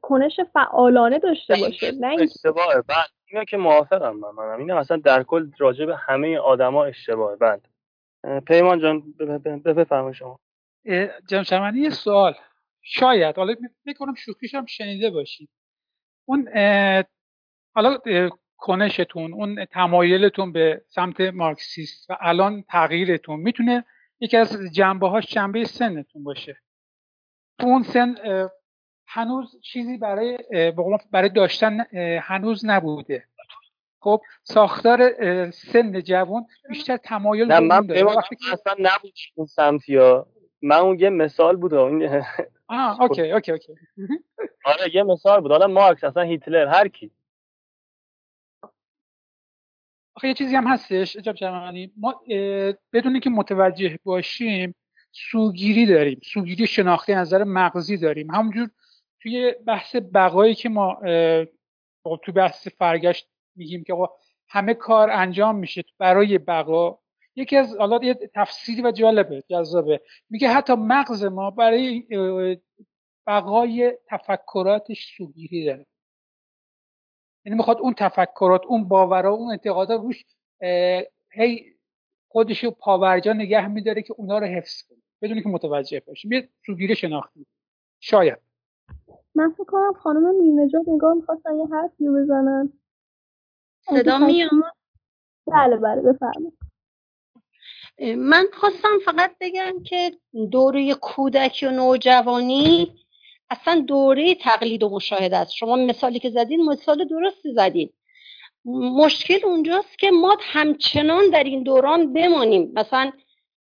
[0.03, 2.83] کنش فعالانه داشته باشه نه اشتباهه.
[2.89, 4.59] بعد اینه که موافقم من منم.
[4.59, 7.37] اینه مثلا در کل راجع به همه آدما اشتباهه.
[7.37, 7.61] بعد
[8.47, 9.03] پیمان جان
[9.65, 10.39] بفرمایید شما.
[11.29, 12.35] جناب شرمنی یه سوال.
[12.83, 13.55] شاید حالا
[13.85, 15.51] می‌کنم شوخیش هم شنیده باشید.
[16.25, 16.49] اون
[17.75, 17.99] حالا
[18.57, 23.85] کنشتون اون تمایلتون به سمت مارکسیست و الان تغییرتون می‌تونه
[24.21, 26.57] یکی از جنبه هاش جنبه سنتون باشه.
[27.59, 28.15] تو اون سن
[29.07, 30.39] هنوز چیزی برای
[31.13, 31.81] برای داشتن
[32.23, 33.25] هنوز نبوده.
[34.01, 35.11] خب ساختار
[35.51, 37.91] سن جوان بیشتر تمایل نه من
[38.53, 40.27] اصلا نبود اون سمت یا؟
[40.63, 41.75] من اون یه مثال بود
[42.69, 43.75] آه okay okay okay.
[44.65, 45.51] آره یه مثال بود.
[45.51, 47.11] حالا مارکس اصلا هیتلر هر کی.
[50.15, 52.21] آخه یه چیزی هم هستش اجاب جمعانی ما
[52.93, 54.75] بدون اینکه متوجه باشیم
[55.13, 56.21] سوگیری داریم.
[56.25, 58.31] سوگیری شناختی نظر مغزی داریم.
[58.31, 58.71] همونجور
[59.23, 61.01] توی بحث بقایی که ما
[62.23, 63.95] تو بحث فرگشت میگیم که
[64.49, 66.99] همه کار انجام میشه برای بقا.
[67.41, 70.01] یکی از حالا یه تفسیری و جالبه جذابه.
[70.31, 72.07] میگه حتی مغز ما برای
[73.27, 75.87] بقای تفکراتش سوگیری داره.
[77.45, 80.25] یعنی می‌خواد اون تفکرات اون باورها اون اعتقادات روش
[81.31, 81.75] هی
[82.29, 86.97] خودش پاورجا نگه میداره که اونا رو حفظ کنه بدون که متوجه باشیم یه سوگیری
[86.97, 87.47] شناختی.
[88.01, 88.39] شاید.
[89.35, 92.73] من فکر کنم خانم مینجاد نگاه می‌خواستن یه حرفی بزنن.
[93.81, 94.51] صدا میاد؟
[95.47, 96.70] بله بله بفرمایید.
[98.01, 100.13] من خواستم فقط بگم که
[100.51, 102.93] دوره کودکی و نوجوانی
[103.51, 105.53] اصلا دوره تقلید و مشاهده است.
[105.53, 107.91] شما مثالی که زدین مثال درستی زدین.
[108.65, 112.73] مشکل اونجاست که ما همچنان در این دوران بمانیم.
[112.75, 113.13] مثلا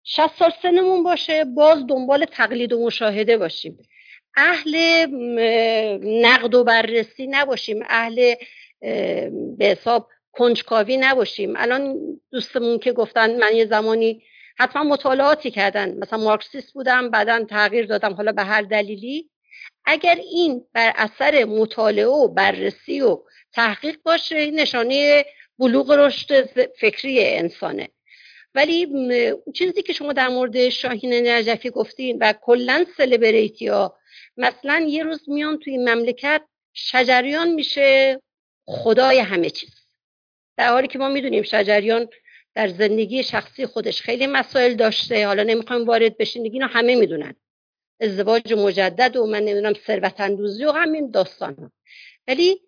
[0.04, 3.78] 60 سال سنمون باشه باز دنبال تقلید و مشاهده باشیم.
[4.36, 5.06] اهل
[6.02, 7.82] نقد و بررسی نباشیم.
[7.88, 8.34] اهل
[9.58, 10.08] به حساب
[10.38, 11.54] کنجکاوی نباشیم.
[11.56, 11.96] الان
[12.32, 14.22] دوستمون که گفتن من یه زمانی
[14.58, 15.98] حتما مطالعاتی کردن.
[15.98, 19.30] مثلا مارکسیست بودم بعدا تغییر دادم حالا به هر دلیلی.
[19.84, 23.18] اگر این بر اثر مطالعه و بررسی و
[23.52, 25.24] تحقیق باشه نشانه
[25.58, 26.46] بلوغ رشد
[26.80, 27.88] فکری انسانه.
[28.54, 28.86] ولی
[29.54, 33.96] چیزی که شما در مورد شاهین نجفی گفتین و کلا سلبریتی ها
[34.36, 36.42] مثلا یه روز میان توی مملکت
[36.72, 38.20] شجریان میشه
[38.66, 39.85] خدای همه چیز.
[40.56, 42.08] در حالی که ما می‌دونیم شجریان
[42.54, 47.34] در زندگی شخصی خودش خیلی مسائل داشته حالا نمی‌خوایم وارد بشین دیگه همه می‌دونن.
[48.00, 51.72] ازدواج مجدد و من نمی‌دونم ثروت اندوزی و همین داستان ها.
[52.28, 52.60] ولی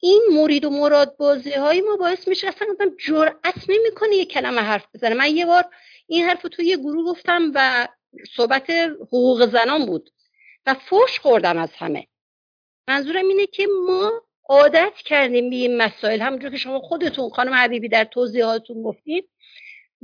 [0.00, 4.60] این مرید و مراد بازی های ما باعث میشه اصلا آدم جرأت نمی‌کنه یه کلمه
[4.60, 5.14] حرف بزنه.
[5.14, 5.64] من یه بار
[6.06, 7.88] این حرف تو یه گروه گفتم و
[8.36, 8.70] صحبت
[9.00, 10.10] حقوق زنان بود
[10.66, 12.06] و فوش خوردم از همه.
[12.88, 16.20] منظورم اینه که ما عادت کردیم به این مسائل.
[16.20, 19.28] همونجور که شما خودتون خانم حبیبی در توضیحاتتون گفتید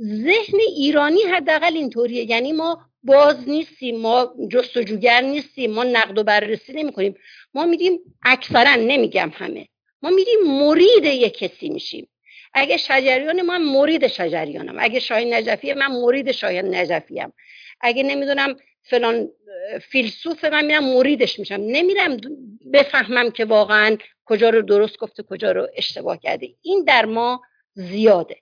[0.01, 2.29] ذهن ایرانی حداقل اینطوریه.
[2.29, 7.15] یعنی ما باز نیستیم ما جستجوگر نیستیم ما نقد و بررسی نمی کنیم
[7.53, 9.67] ما میریم اکثرا نمیگم همه.
[10.01, 12.07] ما میریم مرید یک کسی میشیم.
[12.53, 14.75] اگه شجریان من مرید شجریانم.
[14.79, 17.33] اگه شاهین نجفی من مرید شاهین نجفیم.
[17.81, 19.29] اگه نمی‌دونم فلان
[19.81, 21.59] فیلسوف من میرم مریدش میشم.
[21.59, 22.17] نمیرم
[22.73, 23.97] بفهمم که واقعا
[24.31, 26.47] کجا رو درست گفته کجا رو اشتباه کرده.
[26.61, 27.41] این در ما
[27.73, 28.35] زیاده.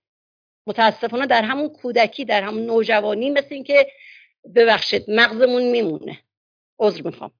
[0.67, 3.87] متاسفانه در همون کودکی در همون نوجوانی مثل اینکه
[4.55, 6.17] ببخشید مغزمون میمونه.
[6.79, 7.31] عذر می‌خوام.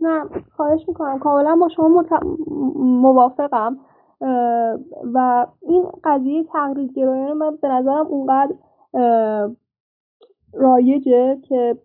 [0.00, 0.24] نه
[0.56, 1.18] خواهش می‌کنم.
[1.18, 2.22] کاملا با شما مت...
[2.76, 3.80] موافقم.
[5.14, 8.54] و این قضیه تقریب گرایانه من به نظرم اونقدر
[10.56, 11.76] رایجه که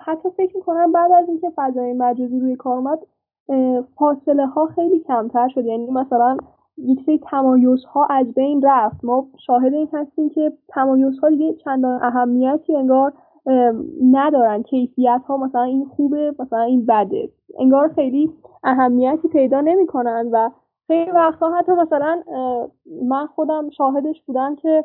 [0.00, 2.98] حتی فکر می‌کنم بعد از اینکه فضای مجازی روی کار اومد
[3.98, 5.64] فاصله ها خیلی کمتر شد.
[5.66, 6.36] یعنی مثلا
[6.78, 9.04] یک سری تمایز ها از بین رفت.
[9.04, 13.12] ما شاهد این هستیم که تمایز ها دیگه چندان اهمیتی انگار
[14.12, 14.62] ندارن.
[14.62, 17.30] کیفیت ها مثلا این خوبه مثلا این بده.
[17.58, 18.32] انگار خیلی
[18.64, 20.50] اهمیتی پیدا نمی‌کنن و
[20.86, 22.22] خیلی وقتا حتی مثلا
[23.02, 24.84] من خودم شاهدش بودم که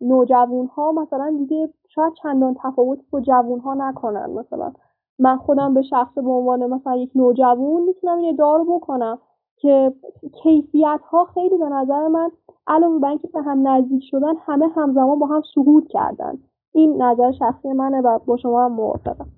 [0.00, 4.30] نوجوان ها مثلا دیگه شاید چندان تفاوتی با جوون ها نکنن.
[4.30, 4.72] مثلا
[5.18, 9.18] من خودم به شخص به عنوان مثلا یک نوجوان می‌تونم یه دار بکنم
[9.56, 9.94] که
[10.42, 12.30] کیفیت ها خیلی به نظر من
[12.66, 16.38] علاوه بر اینکه به هم نزدیک شدن همه همزمان با هم سقوط کردن.
[16.72, 19.30] این نظر شخصی منه و با شما هم موافقم.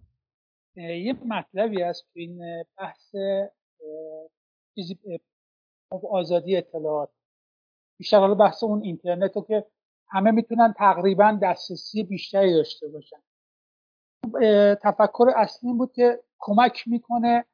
[0.76, 2.40] یه مطلبی هست تو این
[2.78, 3.14] بحث
[4.74, 4.98] چیزی
[6.10, 7.08] آزادی اطلاعات.
[7.98, 9.64] بیشتر حالا بحث اون اینترنت رو که
[10.12, 13.22] همه می‌تونن تقریبا دسترسی بیشتری داشته باشن.
[14.74, 17.44] تفکر اصلی بود که کمک می‌کنه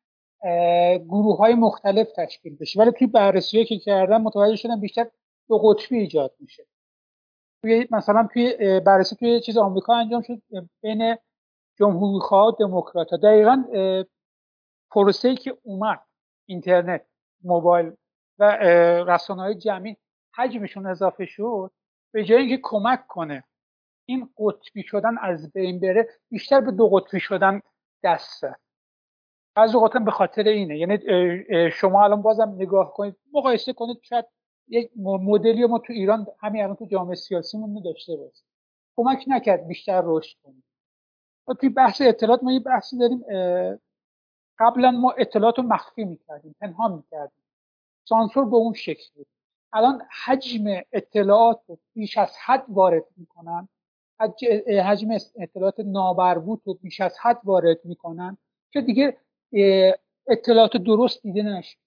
[0.98, 2.80] گروه های مختلف تشکیل بشه.
[2.80, 5.10] ولی توی بررسی که کردن متوجه شدن بیشتر
[5.48, 6.66] دو قطبی ایجاد میشه.
[7.62, 10.43] توی مثلا توی بررسی توی چیز آمریکا انجام شد
[10.82, 11.16] بین
[11.78, 13.14] جمهوریخواه و دموکرات.
[13.14, 13.64] دقیقا
[14.90, 16.02] پروسه که اومد
[16.47, 17.06] اینترنت
[17.44, 17.93] موبایل
[18.39, 18.44] و
[19.09, 19.97] رسانه های جمعی
[20.35, 21.70] حجمشون اضافه شد.
[22.12, 23.44] به جای اینکه کمک کنه
[24.06, 27.60] این قطبی شدن از بین بره بیشتر به دو قطبی شدن
[28.05, 28.56] دسته
[29.56, 30.78] از اوقاتم به خاطر اینه.
[30.78, 30.98] یعنی
[31.70, 34.24] شما الان بازم نگاه کنید مقایسه کنید شاید
[34.68, 38.47] یک مدلی ما تو ایران همین الان تو جامعه سیاسیمون داشته باشیم.
[38.97, 40.64] کمک نکرد بیشتر رشد کنیم.
[41.48, 43.24] و توی بحث اطلاعات ما یه بحثی داریم
[44.59, 47.44] قبلا ما اطلاعات رو مخفی می‌کردیم پنهان می‌کردیم.
[48.05, 49.26] سانسور به اون شکل بود.
[49.73, 53.69] الان حجم اطلاعات رو بیش از حد وارد می‌کنن.
[54.85, 58.39] حجم اطلاعات نابربوط رو بیش از حد وارد می‌کنن
[58.73, 59.19] که دیگه
[60.27, 61.78] اطلاعات درست دیده نشه.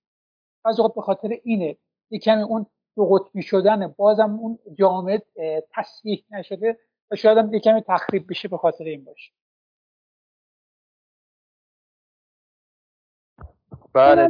[0.65, 1.77] از اوقات به خاطر اینه.
[2.09, 5.23] یه کمی اون دو قطبی شدن بازم اون جامعه
[5.71, 6.79] تصحیح نشده
[7.11, 9.31] و شاید هم یه کمی تخریب بشه به خاطر این باشه.
[13.93, 14.29] بله.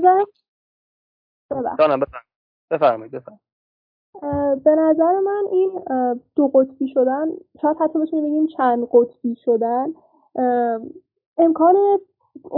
[2.72, 3.41] بفرمایید بفرمایید.
[4.64, 5.72] به نظر من این
[6.35, 7.27] دو قطبی شدن
[7.61, 9.93] شاید حتی بتونیم بگیم چند قطبی شدن
[11.38, 11.76] امکان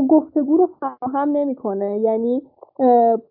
[0.09, 1.99] گفتگو رو فراهم نمی‌کنه.
[1.99, 2.41] یعنی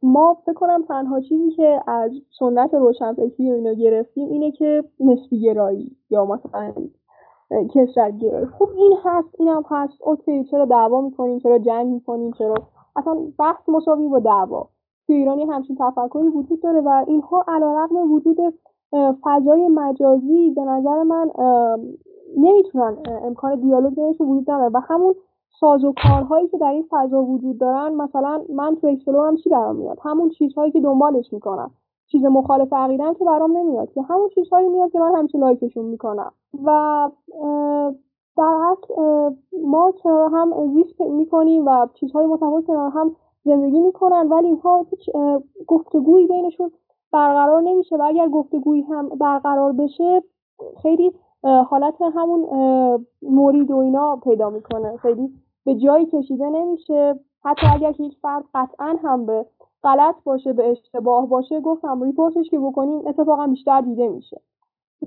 [0.02, 5.40] ما فکر کنم تنها چیزی که از سنت روشنفکری و اینا گرفتیم اینه که نسبی
[5.40, 6.72] گرایی یا مثلا
[7.74, 8.46] کسرت گرایی.
[8.46, 10.02] خب این هست این هم هست.
[10.02, 12.54] اوکی چرا دعوا می‌کنیم؟ چرا جنگ می‌کنیم؟ چرا؟
[12.96, 14.68] اصلا بحث مساوی با دعوا.
[15.06, 18.38] تو ایرانی همچین تفکری وجود داره و اینها علیرغم وجود
[19.22, 21.30] فضای مجازی به نظر من
[22.36, 24.70] نمی‌تونن امکان دیالوگ بینشون وجود نداره.
[24.74, 25.14] و همون
[25.60, 29.50] ساز و کارهایی که در این فضا وجود دارن مثلا من تو explore هم چی
[29.50, 31.70] برام میاد؟ همون چیزهایی که دنبالش می‌کنم.
[32.06, 33.92] چیز مخالف عقیدم که برام نمیاد.
[33.92, 36.32] که همون چیزهایی میاد که من همچین لایکشون می‌کنم.
[36.64, 37.10] و
[38.36, 38.94] در اصل
[39.62, 45.10] ما چرا هم زیست می‌کنیم و چیزهای متفاوت کنار هم زندگی می‌کنن ولی اینها هیچ
[45.66, 46.70] گفتگویی بینشون
[47.12, 47.97] برقرار نمیشه.
[47.97, 50.23] و اگر گفتگویی هم برقرار بشه
[50.82, 51.12] خیلی
[51.43, 52.47] حالت همون
[53.23, 54.97] مورید و اینا پیدا می‌کنه.
[54.97, 55.31] خیلی
[55.64, 57.20] به جایی کشیده نمیشه.
[57.44, 59.47] حتی اگر هیچ فرد قطعا هم به
[59.82, 64.40] غلط باشه به اشتباه باشه گفتم ریپورتش که بکنیم اتفاقا بیشتر دیده میشه.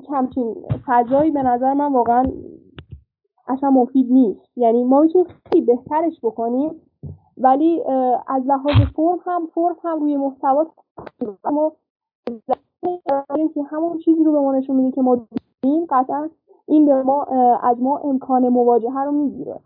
[0.10, 0.56] همچین
[0.86, 2.26] فضایی به نظر من واقعا
[3.48, 4.58] اصلا مفید نیست.
[4.58, 6.82] یعنی ما می‌تونیم خیلی بهترش بکنیم
[7.38, 7.84] ولی
[8.28, 10.66] از لحاظ فرم هم فرم هم روی محتوا
[11.44, 11.76] اما
[13.54, 15.28] که همون چیزی رو به ما نشون میده که ما
[15.64, 16.30] داریم قطعا
[16.68, 17.24] این به ما
[17.64, 19.60] از ما امکان مواجهه رو می‌گیره.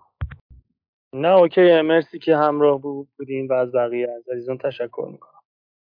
[1.13, 2.81] نه اوکی مرسی که همراه
[3.17, 5.38] بودین و از بقیه از عزیزان تشکر می‌کنم.